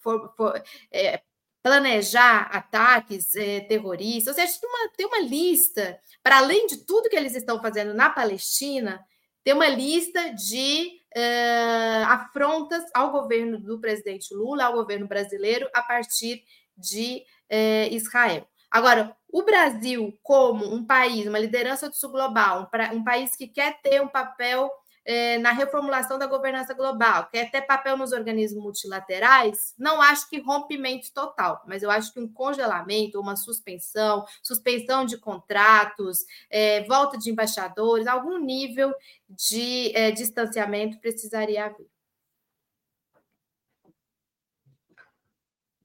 for, 0.00 0.34
for, 0.36 0.60
é, 0.90 1.22
planejar 1.62 2.48
ataques 2.52 3.34
é, 3.36 3.60
terroristas, 3.60 4.34
ou 4.36 4.42
seja, 4.42 4.58
tem 4.60 4.68
uma, 4.68 4.88
tem 4.96 5.06
uma 5.06 5.20
lista, 5.20 5.98
para 6.22 6.38
além 6.38 6.66
de 6.66 6.84
tudo 6.84 7.08
que 7.08 7.16
eles 7.16 7.34
estão 7.34 7.60
fazendo 7.60 7.92
na 7.92 8.08
Palestina, 8.08 9.04
tem 9.44 9.54
uma 9.54 9.68
lista 9.68 10.34
de 10.34 11.00
uh, 11.16 12.04
afrontas 12.06 12.84
ao 12.94 13.10
governo 13.10 13.58
do 13.58 13.80
presidente 13.80 14.34
Lula, 14.34 14.64
ao 14.64 14.74
governo 14.74 15.06
brasileiro, 15.06 15.68
a 15.74 15.82
partir 15.82 16.44
de 16.76 17.24
uh, 17.50 17.94
Israel. 17.94 18.46
Agora, 18.70 19.16
o 19.28 19.42
Brasil, 19.42 20.16
como 20.22 20.72
um 20.72 20.84
país, 20.84 21.26
uma 21.26 21.38
liderança 21.38 21.88
do 21.88 21.96
sul 21.96 22.10
global, 22.10 22.70
um, 22.92 22.96
um 22.96 23.04
país 23.04 23.34
que 23.34 23.48
quer 23.48 23.80
ter 23.82 24.00
um 24.00 24.08
papel 24.08 24.70
é, 25.04 25.38
na 25.38 25.52
reformulação 25.52 26.18
da 26.18 26.26
governança 26.26 26.74
global, 26.74 27.28
quer 27.30 27.50
ter 27.50 27.62
papel 27.62 27.96
nos 27.96 28.12
organismos 28.12 28.62
multilaterais, 28.62 29.74
não 29.78 30.00
acho 30.00 30.28
que 30.28 30.40
rompimento 30.40 31.12
total, 31.12 31.62
mas 31.66 31.82
eu 31.82 31.90
acho 31.90 32.12
que 32.12 32.20
um 32.20 32.32
congelamento, 32.32 33.20
uma 33.20 33.36
suspensão, 33.36 34.24
suspensão 34.42 35.04
de 35.04 35.18
contratos, 35.18 36.24
é, 36.50 36.84
volta 36.84 37.18
de 37.18 37.30
embaixadores, 37.30 38.06
algum 38.06 38.38
nível 38.38 38.94
de 39.28 39.96
é, 39.96 40.10
distanciamento 40.10 41.00
precisaria 41.00 41.66
haver. 41.66 41.88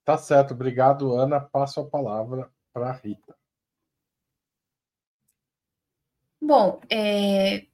Tá 0.03 0.19
certo, 0.19 0.53
obrigado, 0.53 1.15
Ana. 1.15 1.41
Passo 1.41 1.79
a 1.79 1.85
palavra 1.85 2.51
para 2.71 2.89
a 2.89 2.93
Rita. 2.93 3.35
Bom, 6.39 6.79
é, 6.91 7.65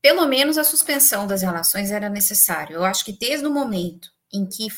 pelo 0.00 0.26
menos 0.26 0.58
a 0.58 0.64
suspensão 0.64 1.26
das 1.26 1.42
relações 1.42 1.90
era 1.90 2.08
necessária. 2.08 2.74
Eu 2.74 2.84
acho 2.84 3.04
que 3.04 3.12
desde 3.12 3.46
o 3.46 3.52
momento 3.52 4.10
em 4.32 4.46
que, 4.46 4.68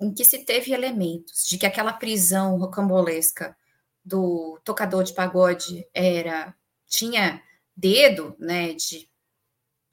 em 0.00 0.12
que 0.12 0.24
se 0.24 0.38
teve 0.44 0.72
elementos 0.72 1.46
de 1.46 1.58
que 1.58 1.66
aquela 1.66 1.92
prisão 1.92 2.58
rocambolesca 2.58 3.56
do 4.04 4.60
tocador 4.64 5.04
de 5.04 5.14
pagode 5.14 5.86
era 5.94 6.54
tinha 6.86 7.42
dedo 7.76 8.36
né, 8.38 8.72
de, 8.74 9.08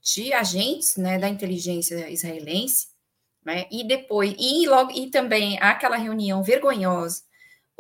de 0.02 0.34
agentes 0.34 0.98
né, 0.98 1.18
da 1.18 1.30
inteligência 1.30 2.10
israelense, 2.10 2.88
né, 3.44 3.66
e 3.72 3.84
depois, 3.88 4.36
e 4.38 4.68
logo, 4.68 4.92
e 4.92 5.10
também 5.10 5.60
aquela 5.60 5.96
reunião 5.96 6.44
vergonhosa 6.44 7.24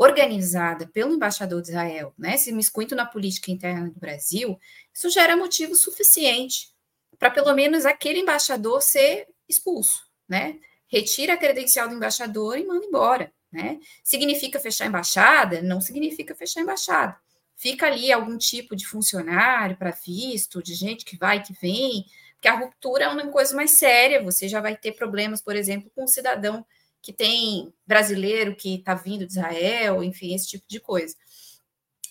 organizada 0.04 0.88
pelo 0.88 1.14
embaixador 1.14 1.62
de 1.62 1.70
Israel, 1.70 2.12
né, 2.18 2.36
se 2.36 2.52
miscuindo 2.52 2.96
na 2.96 3.06
política 3.06 3.52
interna 3.52 3.88
do 3.88 4.00
Brasil, 4.00 4.60
isso 4.92 5.12
gera 5.12 5.38
motivo 5.38 5.76
suficiente 5.76 6.72
para 7.20 7.30
pelo 7.30 7.54
menos 7.54 7.86
aquele 7.86 8.20
embaixador 8.20 8.82
ser 8.82 9.28
expulso, 9.48 10.04
né? 10.28 10.58
Retira 10.88 11.34
a 11.34 11.38
credencial 11.38 11.88
do 11.88 11.94
embaixador 11.94 12.58
e 12.58 12.66
manda 12.66 12.84
embora, 12.84 13.32
né? 13.52 13.80
Significa 14.04 14.60
fechar 14.60 14.86
a 14.86 14.88
embaixada? 14.88 15.62
Não 15.62 15.80
significa 15.80 16.34
fechar 16.34 16.62
a 16.62 16.64
embaixada. 16.64 17.16
Fica 17.56 17.86
ali 17.86 18.12
algum 18.12 18.40
tipo 18.40 18.76
de 18.76 18.88
funcionário 18.88 19.78
para 19.78 19.92
visto, 19.92 20.64
de 20.64 20.74
gente 20.74 21.06
que 21.06 21.16
vai 21.16 21.44
que 21.44 21.54
vem, 21.54 22.06
porque 22.34 22.48
a 22.48 22.58
ruptura 22.58 23.04
é 23.04 23.08
uma 23.08 23.28
coisa 23.28 23.56
mais 23.56 23.78
séria, 23.78 24.24
você 24.24 24.48
já 24.48 24.60
vai 24.60 24.76
ter 24.76 24.94
problemas, 24.94 25.44
por 25.44 25.56
exemplo, 25.56 25.92
com 25.94 26.06
um 26.06 26.08
cidadão 26.08 26.66
que 27.02 27.12
tem 27.12 27.74
brasileiro 27.86 28.56
que 28.56 28.76
está 28.76 28.94
vindo 28.94 29.26
de 29.26 29.34
Israel, 29.34 30.04
enfim, 30.04 30.36
esse 30.36 30.48
tipo 30.48 30.66
de 30.68 30.80
coisa. 30.80 31.16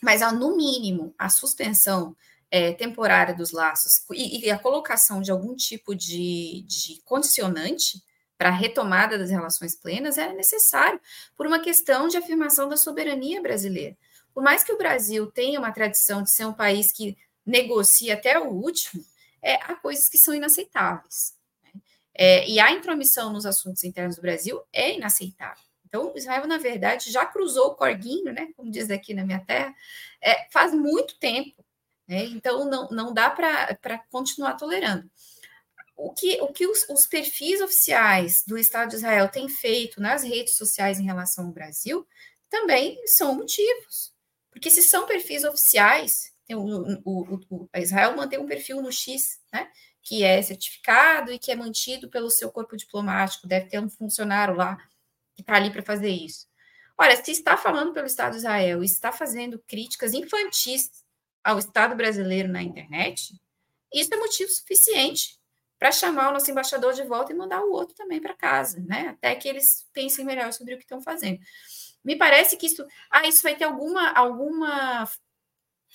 Mas, 0.03 0.21
no 0.33 0.57
mínimo, 0.57 1.15
a 1.19 1.29
suspensão 1.29 2.17
é, 2.51 2.73
temporária 2.73 3.35
dos 3.35 3.53
laços 3.53 3.93
e, 4.13 4.47
e, 4.47 4.51
a 4.51 4.59
colocação 4.59 5.21
de 5.21 5.31
algum 5.31 5.55
tipo 5.55 5.95
de, 5.95 6.65
de 6.67 7.01
condicionante 7.05 8.03
para 8.37 8.49
a 8.49 8.53
retomada 8.53 9.19
das 9.19 9.31
relações 9.31 9.77
plenas 9.77 10.19
era 10.19 10.33
necessário 10.33 11.01
por 11.37 11.47
uma 11.47 11.61
questão 11.61 12.09
de 12.09 12.17
afirmação 12.17 12.69
da 12.69 12.77
soberania 12.77 13.41
brasileira. 13.41 13.97
Por 14.33 14.43
mais 14.43 14.65
que 14.65 14.73
o 14.73 14.79
Brasil 14.79 15.27
tenha 15.31 15.59
uma 15.59 15.73
tradição 15.73 16.23
de 16.23 16.33
ser 16.33 16.47
um 16.47 16.53
país 16.53 16.91
que 16.91 17.17
negocia 17.45 18.15
até 18.15 18.39
o 18.39 18.49
último, 18.49 19.05
é, 19.43 19.55
há 19.57 19.75
coisas 19.77 20.09
que 20.09 20.19
são 20.19 20.35
inaceitáveis. 20.35 21.35
É, 22.23 22.47
e 22.47 22.61
a 22.61 22.71
intromissão 22.71 23.33
nos 23.33 23.47
assuntos 23.47 23.83
internos 23.83 24.17
do 24.17 24.21
Brasil 24.21 24.61
é 24.71 24.95
inaceitável. 24.95 25.65
Então, 25.87 26.13
Israel, 26.15 26.47
na 26.47 26.59
verdade, 26.59 27.11
já 27.11 27.25
cruzou 27.25 27.69
o 27.69 27.75
corguinho, 27.75 28.31
né, 28.31 28.53
como 28.55 28.71
diz 28.71 28.91
aqui 28.91 29.15
na 29.15 29.25
minha 29.25 29.41
terra, 29.41 29.75
é, 30.21 30.47
faz 30.51 30.75
muito 30.75 31.19
tempo. 31.19 31.65
Né? 32.07 32.25
Então, 32.25 32.69
não, 32.69 32.91
não 32.91 33.15
dá 33.15 33.31
para 33.31 33.99
continuar 34.11 34.53
tolerando. 34.57 35.11
O 35.97 36.13
que, 36.13 36.39
o 36.43 36.49
que 36.49 36.67
os, 36.67 36.87
os, 36.91 37.07
perfis 37.07 37.63
oficiais 37.63 38.45
do 38.47 38.59
Estado 38.59 38.91
de 38.91 38.97
Israel 38.97 39.31
têm 39.31 39.49
feito 39.49 39.99
nas 39.99 40.23
redes 40.23 40.57
sociais 40.57 41.01
em 41.01 41.05
relação 41.05 41.47
ao 41.47 41.53
Brasil 41.53 42.07
também 42.51 43.01
são 43.07 43.35
motivos. 43.35 44.13
Porque 44.51 44.71
se 44.71 44.83
são 44.83 45.07
perfis 45.07 45.43
oficiais, 45.43 46.35
o, 46.51 47.01
o, 47.03 47.41
o, 47.49 47.69
Israel 47.77 48.15
mantém 48.15 48.39
um 48.39 48.47
perfil 48.47 48.83
no 48.83 48.93
X, 48.93 49.41
né? 49.51 49.71
Que 50.03 50.25
é 50.25 50.41
certificado 50.41 51.33
e 51.33 51.39
que 51.39 51.51
é 51.51 51.57
mantido 51.57 52.09
pelo 52.09 52.31
seu 52.31 52.51
corpo 52.51 52.77
diplomático, 52.77 53.47
deve 53.47 53.67
ter 53.67 53.79
um 53.79 53.89
funcionário 53.89 54.55
lá 54.55 54.77
que 55.35 55.43
está 55.43 55.55
ali 55.55 55.71
para 55.71 55.83
fazer 55.83 56.11
isso. 56.11 56.49
Olha, 56.97 57.17
se 57.23 57.31
está 57.31 57.57
falando 57.57 57.93
pelo 57.93 58.07
Estado 58.07 58.33
de 58.33 58.39
Israel 58.39 58.83
e 58.83 58.87
está 58.87 59.11
fazendo 59.11 59.59
críticas 59.67 60.13
infantis 60.13 60.91
ao 61.43 61.59
Estado 61.59 61.95
brasileiro 61.95 62.49
na 62.49 62.63
internet, 62.63 63.41
isso 63.93 64.13
é 64.13 64.17
motivo 64.19 64.51
suficiente 64.51 65.41
para 65.79 65.91
chamar 65.91 66.29
o 66.29 66.33
nosso 66.35 66.51
embaixador 66.51 66.93
de 66.93 67.03
volta 67.05 67.33
e 67.33 67.35
mandar 67.35 67.63
o 67.63 67.73
outro 67.73 67.95
também 67.95 68.21
para 68.21 68.35
casa, 68.35 68.79
né? 68.87 69.09
Até 69.09 69.35
que 69.35 69.49
eles 69.49 69.89
pensem 69.95 70.27
melhor 70.27 70.53
sobre 70.53 70.75
o 70.75 70.77
que 70.77 70.85
estão 70.85 71.01
fazendo. 71.01 71.41
Me 72.05 72.17
parece 72.17 72.57
que 72.57 72.67
isso, 72.67 72.87
ah, 73.11 73.27
isso 73.27 73.43
vai 73.43 73.57
ter 73.57 73.65
alguma 73.65 74.11
alguma 74.11 75.09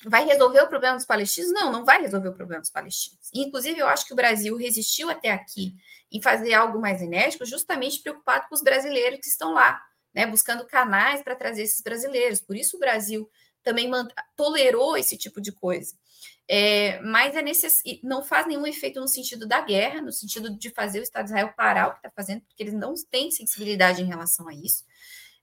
vai 0.04 0.26
resolver 0.26 0.62
o 0.62 0.68
problema 0.68 0.96
dos 0.96 1.06
palestinos? 1.06 1.52
Não, 1.52 1.72
não 1.72 1.86
vai 1.86 2.02
resolver 2.02 2.30
o 2.30 2.34
problema 2.34 2.62
dos 2.62 2.70
palestinos. 2.70 3.30
Inclusive, 3.34 3.80
eu 3.80 3.88
acho 3.88 4.06
que 4.06 4.14
o 4.14 4.16
Brasil 4.16 4.56
resistiu 4.58 5.10
até 5.10 5.32
aqui 5.32 5.76
em 6.12 6.22
fazer 6.22 6.54
algo 6.54 6.80
mais 6.80 7.02
enérgico, 7.02 7.46
justamente 7.46 8.02
preocupado 8.02 8.48
com 8.48 8.56
os 8.56 8.62
brasileiros 8.62 9.20
que 9.20 9.28
estão 9.28 9.54
lá, 9.54 9.82
né, 10.14 10.26
buscando 10.26 10.66
canais 10.66 11.22
para 11.22 11.36
trazer 11.36 11.64
esses 11.64 11.82
brasileiros. 11.82 12.42
Por 12.42 12.56
isso 12.56 12.78
o 12.78 12.80
Brasil 12.80 13.30
também 13.64 13.90
tolerou 14.36 14.98
esse 14.98 15.18
tipo 15.18 15.42
de 15.42 15.52
coisa. 15.52 15.96
É, 16.48 17.02
mas 17.02 17.36
é 17.36 17.42
necess... 17.42 17.82
não 18.04 18.24
faz 18.24 18.46
nenhum 18.46 18.68
efeito 18.68 19.00
no 19.00 19.08
sentido 19.08 19.48
da 19.48 19.62
guerra, 19.62 20.02
no 20.02 20.12
sentido 20.12 20.56
de 20.56 20.70
fazer 20.70 21.00
o 21.00 21.04
Estado 21.04 21.26
de 21.26 21.32
Israel 21.32 21.54
parar 21.58 21.88
o 21.88 21.92
que 21.94 21.98
está 21.98 22.12
fazendo, 22.12 22.42
porque 22.42 22.62
eles 22.62 22.74
não 22.74 22.94
têm 23.10 23.32
sensibilidade 23.32 24.04
em 24.04 24.06
relação 24.06 24.48
a 24.48 24.54
isso 24.54 24.84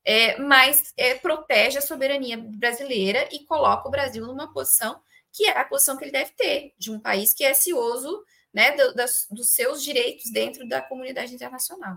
é, 0.05 0.39
mas 0.39 0.93
é, 0.97 1.15
protege 1.15 1.79
a 1.79 1.83
soberania 1.83 2.37
brasileira 2.37 3.29
e 3.31 3.45
coloca 3.45 3.89
o 3.89 3.91
Brasil 3.91 4.27
numa 4.27 4.53
posição 4.53 5.01
que 5.33 5.47
é 5.47 5.59
a 5.59 5.65
posição 5.65 5.97
que 5.97 6.05
ele 6.05 6.13
deve 6.13 6.33
ter, 6.37 6.75
de 6.79 6.91
um 6.91 7.01
país 7.01 7.33
que 7.33 7.43
é 7.43 7.55
cioso 7.55 8.23
né, 8.53 8.77
do, 8.77 8.95
das, 8.95 9.27
dos 9.31 9.51
seus 9.51 9.83
direitos 9.83 10.31
dentro 10.31 10.69
da 10.69 10.83
comunidade 10.83 11.35
internacional. 11.35 11.97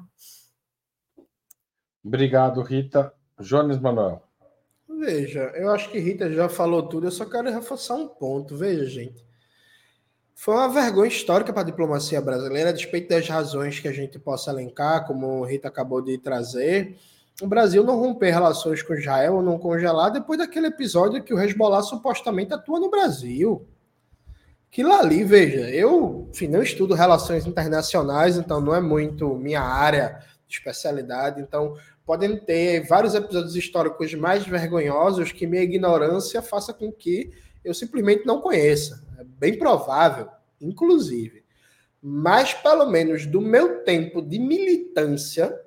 Obrigado, 2.03 2.61
Rita. 2.61 3.13
Jones 3.39 3.77
Manuel. 3.79 4.23
Veja, 4.87 5.51
eu 5.55 5.71
acho 5.71 5.89
que 5.89 5.99
Rita 5.99 6.31
já 6.31 6.47
falou 6.47 6.87
tudo, 6.87 7.07
eu 7.07 7.11
só 7.11 7.25
quero 7.25 7.51
reforçar 7.51 7.95
um 7.95 8.07
ponto. 8.07 8.55
Veja, 8.55 8.85
gente. 8.85 9.25
Foi 10.33 10.53
uma 10.53 10.69
vergonha 10.69 11.09
histórica 11.09 11.51
para 11.51 11.63
a 11.63 11.65
diplomacia 11.65 12.21
brasileira, 12.21 12.69
a 12.69 12.73
despeito 12.73 13.09
das 13.09 13.27
razões 13.27 13.79
que 13.79 13.87
a 13.87 13.91
gente 13.91 14.19
possa 14.19 14.51
elencar, 14.51 15.05
como 15.05 15.43
Rita 15.43 15.67
acabou 15.67 16.01
de 16.01 16.17
trazer 16.17 16.97
o 17.41 17.47
Brasil 17.47 17.83
não 17.83 17.99
romper 17.99 18.31
relações 18.31 18.81
com 18.81 18.93
Israel 18.93 19.35
ou 19.35 19.41
não 19.41 19.57
congelar 19.57 20.11
depois 20.11 20.39
daquele 20.39 20.67
episódio 20.67 21.23
que 21.23 21.33
o 21.33 21.39
Hezbollah 21.39 21.81
supostamente 21.81 22.53
atua 22.53 22.79
no 22.79 22.89
Brasil. 22.89 23.67
Aquilo 24.71 24.93
ali, 24.93 25.23
veja, 25.23 25.69
eu 25.69 26.27
enfim, 26.31 26.47
não 26.47 26.61
estudo 26.61 26.93
relações 26.93 27.45
internacionais, 27.45 28.37
então 28.37 28.61
não 28.61 28.73
é 28.73 28.81
muito 28.81 29.35
minha 29.35 29.61
área 29.61 30.19
de 30.47 30.57
especialidade, 30.57 31.41
então 31.41 31.75
podem 32.05 32.37
ter 32.37 32.85
vários 32.87 33.15
episódios 33.15 33.55
históricos 33.55 34.13
mais 34.13 34.45
vergonhosos 34.45 35.31
que 35.31 35.47
minha 35.47 35.63
ignorância 35.63 36.41
faça 36.41 36.73
com 36.73 36.91
que 36.91 37.31
eu 37.63 37.73
simplesmente 37.73 38.25
não 38.25 38.41
conheça. 38.41 39.03
É 39.17 39.23
bem 39.23 39.57
provável, 39.57 40.27
inclusive. 40.61 41.43
Mas, 42.01 42.53
pelo 42.53 42.85
menos 42.85 43.25
do 43.25 43.41
meu 43.41 43.83
tempo 43.83 44.21
de 44.21 44.37
militância, 44.37 45.59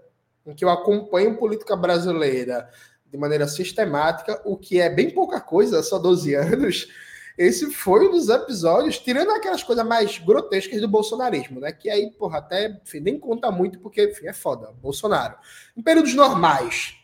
em 0.48 0.54
que 0.54 0.64
eu 0.64 0.70
acompanho 0.70 1.36
política 1.36 1.76
brasileira 1.76 2.68
de 3.06 3.16
maneira 3.16 3.46
sistemática, 3.46 4.40
o 4.44 4.56
que 4.56 4.80
é 4.80 4.88
bem 4.88 5.10
pouca 5.10 5.40
coisa, 5.40 5.82
só 5.82 5.98
12 5.98 6.34
anos. 6.34 6.88
Esse 7.36 7.70
foi 7.70 8.08
um 8.08 8.10
dos 8.10 8.28
episódios, 8.28 8.98
tirando 8.98 9.30
aquelas 9.30 9.62
coisas 9.62 9.86
mais 9.86 10.18
grotescas 10.18 10.80
do 10.80 10.88
bolsonarismo, 10.88 11.60
né? 11.60 11.70
Que 11.70 11.88
aí, 11.88 12.10
porra, 12.10 12.38
até 12.38 12.80
enfim, 12.82 12.98
nem 12.98 13.18
conta 13.18 13.50
muito, 13.50 13.78
porque 13.78 14.10
enfim, 14.10 14.26
é 14.26 14.32
foda, 14.32 14.72
Bolsonaro. 14.82 15.36
Em 15.76 15.82
períodos 15.82 16.14
normais, 16.14 16.96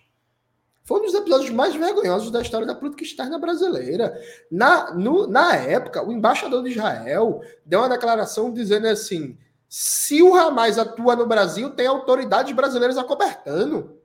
foi 0.83 1.01
um 1.01 1.05
dos 1.05 1.15
episódios 1.15 1.51
mais 1.51 1.75
vergonhosos 1.77 2.31
da 2.31 2.43
história 2.43 2.67
da 2.67 2.75
política 2.75 3.05
externa 3.05 3.39
brasileira. 3.39 4.21
Na, 4.51 4.93
no, 4.93 5.27
na 5.29 5.55
época, 5.55 6.05
o 6.05 6.11
embaixador 6.11 6.65
de 6.65 6.71
Israel 6.71 7.41
deu 7.65 7.81
uma 7.81 7.89
declaração 7.89 8.53
dizendo 8.53 8.89
assim: 8.89 9.39
se 9.69 10.23
o 10.23 10.35
Hamas 10.35 10.79
atua 10.79 11.17
no 11.17 11.27
Brasil, 11.27 11.71
tem 11.71 11.87
autoridades 11.87 12.55
brasileiras 12.55 12.97
acobertando. 12.97 13.99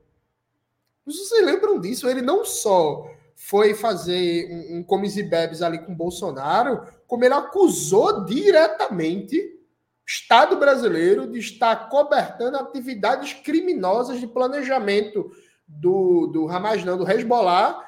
Vocês 1.04 1.44
lembram 1.44 1.80
disso? 1.80 2.08
Ele 2.08 2.22
não 2.22 2.44
só 2.44 3.08
foi 3.34 3.74
fazer 3.74 4.50
um, 4.50 4.78
um 4.78 4.82
comes 4.82 5.16
e 5.16 5.22
bebes 5.22 5.62
ali 5.62 5.78
com 5.78 5.94
Bolsonaro, 5.94 6.86
como 7.06 7.24
ele 7.24 7.34
acusou 7.34 8.24
diretamente 8.24 9.38
o 9.38 10.06
Estado 10.06 10.56
brasileiro 10.56 11.26
de 11.26 11.38
estar 11.38 11.88
cobertando 11.88 12.58
atividades 12.58 13.32
criminosas 13.32 14.20
de 14.20 14.26
planejamento 14.26 15.30
do, 15.66 16.26
do 16.26 16.48
Hamas, 16.48 16.84
não, 16.84 16.98
do 16.98 17.10
Hezbollah, 17.10 17.82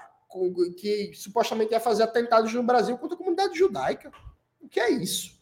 que 0.78 1.12
supostamente 1.14 1.72
ia 1.72 1.80
fazer 1.80 2.04
atentados 2.04 2.52
no 2.54 2.62
Brasil 2.62 2.96
contra 2.96 3.14
a 3.14 3.18
comunidade 3.18 3.58
judaica. 3.58 4.10
O 4.60 4.68
que 4.68 4.80
é 4.80 4.90
isso? 4.90 5.41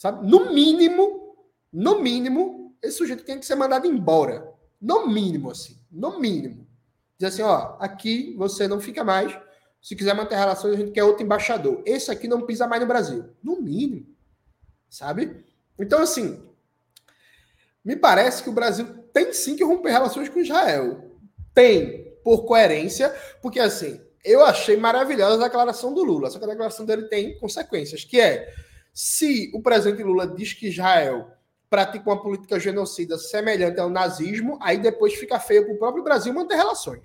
Sabe? 0.00 0.26
No 0.26 0.50
mínimo, 0.50 1.36
no 1.70 2.00
mínimo, 2.00 2.74
esse 2.82 2.96
sujeito 2.96 3.22
tem 3.22 3.38
que 3.38 3.44
ser 3.44 3.54
mandado 3.54 3.86
embora. 3.86 4.50
No 4.80 5.06
mínimo, 5.06 5.50
assim. 5.50 5.76
No 5.92 6.18
mínimo. 6.18 6.66
Diz 7.18 7.34
assim, 7.34 7.42
ó, 7.42 7.76
aqui 7.78 8.34
você 8.38 8.66
não 8.66 8.80
fica 8.80 9.04
mais. 9.04 9.38
Se 9.82 9.94
quiser 9.94 10.14
manter 10.14 10.36
relações, 10.36 10.72
a 10.72 10.78
gente 10.78 10.92
quer 10.92 11.04
outro 11.04 11.22
embaixador. 11.22 11.82
Esse 11.84 12.10
aqui 12.10 12.26
não 12.26 12.46
pisa 12.46 12.66
mais 12.66 12.80
no 12.80 12.88
Brasil. 12.88 13.26
No 13.42 13.60
mínimo. 13.60 14.06
Sabe? 14.88 15.44
Então, 15.78 16.00
assim, 16.00 16.42
me 17.84 17.94
parece 17.94 18.42
que 18.42 18.48
o 18.48 18.54
Brasil 18.54 18.86
tem 19.12 19.34
sim 19.34 19.54
que 19.54 19.62
romper 19.62 19.90
relações 19.90 20.30
com 20.30 20.40
Israel. 20.40 21.10
Tem, 21.52 22.10
por 22.24 22.46
coerência, 22.46 23.14
porque 23.42 23.60
assim, 23.60 24.00
eu 24.24 24.42
achei 24.46 24.78
maravilhosa 24.78 25.42
a 25.42 25.46
declaração 25.46 25.92
do 25.92 26.02
Lula, 26.02 26.30
só 26.30 26.38
que 26.38 26.44
a 26.46 26.48
declaração 26.48 26.86
dele 26.86 27.02
tem 27.02 27.38
consequências, 27.38 28.02
que 28.02 28.18
é 28.18 28.50
se 28.92 29.50
o 29.54 29.62
presidente 29.62 30.02
Lula 30.02 30.26
diz 30.26 30.52
que 30.52 30.68
Israel 30.68 31.30
pratica 31.68 32.10
uma 32.10 32.20
política 32.20 32.58
genocida 32.58 33.16
semelhante 33.16 33.78
ao 33.78 33.88
nazismo, 33.88 34.58
aí 34.60 34.78
depois 34.78 35.14
fica 35.14 35.38
feio 35.38 35.64
para 35.64 35.74
o 35.74 35.78
próprio 35.78 36.02
Brasil 36.02 36.34
manter 36.34 36.56
relações. 36.56 37.02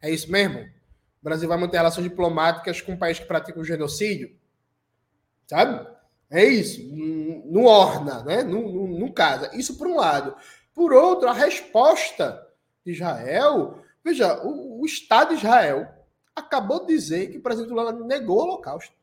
É 0.00 0.10
isso 0.10 0.30
mesmo? 0.32 0.60
O 0.60 1.24
Brasil 1.24 1.48
vai 1.48 1.58
manter 1.58 1.76
relações 1.76 2.04
diplomáticas 2.04 2.80
com 2.80 2.92
um 2.92 2.98
país 2.98 3.18
que 3.18 3.26
pratica 3.26 3.60
o 3.60 3.64
genocídio? 3.64 4.34
Sabe? 5.46 5.86
É 6.30 6.44
isso. 6.44 6.80
Não 7.44 7.64
orna, 7.64 8.24
né? 8.24 8.42
Não 8.42 9.12
casa. 9.12 9.54
Isso 9.54 9.76
por 9.76 9.86
um 9.86 9.96
lado. 9.96 10.34
Por 10.74 10.92
outro, 10.92 11.28
a 11.28 11.32
resposta 11.34 12.44
de 12.84 12.92
Israel. 12.92 13.78
Veja, 14.02 14.42
o, 14.42 14.80
o 14.80 14.86
Estado 14.86 15.28
de 15.28 15.34
Israel 15.36 15.86
acabou 16.34 16.80
de 16.80 16.86
dizer 16.86 17.30
que 17.30 17.36
o 17.36 17.42
presidente 17.42 17.72
Lula 17.72 17.92
negou 17.92 18.38
o 18.38 18.42
Holocausto. 18.42 18.96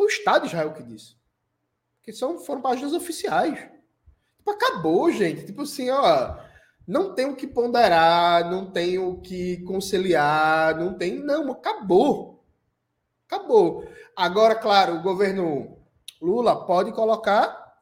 Foi 0.00 0.06
o 0.06 0.08
Estado 0.08 0.42
de 0.44 0.48
Israel 0.48 0.72
que 0.72 0.82
disse. 0.82 1.14
Porque 1.98 2.10
são, 2.10 2.38
foram 2.38 2.62
páginas 2.62 2.94
oficiais. 2.94 3.58
Tipo, 4.38 4.50
acabou, 4.50 5.12
gente. 5.12 5.44
Tipo 5.44 5.60
assim, 5.60 5.90
ó. 5.90 6.38
Não 6.88 7.14
tem 7.14 7.26
o 7.26 7.36
que 7.36 7.46
ponderar, 7.46 8.50
não 8.50 8.70
tem 8.70 8.98
o 8.98 9.20
que 9.20 9.58
conciliar, 9.58 10.74
não 10.78 10.94
tem. 10.94 11.22
Não, 11.22 11.52
acabou. 11.52 12.42
Acabou. 13.26 13.86
Agora, 14.16 14.54
claro, 14.54 14.94
o 14.94 15.02
governo 15.02 15.76
Lula 16.18 16.64
pode 16.64 16.92
colocar 16.92 17.76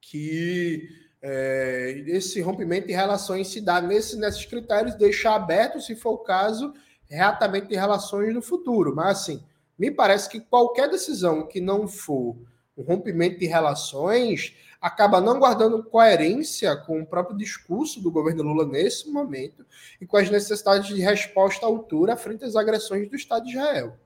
que 0.00 0.88
é, 1.22 2.02
esse 2.08 2.40
rompimento 2.40 2.88
de 2.88 2.92
relações 2.92 3.46
se 3.46 3.60
dá 3.60 3.80
nesse, 3.80 4.16
nesses 4.16 4.44
critérios, 4.46 4.96
deixar 4.96 5.36
aberto, 5.36 5.80
se 5.80 5.94
for 5.94 6.14
o 6.14 6.24
caso, 6.24 6.74
reatamento 7.06 7.68
de 7.68 7.76
relações 7.76 8.34
no 8.34 8.42
futuro. 8.42 8.96
Mas, 8.96 9.20
assim, 9.20 9.44
me 9.82 9.90
parece 9.90 10.28
que 10.28 10.38
qualquer 10.38 10.88
decisão 10.88 11.44
que 11.44 11.60
não 11.60 11.88
for 11.88 12.36
um 12.76 12.84
rompimento 12.84 13.40
de 13.40 13.46
relações, 13.46 14.54
acaba 14.80 15.20
não 15.20 15.40
guardando 15.40 15.82
coerência 15.82 16.76
com 16.76 17.02
o 17.02 17.06
próprio 17.06 17.36
discurso 17.36 18.00
do 18.00 18.08
governo 18.08 18.44
Lula 18.44 18.64
nesse 18.64 19.10
momento 19.10 19.66
e 20.00 20.06
com 20.06 20.16
as 20.16 20.30
necessidades 20.30 20.86
de 20.86 21.02
resposta 21.02 21.66
à 21.66 21.68
altura 21.68 22.16
frente 22.16 22.44
às 22.44 22.54
agressões 22.54 23.10
do 23.10 23.16
Estado 23.16 23.44
de 23.44 23.50
Israel. 23.50 23.98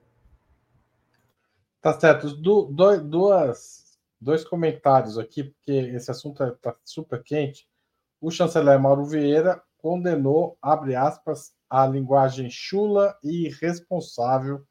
Tá 1.79 1.93
certo. 1.99 2.35
Du, 2.35 2.63
do, 2.71 2.99
duas, 2.99 3.99
dois 4.19 4.43
comentários 4.43 5.19
aqui, 5.19 5.43
porque 5.43 5.73
esse 5.73 6.09
assunto 6.09 6.43
está 6.43 6.75
super 6.83 7.21
quente. 7.21 7.67
O 8.19 8.31
chanceler 8.31 8.79
Mauro 8.79 9.05
Vieira 9.05 9.61
condenou, 9.77 10.57
abre 10.59 10.95
aspas, 10.95 11.53
a 11.69 11.85
linguagem 11.85 12.49
chula 12.49 13.15
e 13.23 13.45
irresponsável 13.45 14.65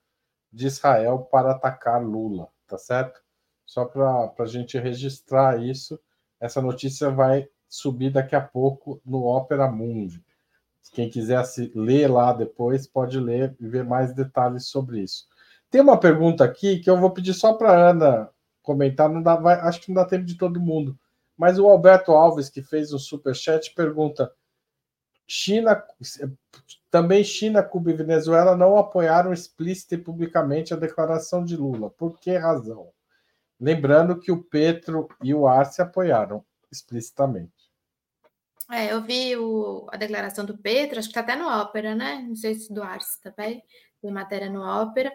de 0.57 0.67
Israel 0.67 1.29
para 1.31 1.51
atacar 1.51 2.03
Lula, 2.03 2.49
tá 2.67 2.79
certo? 2.79 3.21
Só 3.67 3.85
para 3.85 4.33
a 4.39 4.47
gente 4.47 4.79
registrar 4.79 5.63
isso, 5.63 6.01
essa 6.41 6.63
notícia 6.63 7.11
vai 7.11 7.47
subir 7.69 8.11
daqui 8.11 8.35
a 8.35 8.41
pouco 8.41 8.99
no 9.05 9.27
Opera 9.27 9.71
Mundi. 9.71 10.25
Quem 10.93 11.11
quiser 11.11 11.45
se 11.45 11.71
ler 11.75 12.11
lá 12.11 12.33
depois 12.33 12.87
pode 12.87 13.21
ler 13.21 13.55
e 13.61 13.69
ver 13.69 13.85
mais 13.85 14.15
detalhes 14.15 14.69
sobre 14.69 15.01
isso. 15.01 15.27
Tem 15.71 15.83
uma 15.83 16.01
pergunta 16.01 16.43
aqui 16.43 16.79
que 16.79 16.89
eu 16.89 16.97
vou 16.97 17.11
pedir 17.11 17.35
só 17.35 17.53
para 17.53 17.91
Ana 17.91 18.31
comentar, 18.63 19.11
não 19.11 19.23
dá, 19.23 19.37
vai, 19.37 19.61
acho 19.61 19.83
que 19.83 19.89
não 19.89 19.97
dá 19.97 20.07
tempo 20.07 20.25
de 20.25 20.39
todo 20.39 20.59
mundo. 20.59 20.99
Mas 21.37 21.59
o 21.59 21.69
Alberto 21.69 22.13
Alves, 22.13 22.49
que 22.49 22.63
fez 22.63 22.95
um 22.95 22.99
super 22.99 23.35
chat, 23.35 23.75
pergunta: 23.75 24.33
China, 25.27 25.83
também 26.91 27.25
China, 27.25 27.63
Cuba 27.63 27.91
e 27.91 27.95
Venezuela 27.95 28.57
não 28.57 28.77
apoiaram 28.77 29.33
explícita 29.33 29.95
e 29.95 29.99
publicamente 29.99 30.73
a 30.73 30.77
declaração 30.77 31.45
de 31.45 31.57
Lula. 31.57 31.91
Por 31.91 32.19
que 32.19 32.37
razão? 32.37 32.91
Lembrando 33.61 34.21
que 34.21 34.31
o 34.31 34.43
Petro 34.43 35.09
e 35.23 35.35
o 35.35 35.47
Arce 35.47 35.83
apoiaram 35.83 36.45
explicitamente. 36.71 37.53
É, 38.71 38.93
eu 38.93 39.01
vi 39.01 39.37
o, 39.37 39.87
a 39.91 39.97
declaração 39.97 40.45
do 40.45 40.59
Petro, 40.59 40.99
acho 40.99 41.09
que 41.09 41.19
está 41.19 41.21
até 41.21 41.37
no 41.37 41.49
Ópera, 41.49 41.95
né? 41.95 42.25
Não 42.27 42.35
sei 42.35 42.55
se 42.55 42.73
do 42.73 42.83
Arce 42.83 43.21
também, 43.23 43.63
tem 44.03 44.11
matéria 44.11 44.51
no 44.51 44.61
Ópera. 44.61 45.13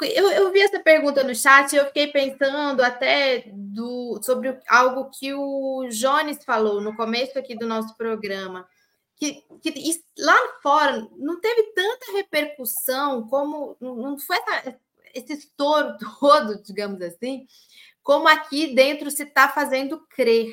Eu, 0.00 0.30
eu, 0.30 0.52
vi 0.52 0.60
essa 0.60 0.80
pergunta 0.80 1.24
no 1.24 1.34
chat 1.34 1.72
e 1.72 1.76
eu 1.76 1.86
fiquei 1.86 2.06
pensando 2.06 2.82
até 2.82 3.50
do, 3.52 4.20
sobre 4.22 4.56
algo 4.68 5.10
que 5.10 5.34
o 5.34 5.88
Jones 5.90 6.44
falou 6.44 6.80
no 6.80 6.96
começo 6.96 7.38
aqui 7.38 7.56
do 7.56 7.66
nosso 7.66 7.96
programa. 7.96 8.66
Que, 9.22 9.44
que 9.62 10.04
lá 10.18 10.36
fora 10.60 11.08
não 11.16 11.40
teve 11.40 11.74
tanta 11.74 12.12
repercussão 12.12 13.28
como 13.28 13.76
não 13.80 14.18
foi 14.18 14.36
essa, 14.36 14.80
esse 15.14 15.32
estouro 15.34 15.96
todo, 16.18 16.60
digamos 16.60 17.00
assim, 17.00 17.46
como 18.02 18.26
aqui 18.26 18.74
dentro 18.74 19.12
se 19.12 19.22
está 19.22 19.48
fazendo 19.48 20.04
crer 20.08 20.52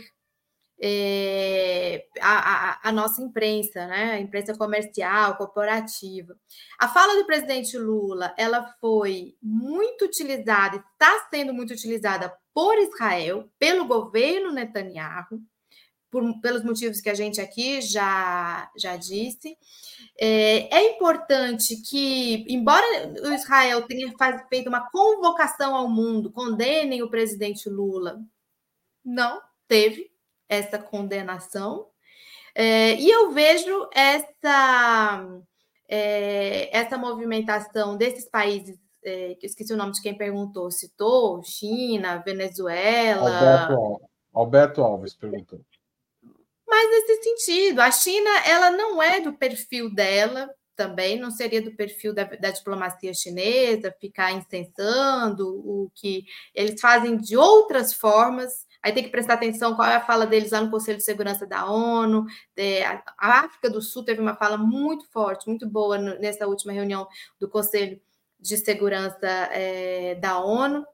é, 0.81 2.05
a, 2.21 2.37
a, 2.83 2.89
a, 2.89 2.91
nossa 2.91 3.21
imprensa, 3.21 3.85
né? 3.87 4.11
a 4.13 4.19
imprensa 4.19 4.55
comercial, 4.55 5.35
corporativa. 5.35 6.35
A 6.79 6.87
fala 6.87 7.15
do 7.15 7.25
presidente 7.25 7.77
Lula 7.77 8.33
ela 8.37 8.75
foi 8.79 9.35
muito 9.41 10.05
utilizada, 10.05 10.77
está 10.77 11.27
sendo 11.29 11.53
muito 11.53 11.73
utilizada 11.73 12.33
por 12.53 12.77
Israel, 12.77 13.49
pelo 13.59 13.85
governo 13.85 14.51
Netanyahu, 14.51 15.41
por, 16.11 16.23
pelos 16.41 16.63
motivos 16.63 17.01
que 17.01 17.09
a 17.09 17.13
gente 17.13 17.39
aqui 17.39 17.81
já, 17.81 18.69
já 18.77 18.95
disse. 18.95 19.57
É, 20.17 20.75
é 20.75 20.95
importante 20.95 21.77
que, 21.77 22.45
embora 22.47 22.85
o 23.23 23.33
Israel 23.33 23.83
tenha 23.83 24.11
faz, 24.17 24.41
feito 24.49 24.67
uma 24.67 24.89
convocação 24.89 25.75
ao 25.75 25.89
mundo, 25.89 26.31
condenem 26.31 27.01
o 27.01 27.09
presidente 27.09 27.69
Lula, 27.69 28.19
não 29.03 29.41
teve 29.67 30.11
essa 30.47 30.77
condenação. 30.79 31.87
É, 32.55 32.95
e 32.95 33.09
eu 33.09 33.31
vejo 33.31 33.87
essa, 33.93 35.25
é, 35.87 36.77
essa 36.77 36.97
movimentação 36.97 37.95
desses 37.95 38.27
países, 38.27 38.77
é, 39.03 39.37
esqueci 39.41 39.71
o 39.71 39.77
nome 39.77 39.93
de 39.93 40.01
quem 40.01 40.17
perguntou, 40.17 40.69
citou, 40.71 41.41
China, 41.43 42.17
Venezuela. 42.17 43.67
Alberto, 43.67 44.01
Alberto 44.33 44.81
Alves 44.81 45.13
perguntou. 45.13 45.61
Mas 46.69 46.89
nesse 46.91 47.23
sentido, 47.23 47.79
a 47.79 47.91
China 47.91 48.29
ela 48.45 48.71
não 48.71 49.01
é 49.01 49.19
do 49.19 49.33
perfil 49.33 49.93
dela 49.93 50.49
também, 50.75 51.19
não 51.19 51.29
seria 51.29 51.61
do 51.61 51.75
perfil 51.75 52.13
da, 52.13 52.23
da 52.23 52.51
diplomacia 52.51 53.13
chinesa 53.13 53.93
ficar 53.99 54.31
incensando 54.31 55.45
o 55.49 55.91
que 55.93 56.23
eles 56.55 56.79
fazem 56.79 57.17
de 57.17 57.35
outras 57.35 57.91
formas. 57.93 58.65
Aí 58.81 58.93
tem 58.93 59.03
que 59.03 59.09
prestar 59.09 59.33
atenção 59.33 59.75
qual 59.75 59.89
é 59.89 59.95
a 59.95 60.05
fala 60.05 60.25
deles 60.25 60.51
lá 60.51 60.61
no 60.61 60.71
Conselho 60.71 60.97
de 60.97 61.03
Segurança 61.03 61.45
da 61.45 61.69
ONU. 61.69 62.25
É, 62.55 62.85
a 62.85 63.03
África 63.17 63.69
do 63.69 63.81
Sul 63.81 64.05
teve 64.05 64.21
uma 64.21 64.37
fala 64.37 64.57
muito 64.57 65.05
forte, 65.11 65.47
muito 65.47 65.67
boa 65.67 65.97
nessa 65.97 66.47
última 66.47 66.71
reunião 66.71 67.05
do 67.37 67.49
Conselho 67.49 67.99
de 68.39 68.57
Segurança 68.57 69.27
é, 69.51 70.15
da 70.15 70.39
ONU. 70.39 70.85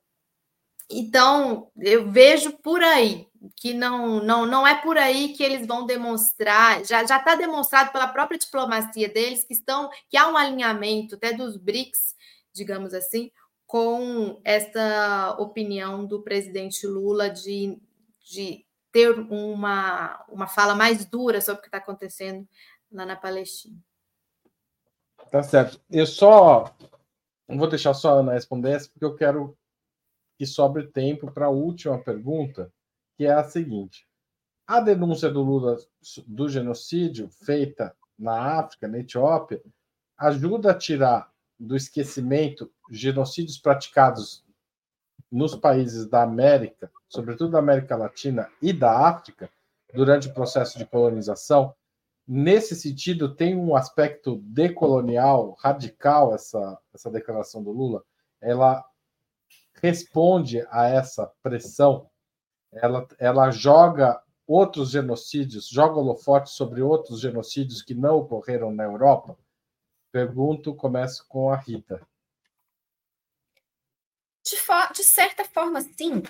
Então, 0.89 1.71
eu 1.77 2.11
vejo 2.11 2.53
por 2.59 2.81
aí 2.81 3.27
que 3.55 3.73
não, 3.73 4.23
não, 4.23 4.45
não 4.45 4.67
é 4.67 4.81
por 4.81 4.97
aí 4.97 5.33
que 5.33 5.43
eles 5.43 5.65
vão 5.67 5.85
demonstrar, 5.85 6.83
já 6.85 7.01
está 7.01 7.35
demonstrado 7.35 7.91
pela 7.91 8.07
própria 8.07 8.37
diplomacia 8.37 9.09
deles 9.09 9.43
que 9.43 9.53
estão 9.53 9.89
que 10.09 10.17
há 10.17 10.27
um 10.27 10.37
alinhamento 10.37 11.15
até 11.15 11.33
dos 11.33 11.57
BRICS, 11.57 12.15
digamos 12.53 12.93
assim, 12.93 13.31
com 13.67 14.39
essa 14.43 15.35
opinião 15.39 16.05
do 16.05 16.21
presidente 16.21 16.85
Lula 16.85 17.29
de, 17.29 17.79
de 18.21 18.65
ter 18.91 19.11
uma, 19.19 20.23
uma 20.29 20.47
fala 20.47 20.75
mais 20.75 21.05
dura 21.05 21.41
sobre 21.41 21.59
o 21.59 21.61
que 21.61 21.67
está 21.67 21.79
acontecendo 21.79 22.47
lá 22.91 23.05
na 23.05 23.15
Palestina. 23.15 23.77
Tá 25.31 25.41
certo. 25.43 25.81
Eu 25.89 26.05
só 26.05 26.75
não 27.47 27.57
vou 27.57 27.67
deixar 27.67 27.93
só 27.93 28.09
a 28.09 28.19
Ana 28.19 28.33
responder 28.33 28.71
essa, 28.71 28.89
porque 28.89 29.05
eu 29.05 29.15
quero 29.15 29.57
que 30.37 30.45
sobre 30.45 30.87
tempo 30.87 31.31
para 31.31 31.47
a 31.47 31.49
última 31.49 31.97
pergunta, 31.97 32.71
que 33.17 33.25
é 33.25 33.31
a 33.31 33.43
seguinte: 33.43 34.07
a 34.67 34.79
denúncia 34.79 35.29
do 35.29 35.41
Lula 35.41 35.77
do 36.27 36.49
genocídio 36.49 37.29
feita 37.29 37.95
na 38.17 38.59
África, 38.59 38.87
na 38.87 38.99
Etiópia, 38.99 39.61
ajuda 40.17 40.71
a 40.71 40.77
tirar 40.77 41.31
do 41.59 41.75
esquecimento 41.75 42.71
genocídios 42.89 43.57
praticados 43.57 44.43
nos 45.31 45.55
países 45.55 46.07
da 46.07 46.23
América, 46.23 46.91
sobretudo 47.07 47.51
da 47.51 47.59
América 47.59 47.95
Latina 47.95 48.49
e 48.61 48.71
da 48.71 49.07
África, 49.07 49.49
durante 49.93 50.27
o 50.27 50.33
processo 50.33 50.77
de 50.77 50.85
colonização. 50.85 51.73
Nesse 52.27 52.75
sentido, 52.75 53.35
tem 53.35 53.55
um 53.55 53.75
aspecto 53.75 54.37
decolonial 54.37 55.55
radical 55.59 56.33
essa, 56.33 56.77
essa 56.93 57.09
declaração 57.09 57.63
do 57.63 57.71
Lula. 57.71 58.03
Ela 58.41 58.83
responde 59.81 60.65
a 60.69 60.87
essa 60.87 61.31
pressão, 61.41 62.09
ela, 62.71 63.07
ela 63.19 63.51
joga 63.51 64.21
outros 64.47 64.91
genocídios, 64.91 65.67
joga 65.67 65.99
holofote 65.99 66.49
sobre 66.51 66.81
outros 66.81 67.19
genocídios 67.19 67.81
que 67.81 67.93
não 67.93 68.17
ocorreram 68.17 68.71
na 68.71 68.83
Europa? 68.83 69.37
Pergunto, 70.11 70.75
começo 70.75 71.25
com 71.27 71.49
a 71.49 71.57
Rita. 71.57 72.05
De, 74.43 74.55
de 74.93 75.03
certa 75.03 75.43
forma, 75.43 75.81
sim, 75.81 76.21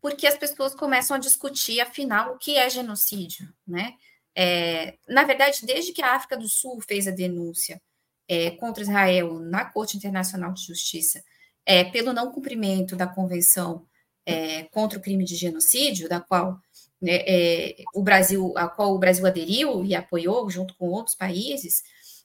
porque 0.00 0.26
as 0.26 0.36
pessoas 0.36 0.74
começam 0.74 1.16
a 1.16 1.20
discutir, 1.20 1.80
afinal, 1.80 2.34
o 2.34 2.38
que 2.38 2.56
é 2.56 2.68
genocídio, 2.68 3.52
né? 3.66 3.94
É, 4.36 4.98
na 5.08 5.24
verdade, 5.24 5.64
desde 5.64 5.92
que 5.92 6.02
a 6.02 6.14
África 6.14 6.36
do 6.36 6.48
Sul 6.48 6.80
fez 6.80 7.06
a 7.06 7.12
denúncia 7.12 7.80
é, 8.28 8.50
contra 8.50 8.82
Israel 8.82 9.38
na 9.38 9.64
Corte 9.64 9.96
Internacional 9.96 10.52
de 10.52 10.66
Justiça 10.66 11.22
é, 11.66 11.84
pelo 11.84 12.12
não 12.12 12.30
cumprimento 12.30 12.96
da 12.96 13.06
Convenção 13.06 13.86
é, 14.26 14.64
contra 14.64 14.98
o 14.98 15.02
crime 15.02 15.24
de 15.24 15.36
genocídio, 15.36 16.08
da 16.08 16.20
qual 16.20 16.60
né, 17.00 17.22
é, 17.26 17.76
o 17.94 18.02
Brasil, 18.02 18.52
a 18.56 18.68
qual 18.68 18.94
o 18.94 18.98
Brasil 18.98 19.26
aderiu 19.26 19.84
e 19.84 19.94
apoiou 19.94 20.48
junto 20.50 20.74
com 20.76 20.88
outros 20.88 21.14
países, 21.14 21.82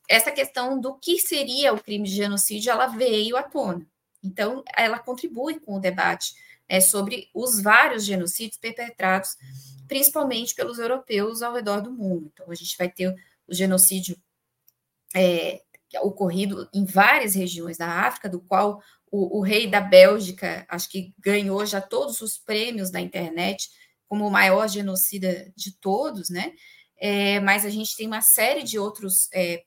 essa 0.08 0.32
questão 0.32 0.80
do 0.80 0.98
que 0.98 1.20
seria 1.20 1.74
o 1.74 1.82
crime 1.82 2.08
de 2.08 2.16
genocídio, 2.16 2.72
ela 2.72 2.88
veio 2.88 3.38
à 3.38 3.44
tona. 3.44 3.86
Então, 4.24 4.64
ela 4.76 5.00
contribui 5.00 5.60
com 5.60 5.76
o 5.76 5.80
debate 5.80 6.34
é, 6.68 6.82
sobre 6.82 7.30
os 7.34 7.62
vários 7.62 8.06
genocídios 8.06 8.58
perpetrados, 8.58 9.36
principalmente 9.88 10.56
pelos 10.56 10.80
europeus 10.80 11.42
ao 11.42 11.54
redor 11.54 11.82
do 11.82 11.92
mundo. 11.92 12.30
Então, 12.34 12.50
a 12.50 12.56
gente 12.56 12.78
vai 12.78 12.90
ter 12.90 13.14
o 13.48 13.54
genocídio 13.54 14.18
é, 15.16 15.62
ocorrido 16.02 16.70
em 16.74 16.86
várias 16.86 17.36
regiões 17.36 17.78
da 17.78 18.06
África, 18.06 18.30
do 18.30 18.40
qual 18.40 18.82
o, 19.12 19.40
o, 19.40 19.42
rei 19.42 19.68
da 19.68 19.82
Bélgica, 19.82 20.66
acho 20.70 20.90
que 20.90 21.14
ganhou 21.20 21.66
já 21.66 21.82
todos 21.82 22.22
os 22.22 22.38
prêmios 22.38 22.92
da 22.92 23.00
internet 23.00 23.70
como 24.08 24.28
o 24.28 24.32
maior 24.32 24.68
genocida 24.68 25.52
de 25.56 25.72
todos, 25.78 26.30
né? 26.30 26.54
É, 26.98 27.40
mas 27.40 27.66
a 27.66 27.70
gente 27.70 27.96
tem 27.96 28.08
uma 28.08 28.22
série 28.22 28.64
de 28.64 28.80
outros 28.80 29.30
é, 29.34 29.64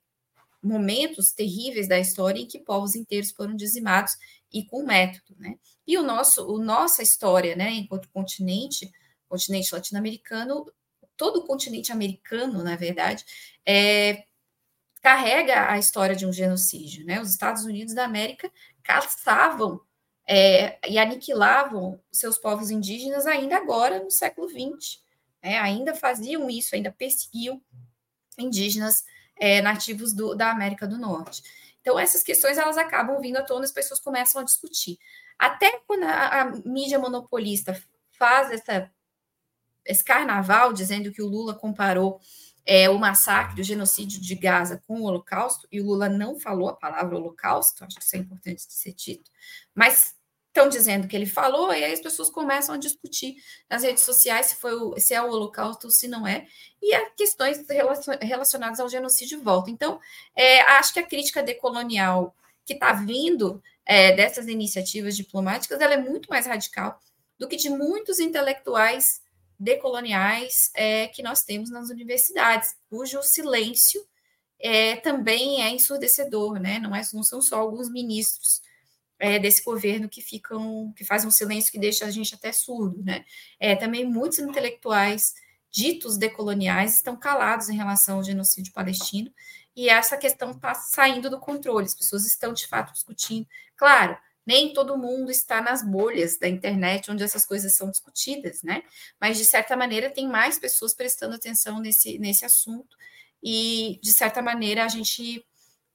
momentos 0.62 1.32
terríveis 1.32 1.88
da 1.88 1.98
história 1.98 2.40
em 2.40 2.46
que 2.46 2.58
povos 2.58 2.94
inteiros 2.94 3.30
foram 3.30 3.54
dizimados 3.56 4.12
e 4.52 4.64
com 4.64 4.84
método, 4.84 5.34
né? 5.38 5.56
E 5.86 5.96
o 5.96 6.02
nosso, 6.02 6.46
o 6.46 6.62
nossa 6.62 7.02
história, 7.02 7.56
né, 7.56 7.70
enquanto 7.70 8.08
continente, 8.10 8.90
continente 9.28 9.74
latino-americano, 9.74 10.66
todo 11.16 11.38
o 11.38 11.44
continente 11.44 11.90
americano, 11.90 12.62
na 12.62 12.76
verdade, 12.76 13.24
é, 13.66 14.24
carrega 15.02 15.68
a 15.68 15.78
história 15.78 16.14
de 16.14 16.24
um 16.24 16.32
genocídio, 16.32 17.04
né? 17.04 17.20
Os 17.20 17.30
Estados 17.30 17.64
Unidos 17.64 17.92
da 17.92 18.04
América 18.04 18.50
caçavam 18.82 19.80
é, 20.26 20.78
e 20.88 20.98
aniquilavam 20.98 22.00
seus 22.10 22.38
povos 22.38 22.70
indígenas 22.70 23.26
ainda 23.26 23.56
agora 23.56 24.02
no 24.02 24.10
século 24.10 24.48
XX, 24.48 25.02
né? 25.42 25.58
ainda 25.58 25.94
faziam 25.94 26.48
isso, 26.48 26.74
ainda 26.74 26.92
perseguiam 26.92 27.60
indígenas 28.38 29.04
é, 29.36 29.60
nativos 29.60 30.12
do, 30.12 30.34
da 30.34 30.50
América 30.50 30.86
do 30.86 30.96
Norte. 30.96 31.42
Então, 31.80 31.98
essas 31.98 32.22
questões 32.22 32.56
elas 32.56 32.78
acabam 32.78 33.20
vindo 33.20 33.38
à 33.38 33.42
tona, 33.42 33.64
as 33.64 33.72
pessoas 33.72 33.98
começam 33.98 34.40
a 34.40 34.44
discutir. 34.44 34.98
Até 35.36 35.80
quando 35.86 36.04
a, 36.04 36.42
a 36.42 36.44
mídia 36.64 36.98
monopolista 36.98 37.80
faz 38.12 38.52
essa, 38.52 38.88
esse 39.84 40.04
carnaval, 40.04 40.72
dizendo 40.72 41.10
que 41.10 41.20
o 41.20 41.26
Lula 41.26 41.54
comparou 41.54 42.20
é, 42.64 42.88
o 42.88 42.98
massacre, 42.98 43.60
o 43.60 43.64
genocídio 43.64 44.20
de 44.20 44.34
Gaza 44.34 44.82
com 44.86 45.00
o 45.00 45.04
Holocausto, 45.04 45.66
e 45.70 45.80
o 45.80 45.86
Lula 45.86 46.08
não 46.08 46.38
falou 46.38 46.68
a 46.68 46.76
palavra 46.76 47.16
Holocausto, 47.16 47.84
acho 47.84 47.96
que 47.96 48.04
isso 48.04 48.16
é 48.16 48.18
importante 48.18 48.66
de 48.66 48.74
ser 48.74 48.94
dito, 48.94 49.30
mas 49.74 50.14
estão 50.52 50.68
dizendo 50.68 51.08
que 51.08 51.16
ele 51.16 51.26
falou, 51.26 51.72
e 51.72 51.82
aí 51.82 51.92
as 51.92 52.00
pessoas 52.00 52.28
começam 52.28 52.74
a 52.74 52.78
discutir 52.78 53.36
nas 53.70 53.82
redes 53.82 54.02
sociais 54.02 54.46
se, 54.46 54.56
foi 54.56 54.74
o, 54.74 54.94
se 54.98 55.14
é 55.14 55.22
o 55.22 55.30
Holocausto 55.30 55.86
ou 55.86 55.90
se 55.90 56.06
não 56.06 56.26
é, 56.26 56.46
e 56.80 56.94
as 56.94 57.08
questões 57.16 57.64
relacionadas 58.20 58.78
ao 58.78 58.88
genocídio 58.88 59.42
voltam. 59.42 59.72
Então, 59.72 59.98
é, 60.36 60.60
acho 60.72 60.92
que 60.92 61.00
a 61.00 61.06
crítica 61.06 61.42
decolonial 61.42 62.36
que 62.66 62.74
está 62.74 62.92
vindo 62.92 63.62
é, 63.86 64.14
dessas 64.14 64.46
iniciativas 64.46 65.16
diplomáticas, 65.16 65.80
ela 65.80 65.94
é 65.94 65.96
muito 65.96 66.28
mais 66.28 66.46
radical 66.46 67.00
do 67.38 67.48
que 67.48 67.56
de 67.56 67.70
muitos 67.70 68.20
intelectuais 68.20 69.21
decoloniais 69.62 70.70
é, 70.74 71.06
que 71.06 71.22
nós 71.22 71.42
temos 71.42 71.70
nas 71.70 71.88
universidades, 71.88 72.74
cujo 72.90 73.22
silêncio 73.22 74.04
é, 74.58 74.96
também 74.96 75.62
é 75.62 75.70
ensurdecedor, 75.70 76.58
né? 76.58 76.78
Não, 76.78 76.94
é, 76.94 77.02
não 77.14 77.22
são 77.22 77.40
só 77.40 77.60
alguns 77.60 77.90
ministros 77.90 78.60
é, 79.18 79.38
desse 79.38 79.62
governo 79.62 80.08
que 80.08 80.20
ficam, 80.20 80.92
que 80.96 81.04
fazem 81.04 81.28
um 81.28 81.32
silêncio 81.32 81.70
que 81.70 81.78
deixa 81.78 82.04
a 82.04 82.10
gente 82.10 82.34
até 82.34 82.50
surdo, 82.52 83.02
né? 83.04 83.24
É, 83.60 83.76
também 83.76 84.04
muitos 84.04 84.40
intelectuais 84.40 85.32
ditos 85.70 86.18
decoloniais 86.18 86.96
estão 86.96 87.16
calados 87.16 87.68
em 87.68 87.76
relação 87.76 88.16
ao 88.16 88.24
genocídio 88.24 88.72
palestino, 88.72 89.32
e 89.74 89.88
essa 89.88 90.18
questão 90.18 90.50
está 90.50 90.74
saindo 90.74 91.30
do 91.30 91.40
controle, 91.40 91.86
as 91.86 91.94
pessoas 91.94 92.26
estão 92.26 92.52
de 92.52 92.66
fato 92.66 92.92
discutindo. 92.92 93.46
Claro, 93.74 94.18
nem 94.46 94.72
todo 94.72 94.98
mundo 94.98 95.30
está 95.30 95.60
nas 95.60 95.82
bolhas 95.84 96.38
da 96.38 96.48
internet 96.48 97.10
onde 97.10 97.22
essas 97.22 97.46
coisas 97.46 97.74
são 97.74 97.90
discutidas, 97.90 98.62
né? 98.62 98.82
Mas 99.20 99.38
de 99.38 99.44
certa 99.44 99.76
maneira 99.76 100.10
tem 100.10 100.28
mais 100.28 100.58
pessoas 100.58 100.94
prestando 100.94 101.36
atenção 101.36 101.80
nesse, 101.80 102.18
nesse 102.18 102.44
assunto, 102.44 102.96
e 103.42 103.98
de 104.02 104.12
certa 104.12 104.40
maneira 104.40 104.84
a 104.84 104.88
gente 104.88 105.44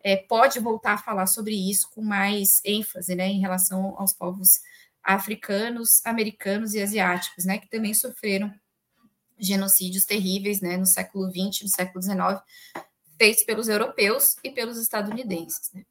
é, 0.02 0.18
pode 0.18 0.60
voltar 0.60 0.94
a 0.94 0.98
falar 0.98 1.28
sobre 1.28 1.56
isso 1.56 1.90
com 1.92 2.02
mais 2.02 2.62
ênfase, 2.64 3.16
né, 3.16 3.28
em 3.28 3.40
relação 3.40 3.96
aos 3.98 4.14
povos 4.14 4.62
africanos, 5.04 6.02
americanos 6.06 6.74
e 6.74 6.82
asiáticos, 6.82 7.46
né, 7.46 7.58
que 7.58 7.70
também 7.70 7.94
sofreram 7.94 8.54
genocídios 9.40 10.06
terríveis, 10.06 10.62
né, 10.62 10.78
no 10.78 10.86
século 10.86 11.30
XX, 11.30 11.64
no 11.64 11.70
século 11.70 12.02
XIX, 12.02 12.42
feitos 13.18 13.44
pelos 13.44 13.68
europeus 13.68 14.36
e 14.44 14.52
pelos 14.52 14.78
estadunidenses. 14.78 15.72
Né. 15.74 15.86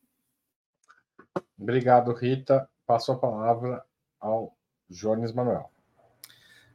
Obrigado, 1.58 2.12
Rita. 2.12 2.68
Passo 2.86 3.12
a 3.12 3.16
palavra 3.16 3.82
ao 4.20 4.56
Jones 4.88 5.32
Manuel. 5.32 5.70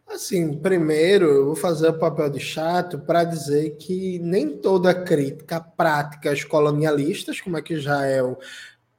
Assim, 0.07 0.57
primeiro 0.57 1.25
eu 1.25 1.45
vou 1.45 1.55
fazer 1.55 1.87
o 1.87 1.97
papel 1.97 2.29
de 2.29 2.39
chato 2.39 2.99
para 2.99 3.23
dizer 3.23 3.77
que 3.77 4.19
nem 4.19 4.57
toda 4.57 4.93
crítica 4.93 5.57
a 5.57 5.61
práticas 5.61 6.43
colonialistas, 6.43 7.39
como 7.39 7.57
é 7.57 7.61
que 7.61 7.75
Israel 7.75 8.37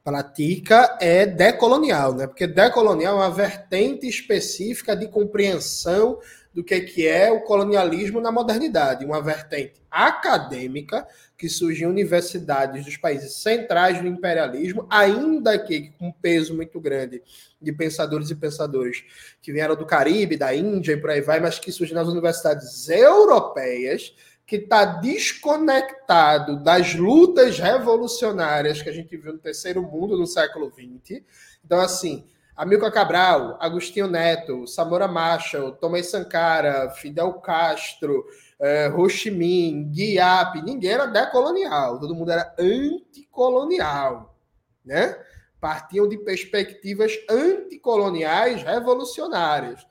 pratica, 0.03 0.97
é 0.99 1.25
decolonial, 1.25 2.15
né? 2.15 2.27
Porque 2.27 2.47
decolonial 2.47 3.15
é 3.15 3.25
uma 3.25 3.31
vertente 3.31 4.07
específica 4.07 4.95
de 4.95 5.07
compreensão 5.07 6.19
do 6.53 6.63
que, 6.63 6.79
que 6.81 7.07
é 7.07 7.31
o 7.31 7.41
colonialismo 7.41 8.21
na 8.21 8.31
modernidade, 8.31 9.05
uma 9.05 9.21
vertente 9.21 9.81
acadêmica 9.89 11.07
que 11.37 11.49
surge 11.49 11.83
em 11.83 11.87
universidades 11.87 12.85
dos 12.85 12.95
países 12.95 13.41
centrais 13.41 13.99
do 13.99 14.07
imperialismo, 14.07 14.87
ainda 14.89 15.57
que 15.57 15.91
com 15.97 16.07
um 16.07 16.11
peso 16.11 16.55
muito 16.55 16.79
grande 16.79 17.21
de 17.61 17.71
pensadores 17.73 18.29
e 18.29 18.35
pensadores 18.35 19.03
que 19.41 19.51
vieram 19.51 19.75
do 19.75 19.85
Caribe, 19.85 20.37
da 20.37 20.53
Índia 20.53 20.93
e 20.93 20.97
por 20.97 21.09
aí 21.09 21.21
vai, 21.21 21.39
mas 21.39 21.57
que 21.57 21.71
surge 21.71 21.93
nas 21.93 22.07
universidades 22.07 22.87
europeias, 22.87 24.13
que 24.45 24.57
está 24.57 24.85
desconectado 24.85 26.61
das 26.61 26.93
lutas 26.95 27.59
revolucionárias 27.59 28.81
que 28.81 28.89
a 28.89 28.93
gente 28.93 29.15
viu 29.15 29.33
no 29.33 29.39
terceiro 29.39 29.81
mundo 29.81 30.17
no 30.17 30.27
século 30.27 30.71
XX. 30.71 31.23
Então, 31.63 31.79
assim, 31.79 32.25
Amilcar 32.55 32.91
Cabral, 32.91 33.57
Agostinho 33.59 34.07
Neto, 34.07 34.67
Samora 34.67 35.07
Machel, 35.07 35.71
Tomás 35.71 36.07
Sankara, 36.07 36.91
Fidel 36.91 37.33
Castro, 37.35 38.23
eh, 38.59 38.89
Ho 38.95 39.09
Chi 39.09 39.31
Minh, 39.31 39.85
Guiap, 39.85 40.61
ninguém 40.61 40.91
era 40.91 41.07
decolonial, 41.07 41.99
todo 41.99 42.13
mundo 42.13 42.31
era 42.31 42.53
anticolonial, 42.59 44.37
né? 44.85 45.17
Partiam 45.59 46.07
de 46.07 46.17
perspectivas 46.19 47.13
anticoloniais 47.27 48.61
revolucionárias. 48.61 49.85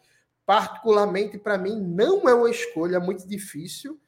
Particularmente 0.47 1.39
para 1.39 1.59
mim 1.59 1.81
não 1.81 2.29
é 2.29 2.35
uma 2.35 2.51
escolha 2.51 3.01
muito 3.01 3.27
difícil. 3.27 3.99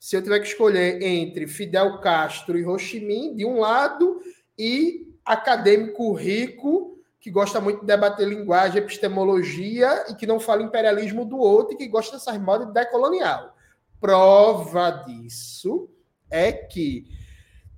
Se 0.00 0.16
eu 0.16 0.22
tiver 0.22 0.40
que 0.40 0.48
escolher 0.48 1.00
entre 1.00 1.46
Fidel 1.46 2.00
Castro 2.00 2.58
e 2.58 2.66
Ho 2.66 2.76
Chi 2.76 2.98
Minh 2.98 3.36
de 3.36 3.44
um 3.44 3.60
lado 3.60 4.20
e 4.58 5.14
acadêmico 5.24 6.12
rico 6.12 6.89
que 7.20 7.30
gosta 7.30 7.60
muito 7.60 7.80
de 7.80 7.86
debater 7.86 8.26
linguagem, 8.26 8.78
epistemologia 8.78 10.06
e 10.08 10.14
que 10.14 10.26
não 10.26 10.40
fala 10.40 10.62
imperialismo 10.62 11.24
do 11.24 11.36
outro 11.36 11.74
e 11.74 11.76
que 11.76 11.86
gosta 11.86 12.16
dessas 12.16 12.38
modas 12.40 12.72
decolonial. 12.72 13.54
Prova 14.00 14.90
disso 15.06 15.90
é 16.30 16.50
que 16.50 17.04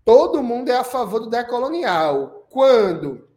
todo 0.05 0.43
mundo 0.43 0.71
é 0.71 0.77
a 0.77 0.85
favor 0.85 1.19
do 1.19 1.29
decolonial. 1.29 2.47
Quando, 2.49 3.29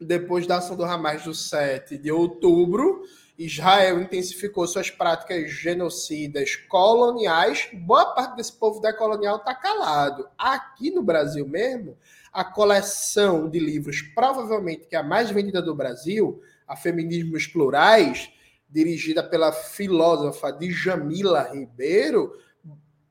depois 0.00 0.44
da 0.44 0.58
ação 0.58 0.76
do 0.76 0.84
Hamas 0.84 1.22
do 1.22 1.32
7 1.32 1.98
de 1.98 2.10
outubro, 2.10 3.02
Israel 3.38 4.00
intensificou 4.00 4.66
suas 4.66 4.90
práticas 4.90 5.50
genocidas 5.50 6.56
coloniais, 6.56 7.68
boa 7.72 8.06
parte 8.06 8.36
desse 8.36 8.52
povo 8.52 8.80
decolonial 8.80 9.36
está 9.36 9.54
calado. 9.54 10.26
Aqui 10.38 10.90
no 10.90 11.02
Brasil 11.02 11.46
mesmo, 11.46 11.96
a 12.34 12.44
coleção 12.44 13.48
de 13.48 13.60
livros, 13.60 14.02
provavelmente 14.02 14.88
que 14.88 14.96
é 14.96 14.98
a 14.98 15.04
mais 15.04 15.30
vendida 15.30 15.62
do 15.62 15.72
Brasil, 15.72 16.42
a 16.66 16.74
Feminismos 16.74 17.46
Plurais, 17.46 18.28
dirigida 18.68 19.22
pela 19.22 19.52
filósofa 19.52 20.50
Djamila 20.50 21.52
Ribeiro, 21.52 22.32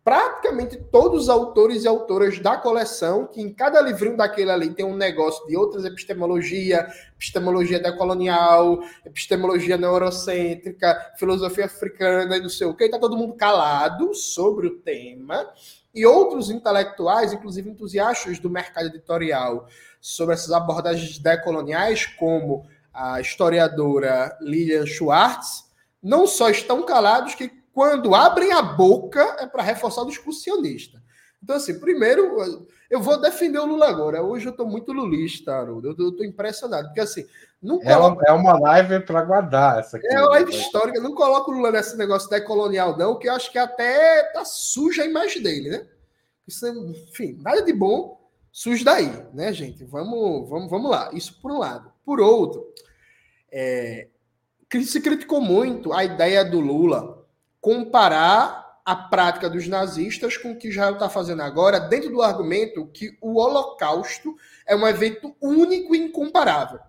praticamente 0.03 0.75
todos 0.91 1.23
os 1.23 1.29
autores 1.29 1.85
e 1.85 1.87
autoras 1.87 2.37
da 2.37 2.57
coleção, 2.57 3.25
que 3.25 3.39
em 3.39 3.53
cada 3.53 3.79
livrinho 3.79 4.17
daquele 4.17 4.51
ali 4.51 4.73
tem 4.73 4.85
um 4.85 4.97
negócio 4.97 5.47
de 5.47 5.55
outras 5.55 5.85
epistemologia, 5.85 6.85
epistemologia 7.15 7.79
decolonial, 7.79 8.83
epistemologia 9.05 9.77
neurocêntrica, 9.77 11.13
filosofia 11.17 11.63
africana 11.63 12.35
e 12.35 12.41
não 12.41 12.49
sei 12.49 12.67
o 12.67 12.73
que, 12.73 12.83
está 12.83 12.99
todo 12.99 13.15
mundo 13.15 13.35
calado 13.35 14.13
sobre 14.13 14.67
o 14.67 14.79
tema 14.79 15.47
e 15.93 16.05
outros 16.05 16.49
intelectuais, 16.49 17.33
inclusive 17.33 17.69
entusiastas 17.69 18.39
do 18.39 18.49
mercado 18.49 18.87
editorial, 18.87 19.67
sobre 20.01 20.33
essas 20.33 20.51
abordagens 20.51 21.17
decoloniais, 21.17 22.05
como 22.05 22.65
a 22.93 23.21
historiadora 23.21 24.37
Lilian 24.41 24.85
Schwartz, 24.85 25.65
não 26.01 26.27
só 26.27 26.49
estão 26.49 26.83
calados, 26.83 27.35
que 27.35 27.49
quando 27.71 28.13
abrem 28.13 28.51
a 28.51 28.61
boca 28.61 29.37
é 29.39 29.47
para 29.47 29.63
reforçar 29.63 30.01
o 30.01 30.07
discurso 30.07 30.41
sionista. 30.41 31.01
Então, 31.41 31.55
assim, 31.55 31.79
primeiro, 31.79 32.67
eu 32.93 33.01
vou 33.01 33.19
defender 33.19 33.57
o 33.57 33.65
Lula 33.65 33.89
agora. 33.89 34.21
Hoje 34.21 34.45
eu 34.45 34.51
estou 34.51 34.67
muito 34.67 34.93
lulista, 34.93 35.55
Haroldo. 35.55 35.95
Eu 35.97 36.09
estou 36.09 36.23
impressionado, 36.23 36.89
porque 36.89 37.01
assim. 37.01 37.25
Não 37.59 37.81
é, 37.81 37.95
coloco... 37.95 38.21
é 38.27 38.31
uma 38.31 38.59
live 38.59 38.99
para 38.99 39.23
guardar 39.23 39.79
essa 39.79 39.97
aqui. 39.97 40.05
É 40.05 40.19
uma 40.19 40.29
live 40.29 40.51
histórica. 40.51 41.01
Não 41.01 41.15
coloco 41.15 41.49
o 41.49 41.55
Lula 41.55 41.71
nesse 41.71 41.97
negócio 41.97 42.29
decolonial, 42.29 42.95
não, 42.95 43.17
que 43.17 43.27
eu 43.27 43.33
acho 43.33 43.51
que 43.51 43.57
até 43.57 44.23
tá 44.31 44.45
suja 44.45 45.01
a 45.01 45.07
imagem 45.07 45.41
dele, 45.41 45.69
né? 45.71 45.87
Isso, 46.47 46.67
enfim, 46.67 47.39
nada 47.41 47.63
de 47.63 47.73
bom 47.73 48.21
surge 48.51 48.83
daí, 48.83 49.11
né, 49.33 49.51
gente? 49.51 49.83
Vamos, 49.85 50.47
vamos, 50.47 50.69
vamos 50.69 50.91
lá. 50.91 51.09
Isso 51.13 51.41
por 51.41 51.51
um 51.51 51.57
lado. 51.57 51.91
Por 52.05 52.19
outro, 52.19 52.63
é, 53.51 54.07
se 54.85 55.01
criticou 55.01 55.41
muito 55.41 55.91
a 55.91 56.03
ideia 56.03 56.45
do 56.45 56.59
Lula 56.59 57.25
comparar 57.59 58.62
a 58.85 58.95
prática 58.95 59.49
dos 59.49 59.67
nazistas 59.67 60.37
com 60.37 60.51
o 60.51 60.57
que 60.57 60.67
Israel 60.67 60.93
está 60.93 61.09
fazendo 61.09 61.41
agora, 61.41 61.79
dentro 61.79 62.09
do 62.11 62.21
argumento 62.21 62.87
que 62.87 63.17
o 63.21 63.39
Holocausto 63.39 64.35
é 64.67 64.75
um 64.75 64.87
evento 64.87 65.35
único 65.41 65.95
e 65.95 65.99
incomparável. 65.99 66.79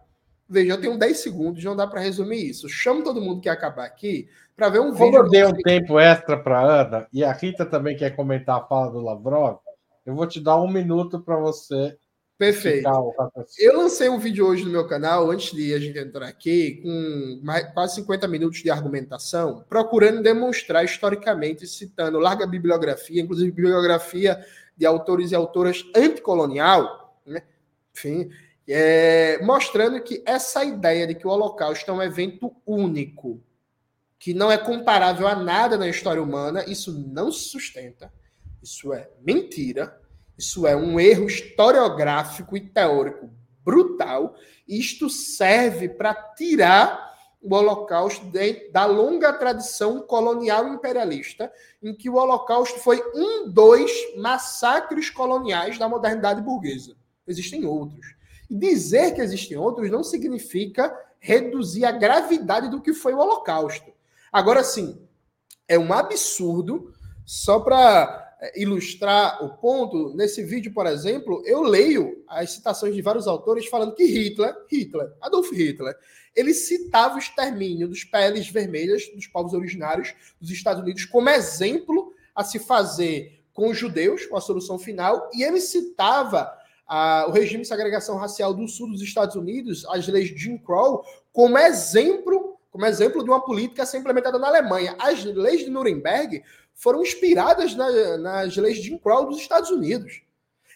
Veja, 0.49 0.73
eu 0.73 0.81
tenho 0.81 0.99
10 0.99 1.19
segundos, 1.19 1.65
não 1.65 1.77
dá 1.77 1.87
para 1.87 2.01
resumir 2.01 2.49
isso. 2.51 2.69
Chamo 2.69 3.03
todo 3.03 3.21
mundo 3.21 3.41
que 3.41 3.49
acabar 3.49 3.85
aqui 3.85 4.29
para 4.57 4.69
ver 4.69 4.81
um 4.81 4.93
Como 4.93 5.05
vídeo. 5.05 5.13
Como 5.13 5.27
eu 5.27 5.31
dei 5.31 5.45
um 5.45 5.53
tempo 5.53 5.99
extra 5.99 6.37
para 6.37 6.61
Ana, 6.61 7.07
e 7.13 7.25
a 7.25 7.33
Rita 7.33 7.65
também 7.65 7.97
quer 7.97 8.15
comentar 8.15 8.59
a 8.59 8.67
fala 8.67 8.91
do 8.91 9.01
Lavrov, 9.01 9.59
eu 10.05 10.15
vou 10.15 10.27
te 10.27 10.41
dar 10.41 10.61
um 10.61 10.69
minuto 10.69 11.21
para 11.21 11.37
você 11.37 11.97
Perfeito. 12.37 12.89
Eu 13.59 13.77
lancei 13.79 14.09
um 14.09 14.19
vídeo 14.19 14.45
hoje 14.45 14.65
no 14.65 14.71
meu 14.71 14.89
canal, 14.89 15.31
antes 15.31 15.53
de 15.53 15.73
a 15.73 15.79
gente 15.79 15.97
entrar 15.97 16.27
aqui, 16.27 16.81
com 16.83 17.41
mais, 17.45 17.73
quase 17.73 17.95
50 17.97 18.27
minutos 18.27 18.61
de 18.61 18.71
argumentação, 18.71 19.65
procurando 19.69 20.21
demonstrar 20.21 20.85
historicamente, 20.85 21.67
citando 21.67 22.19
larga 22.19 22.45
bibliografia, 22.45 23.23
inclusive 23.23 23.53
bibliografia 23.53 24.45
de 24.77 24.85
autores 24.85 25.31
e 25.31 25.35
autoras 25.37 25.85
anticolonial, 25.95 27.21
né? 27.25 27.43
enfim, 27.97 28.29
é, 28.67 29.39
mostrando 29.41 30.03
que 30.03 30.21
essa 30.27 30.65
ideia 30.65 31.07
de 31.07 31.15
que 31.15 31.27
o 31.27 31.31
Holocausto 31.31 31.89
é 31.89 31.95
um 31.95 32.03
evento 32.03 32.53
único, 32.67 33.41
que 34.19 34.35
não 34.35 34.51
é 34.51 34.59
comparável 34.59 35.29
a 35.29 35.37
nada 35.37 35.79
na 35.79 35.87
história 35.87 36.21
humana, 36.21 36.65
isso 36.67 36.93
não 36.93 37.31
se 37.31 37.49
sustenta, 37.51 38.13
isso 38.61 38.93
é 38.93 39.09
mentira 39.21 40.01
isso 40.37 40.67
é 40.67 40.77
um 40.77 40.99
erro 40.99 41.27
historiográfico 41.27 42.57
e 42.57 42.61
teórico 42.61 43.31
brutal. 43.65 44.35
Isto 44.69 45.09
serve 45.09 45.89
para 45.89 46.15
tirar 46.15 47.15
o 47.41 47.55
Holocausto 47.55 48.25
de, 48.27 48.71
da 48.71 48.87
longa 48.87 49.33
tradição 49.33 50.01
colonial 50.01 50.67
imperialista, 50.69 51.53
em 51.83 51.95
que 51.95 52.09
o 52.09 52.15
Holocausto 52.15 52.81
foi 52.81 53.03
um 53.15 53.51
dos 53.51 53.91
massacres 54.17 55.11
coloniais 55.11 55.79
da 55.79 55.89
modernidade 55.89 56.41
burguesa. 56.41 56.97
Existem 57.27 57.67
outros. 57.67 58.15
E 58.49 58.57
dizer 58.57 59.15
que 59.15 59.21
existem 59.21 59.57
outros 59.59 59.91
não 59.91 60.03
significa 60.03 60.95
reduzir 61.19 61.85
a 61.85 61.93
gravidade 61.93 62.69
do 62.69 62.81
que 62.81 62.95
foi 62.95 63.15
o 63.15 63.19
Holocausto. 63.19 63.93
Agora 64.33 64.65
sim, 64.65 65.07
é 65.69 65.79
um 65.79 65.93
absurdo, 65.93 66.93
só 67.25 67.61
para 67.61 68.24
ilustrar 68.55 69.45
o 69.45 69.57
ponto, 69.57 70.15
nesse 70.15 70.43
vídeo, 70.43 70.73
por 70.73 70.87
exemplo, 70.87 71.43
eu 71.47 71.63
leio 71.63 72.25
as 72.29 72.53
citações 72.53 72.95
de 72.95 73.03
vários 73.03 73.27
autores 73.27 73.67
falando 73.67 73.95
que 73.95 74.05
Hitler, 74.05 74.55
Hitler, 74.71 75.13
Adolf 75.21 75.51
Hitler, 75.53 75.95
ele 76.35 76.53
citava 76.53 77.17
o 77.17 77.19
extermínio 77.19 77.89
dos 77.89 78.05
peles 78.05 78.49
vermelhas 78.49 79.09
dos 79.15 79.27
povos 79.27 79.53
originários 79.55 80.15
dos 80.41 80.51
Estados 80.51 80.83
Unidos 80.83 81.05
como 81.05 81.31
exemplo 81.31 82.13
a 82.35 82.43
se 82.43 82.59
fazer 82.59 83.41
com 83.53 83.71
os 83.71 83.79
judeus, 83.79 84.27
com 84.27 84.37
a 84.37 84.41
solução 84.41 84.79
final, 84.79 85.31
e 85.33 85.45
ele 85.45 85.61
citava 85.61 86.53
o 87.29 87.31
regime 87.31 87.63
de 87.63 87.69
segregação 87.69 88.17
racial 88.17 88.53
do 88.53 88.67
sul 88.69 88.91
dos 88.91 89.01
Estados 89.01 89.37
Unidos, 89.37 89.87
as 89.87 90.07
leis 90.09 90.29
de 90.29 90.37
Jim 90.37 90.59
Crow, 90.59 91.03
como 91.33 91.57
exemplo, 91.57 92.59
como 92.71 92.85
exemplo 92.85 93.23
de 93.23 93.31
uma 93.31 93.45
política 93.45 93.85
a 93.85 93.87
ser 93.87 93.99
implementada 93.99 94.39
na 94.39 94.49
Alemanha. 94.49 94.97
As 94.99 95.25
leis 95.25 95.61
de 95.61 95.71
Nuremberg 95.71 96.43
foram 96.75 97.03
inspiradas 97.03 97.75
na, 97.75 98.19
nas 98.19 98.57
leis 98.57 98.77
de 98.77 98.83
Jim 98.85 98.99
Crow 98.99 99.27
dos 99.27 99.39
Estados 99.39 99.71
Unidos. 99.71 100.23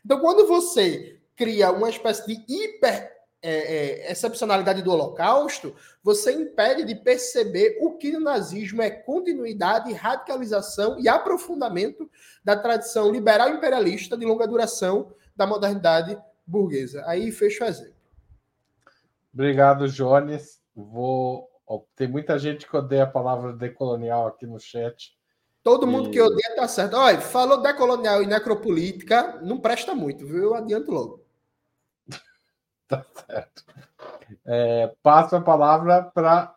Então, 0.04 0.20
quando 0.20 0.46
você 0.46 1.18
cria 1.36 1.70
uma 1.70 1.90
espécie 1.90 2.26
de 2.26 2.44
hiper 2.48 3.18
é, 3.40 3.50
é, 3.50 4.12
excepcionalidade 4.12 4.82
do 4.82 4.90
Holocausto, 4.90 5.74
você 6.02 6.32
impede 6.32 6.84
de 6.84 6.94
perceber 6.94 7.78
o 7.80 7.96
que 7.96 8.16
o 8.16 8.20
nazismo 8.20 8.82
é 8.82 8.90
continuidade, 8.90 9.92
radicalização 9.92 10.98
e 10.98 11.08
aprofundamento 11.08 12.10
da 12.42 12.56
tradição 12.56 13.12
liberal 13.12 13.50
imperialista 13.50 14.16
de 14.16 14.24
longa 14.24 14.46
duração 14.46 15.12
da 15.36 15.46
modernidade 15.46 16.18
burguesa. 16.46 17.04
Aí 17.06 17.30
fecho 17.30 17.62
o 17.62 17.66
exemplo. 17.66 17.94
Obrigado, 19.32 19.88
Jones. 19.88 20.60
Vou. 20.74 21.48
Tem 21.94 22.08
muita 22.08 22.38
gente 22.38 22.66
que 22.66 22.76
odeia 22.76 23.04
a 23.04 23.06
palavra 23.06 23.52
decolonial 23.52 24.26
aqui 24.26 24.46
no 24.46 24.58
chat. 24.58 25.17
Todo 25.62 25.86
mundo 25.86 26.08
e... 26.08 26.12
que 26.12 26.20
odeia 26.20 26.56
tá 26.56 26.68
certo. 26.68 26.96
Olha, 26.96 27.20
falou 27.20 27.60
decolonial 27.60 28.22
e 28.22 28.26
necropolítica, 28.26 29.38
não 29.42 29.58
presta 29.58 29.94
muito, 29.94 30.26
viu? 30.26 30.44
Eu 30.44 30.54
adianto 30.54 30.90
logo. 30.90 31.24
tá 32.88 33.04
certo. 33.26 33.64
É, 34.46 34.94
passo 35.02 35.36
a 35.36 35.40
palavra 35.40 36.02
para. 36.02 36.54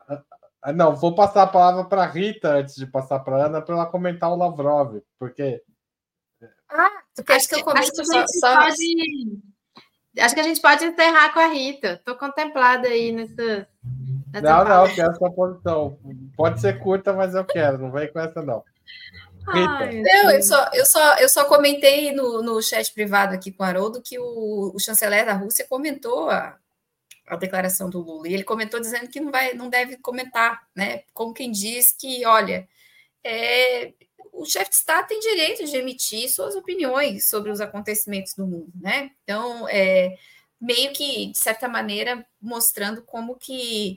Ah, 0.62 0.72
não, 0.72 0.96
vou 0.96 1.16
passar 1.16 1.44
a 1.44 1.48
palavra 1.48 1.86
para 1.86 2.06
Rita 2.06 2.50
antes 2.50 2.76
de 2.76 2.86
passar 2.86 3.20
para 3.20 3.48
Ana 3.48 3.62
para 3.62 3.76
ela 3.76 3.86
comentar 3.86 4.32
o 4.32 4.36
Lavrov, 4.36 5.02
porque. 5.18 5.62
Ah, 6.70 7.02
tu 7.16 7.24
que 7.24 7.34
eu 7.34 7.64
comente 7.64 7.92
só, 7.96 8.26
só... 8.28 8.56
Pode... 8.56 9.42
Acho 10.20 10.36
que 10.36 10.42
a 10.42 10.44
gente 10.44 10.62
pode 10.62 10.86
encerrar 10.86 11.34
com 11.34 11.40
a 11.40 11.48
Rita. 11.48 11.94
Estou 11.94 12.16
contemplada 12.16 12.88
aí 12.88 13.12
nessa. 13.12 13.68
nessa 14.32 14.42
não, 14.42 14.64
não, 14.66 14.94
quero 14.94 15.12
essa 15.12 15.32
posição. 15.32 15.98
Pode 16.36 16.62
ser 16.62 16.80
curta, 16.80 17.14
mas 17.14 17.34
eu 17.34 17.46
quero. 17.46 17.78
Não 17.78 17.92
vem 17.92 18.12
com 18.12 18.20
essa, 18.20 18.42
não. 18.42 18.64
Ai, 19.48 20.02
não, 20.02 20.32
eu 20.32 20.44
só, 20.44 20.70
eu 20.74 20.86
só, 20.86 21.16
eu 21.16 21.28
só 21.30 21.46
comentei 21.46 22.12
no, 22.12 22.42
no 22.44 22.62
chat 22.62 22.94
privado 22.94 23.34
aqui 23.34 23.52
com 23.52 23.64
o 23.64 23.66
Haroldo 23.66 24.02
que 24.02 24.20
o, 24.20 24.72
o 24.74 24.80
chanceler 24.80 25.26
da 25.26 25.34
Rússia 25.34 25.66
comentou 25.68 26.30
a, 26.30 26.58
a 27.28 27.36
declaração 27.36 27.90
do 27.90 28.00
Lula. 28.00 28.28
E 28.28 28.34
ele 28.34 28.44
comentou 28.44 28.80
dizendo 28.80 29.08
que 29.10 29.20
não, 29.20 29.32
vai, 29.32 29.54
não 29.54 29.70
deve 29.70 29.98
comentar, 29.98 30.68
né? 30.76 31.04
Como 31.14 31.34
quem 31.34 31.52
diz 31.52 31.92
que, 31.92 32.26
olha, 32.26 32.68
é, 33.24 33.94
o 34.32 34.46
chefe 34.46 34.70
de 34.70 34.76
Estado 34.76 35.08
tem 35.08 35.20
direito 35.20 35.66
de 35.66 35.76
emitir 35.76 36.30
suas 36.30 36.56
opiniões 36.56 37.30
sobre 37.30 37.52
os 37.52 37.62
acontecimentos 37.62 38.34
do 38.34 38.46
mundo, 38.46 38.72
né? 38.80 39.12
Então, 39.24 39.68
é, 39.70 40.16
meio 40.60 40.94
que, 40.94 41.28
de 41.32 41.38
certa 41.38 41.68
maneira, 41.68 42.26
mostrando 42.40 43.02
como 43.04 43.36
que 43.36 43.96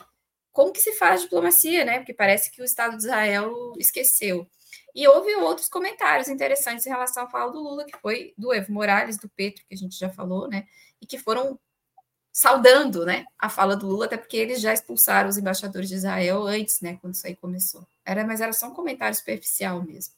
como 0.52 0.72
que 0.72 0.80
se 0.80 0.92
faz 0.92 1.22
diplomacia, 1.22 1.84
né? 1.84 1.98
Porque 1.98 2.14
parece 2.14 2.48
que 2.48 2.62
o 2.62 2.64
Estado 2.64 2.96
de 2.96 3.02
Israel 3.02 3.72
esqueceu. 3.76 4.48
E 4.94 5.08
houve 5.08 5.34
outros 5.36 5.68
comentários 5.68 6.28
interessantes 6.28 6.86
em 6.86 6.90
relação 6.90 7.24
à 7.24 7.28
fala 7.28 7.50
do 7.50 7.60
Lula, 7.60 7.84
que 7.84 7.96
foi 7.98 8.32
do 8.38 8.52
Evo 8.52 8.72
Morales, 8.72 9.18
do 9.18 9.28
Petro, 9.28 9.64
que 9.66 9.74
a 9.74 9.76
gente 9.76 9.98
já 9.98 10.08
falou, 10.08 10.48
né? 10.48 10.66
E 11.00 11.06
que 11.06 11.18
foram 11.18 11.58
saudando, 12.34 13.06
né, 13.06 13.24
a 13.38 13.48
fala 13.48 13.76
do 13.76 13.86
Lula, 13.86 14.06
até 14.06 14.16
porque 14.16 14.36
eles 14.36 14.60
já 14.60 14.74
expulsaram 14.74 15.28
os 15.28 15.38
embaixadores 15.38 15.88
de 15.88 15.94
Israel 15.94 16.42
antes, 16.42 16.80
né, 16.80 16.98
quando 17.00 17.14
isso 17.14 17.24
aí 17.24 17.36
começou. 17.36 17.86
Era, 18.04 18.26
mas 18.26 18.40
era 18.40 18.52
só 18.52 18.66
um 18.66 18.74
comentário 18.74 19.16
superficial 19.16 19.80
mesmo. 19.84 20.14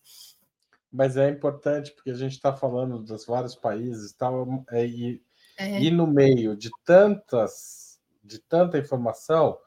Mas 0.90 1.18
é 1.18 1.28
importante 1.28 1.92
porque 1.92 2.10
a 2.10 2.14
gente 2.14 2.32
está 2.32 2.54
falando 2.54 2.98
dos 2.98 3.26
vários 3.26 3.54
países, 3.54 4.14
tal, 4.14 4.64
é, 4.70 4.86
e, 4.86 5.22
é. 5.58 5.78
e 5.78 5.90
no 5.90 6.06
meio 6.06 6.56
de 6.56 6.70
tantas, 6.86 7.98
de 8.24 8.38
tanta 8.38 8.78
informação, 8.78 9.58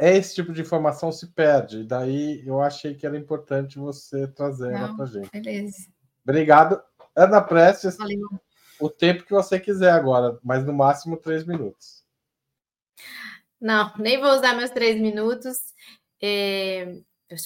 esse 0.00 0.34
tipo 0.34 0.52
de 0.52 0.60
informação 0.60 1.12
se 1.12 1.28
perde. 1.28 1.80
E 1.80 1.84
daí 1.84 2.42
eu 2.46 2.60
achei 2.60 2.94
que 2.94 3.06
era 3.06 3.16
importante 3.16 3.78
você 3.78 4.26
trazer 4.26 4.72
Não, 4.72 4.78
ela 4.78 4.96
para 4.96 5.06
gente. 5.06 5.30
Beleza. 5.30 5.86
Obrigado. 6.22 6.82
Ana 7.14 7.40
Prestes, 7.40 7.96
Valeu. 7.96 8.28
o 8.80 8.90
tempo 8.90 9.24
que 9.24 9.32
você 9.32 9.58
quiser 9.58 9.92
agora, 9.92 10.38
mas 10.42 10.64
no 10.64 10.72
máximo 10.72 11.16
três 11.16 11.44
minutos. 11.44 12.04
Não, 13.60 13.92
nem 13.98 14.20
vou 14.20 14.30
usar 14.30 14.54
meus 14.54 14.70
três 14.70 15.00
minutos. 15.00 15.58
É, 16.22 17.00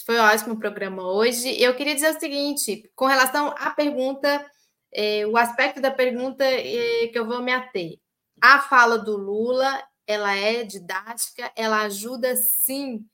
foi 0.04 0.18
ótimo 0.18 0.54
o 0.54 0.58
programa 0.58 1.02
hoje. 1.02 1.60
Eu 1.60 1.74
queria 1.74 1.94
dizer 1.94 2.14
o 2.14 2.20
seguinte: 2.20 2.90
com 2.94 3.06
relação 3.06 3.48
à 3.58 3.70
pergunta, 3.70 4.44
é, 4.92 5.26
o 5.26 5.36
aspecto 5.36 5.80
da 5.80 5.90
pergunta 5.90 6.44
é, 6.44 7.08
que 7.08 7.18
eu 7.18 7.26
vou 7.26 7.42
me 7.42 7.52
ater. 7.52 7.98
A 8.40 8.58
fala 8.60 8.98
do 8.98 9.16
Lula 9.16 9.82
ela 10.06 10.36
é 10.36 10.64
didática, 10.64 11.50
ela 11.56 11.82
ajuda 11.82 12.34
sim 12.36 13.04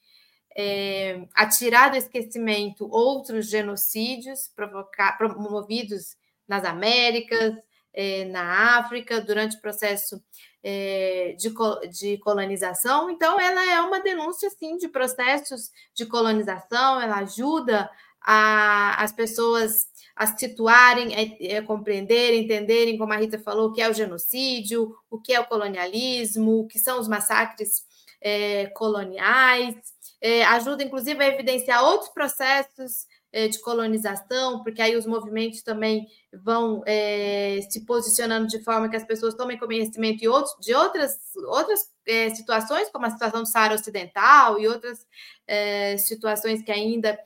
é, 0.57 1.27
a 1.35 1.47
tirar 1.47 1.91
do 1.91 1.97
esquecimento 1.97 2.89
outros 2.91 3.49
genocídios 3.49 4.51
provocar, 4.57 5.17
promovidos 5.17 6.17
nas 6.49 6.65
Américas, 6.65 7.55
é, 7.93 8.25
na 8.25 8.79
África, 8.79 9.21
durante 9.21 9.57
o 9.57 9.61
processo 9.61 10.23
é, 10.63 11.37
de, 11.39 11.53
de 11.91 12.19
colonização. 12.19 13.09
Então, 13.11 13.41
ela 13.41 13.73
é 13.73 13.81
uma 13.81 14.01
denúncia, 14.01 14.51
sim, 14.51 14.77
de 14.77 14.89
processos 14.89 15.71
de 15.95 16.07
colonização, 16.07 17.01
ela 17.01 17.19
ajuda 17.19 17.89
a, 18.21 19.03
as 19.03 19.13
pessoas 19.13 19.87
a 20.19 20.27
se 20.27 20.37
situarem, 20.37 21.15
a, 21.15 21.59
a 21.59 21.63
compreender, 21.63 22.35
entenderem, 22.35 22.99
como 22.99 23.13
a 23.13 23.17
Rita 23.17 23.39
falou, 23.39 23.69
o 23.69 23.73
que 23.73 23.81
é 23.81 23.89
o 23.89 23.95
genocídio, 23.95 24.93
o 25.09 25.21
que 25.21 25.33
é 25.33 25.39
o 25.39 25.47
colonialismo, 25.47 26.59
o 26.59 26.67
que 26.67 26.79
são 26.79 26.99
os 26.99 27.07
massacres 27.07 27.85
é, 28.21 28.67
coloniais, 28.67 29.77
é, 30.21 30.45
ajuda 30.45 30.83
inclusive 30.83 31.23
a 31.23 31.29
evidenciar 31.29 31.85
outros 31.85 32.11
processos 32.11 33.07
é, 33.33 33.47
de 33.47 33.61
colonização, 33.61 34.65
porque 34.65 34.83
aí 34.83 34.97
os 34.97 35.07
movimentos 35.07 35.63
também 35.63 36.09
vão 36.33 36.83
é, 36.85 37.61
se 37.71 37.85
posicionando 37.85 38.49
de 38.49 38.63
forma 38.65 38.89
que 38.89 38.97
as 38.97 39.05
pessoas 39.05 39.35
tomem 39.35 39.57
conhecimento 39.57 40.19
de, 40.19 40.29
outros, 40.29 40.57
de 40.61 40.75
outras, 40.75 41.17
outras 41.47 41.81
é, 42.07 42.31
situações, 42.31 42.89
como 42.91 43.07
a 43.07 43.11
situação 43.11 43.43
do 43.43 43.49
Saara 43.49 43.75
Ocidental 43.75 44.59
e 44.59 44.67
outras 44.67 45.07
é, 45.47 45.97
situações 45.97 46.61
que 46.63 46.73
ainda 46.73 47.17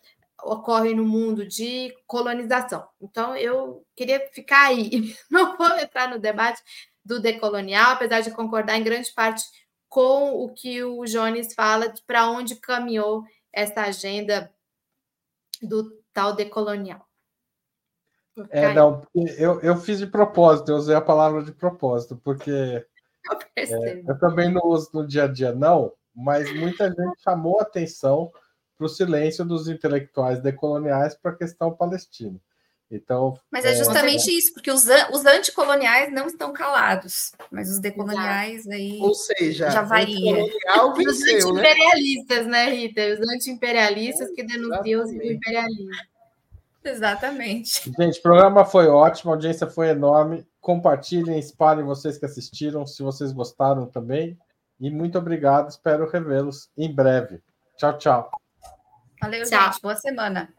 ocorrem 0.45 0.95
no 0.95 1.05
mundo 1.05 1.47
de 1.47 1.95
colonização. 2.07 2.87
Então, 3.01 3.37
eu 3.37 3.85
queria 3.97 4.21
ficar 4.33 4.67
aí, 4.67 5.15
não 5.31 5.57
vou 5.57 5.79
entrar 5.79 6.09
no 6.09 6.19
debate 6.19 6.61
do 7.05 7.21
decolonial, 7.21 7.93
apesar 7.93 8.21
de 8.21 8.31
concordar 8.31 8.77
em 8.77 8.85
grande 8.85 9.13
parte 9.13 9.45
com 9.89 10.33
o 10.43 10.53
que 10.53 10.83
o 10.83 11.05
Jones 11.05 11.55
fala 11.55 11.89
de 11.89 12.01
para 12.03 12.31
onde 12.31 12.57
caminhou 12.57 13.25
essa 13.53 13.83
agenda 13.83 14.51
do 15.61 15.91
tal 16.13 16.35
decolonial. 16.35 17.07
É, 18.49 18.73
não, 18.73 19.07
eu, 19.15 19.61
eu 19.61 19.77
fiz 19.77 19.99
de 19.99 20.07
propósito, 20.07 20.71
eu 20.71 20.77
usei 20.77 20.95
a 20.95 21.01
palavra 21.03 21.43
de 21.43 21.53
propósito, 21.53 22.17
porque 22.17 22.51
eu, 23.57 23.85
é, 23.85 24.03
eu 24.09 24.19
também 24.19 24.51
não 24.51 24.63
uso 24.65 24.89
no 24.95 25.07
dia 25.07 25.25
a 25.25 25.29
dia, 25.29 25.53
não, 25.53 25.93
mas 26.15 26.51
muita 26.55 26.89
gente 26.89 27.21
chamou 27.23 27.61
atenção 27.61 28.33
para 28.83 28.87
o 28.87 28.89
silêncio 28.89 29.45
dos 29.45 29.69
intelectuais 29.69 30.41
decoloniais 30.41 31.15
para 31.15 31.31
a 31.31 31.37
questão 31.37 31.73
palestina. 31.73 32.41
Então, 32.91 33.39
mas 33.51 33.65
é, 33.65 33.73
é 33.73 33.77
justamente 33.77 34.29
é... 34.29 34.35
isso, 34.35 34.53
porque 34.53 34.71
os, 34.71 34.85
os 35.13 35.25
anticoloniais 35.25 36.13
não 36.13 36.27
estão 36.27 36.53
calados, 36.53 37.33
mas 37.51 37.71
os 37.71 37.79
decoloniais 37.79 38.67
aí 38.69 38.99
Ou 39.01 39.15
seja, 39.15 39.71
já 39.71 39.81
varia. 39.81 40.35
Venceu, 40.95 41.49
os 41.49 41.55
né? 41.55 41.63
anti-imperialistas, 41.63 42.47
né? 42.47 42.67
né, 42.67 42.71
Rita? 42.71 43.01
Os 43.15 43.29
anti-imperialistas 43.35 44.31
que 44.33 44.43
denunciam 44.43 45.05
os 45.05 45.11
imperialismo. 45.11 45.91
Exatamente. 46.85 47.91
Gente, 47.99 48.19
o 48.19 48.23
programa 48.23 48.65
foi 48.65 48.89
ótimo, 48.89 49.31
a 49.31 49.35
audiência 49.37 49.67
foi 49.69 49.89
enorme. 49.89 50.47
Compartilhem, 50.61 51.39
espalhem 51.39 51.85
vocês 51.85 52.19
que 52.19 52.27
assistiram, 52.27 52.87
se 52.87 53.03
vocês 53.03 53.33
gostaram 53.33 53.87
também. 53.87 54.37
E 54.79 54.91
muito 54.91 55.17
obrigado, 55.17 55.71
espero 55.71 56.11
revê-los 56.11 56.69
em 56.77 56.93
breve. 56.93 57.41
Tchau, 57.79 57.97
tchau. 57.97 58.42
Valeu, 59.23 59.45
tchau. 59.45 59.73
gente. 59.73 59.81
Boa 59.81 59.95
semana. 59.95 60.53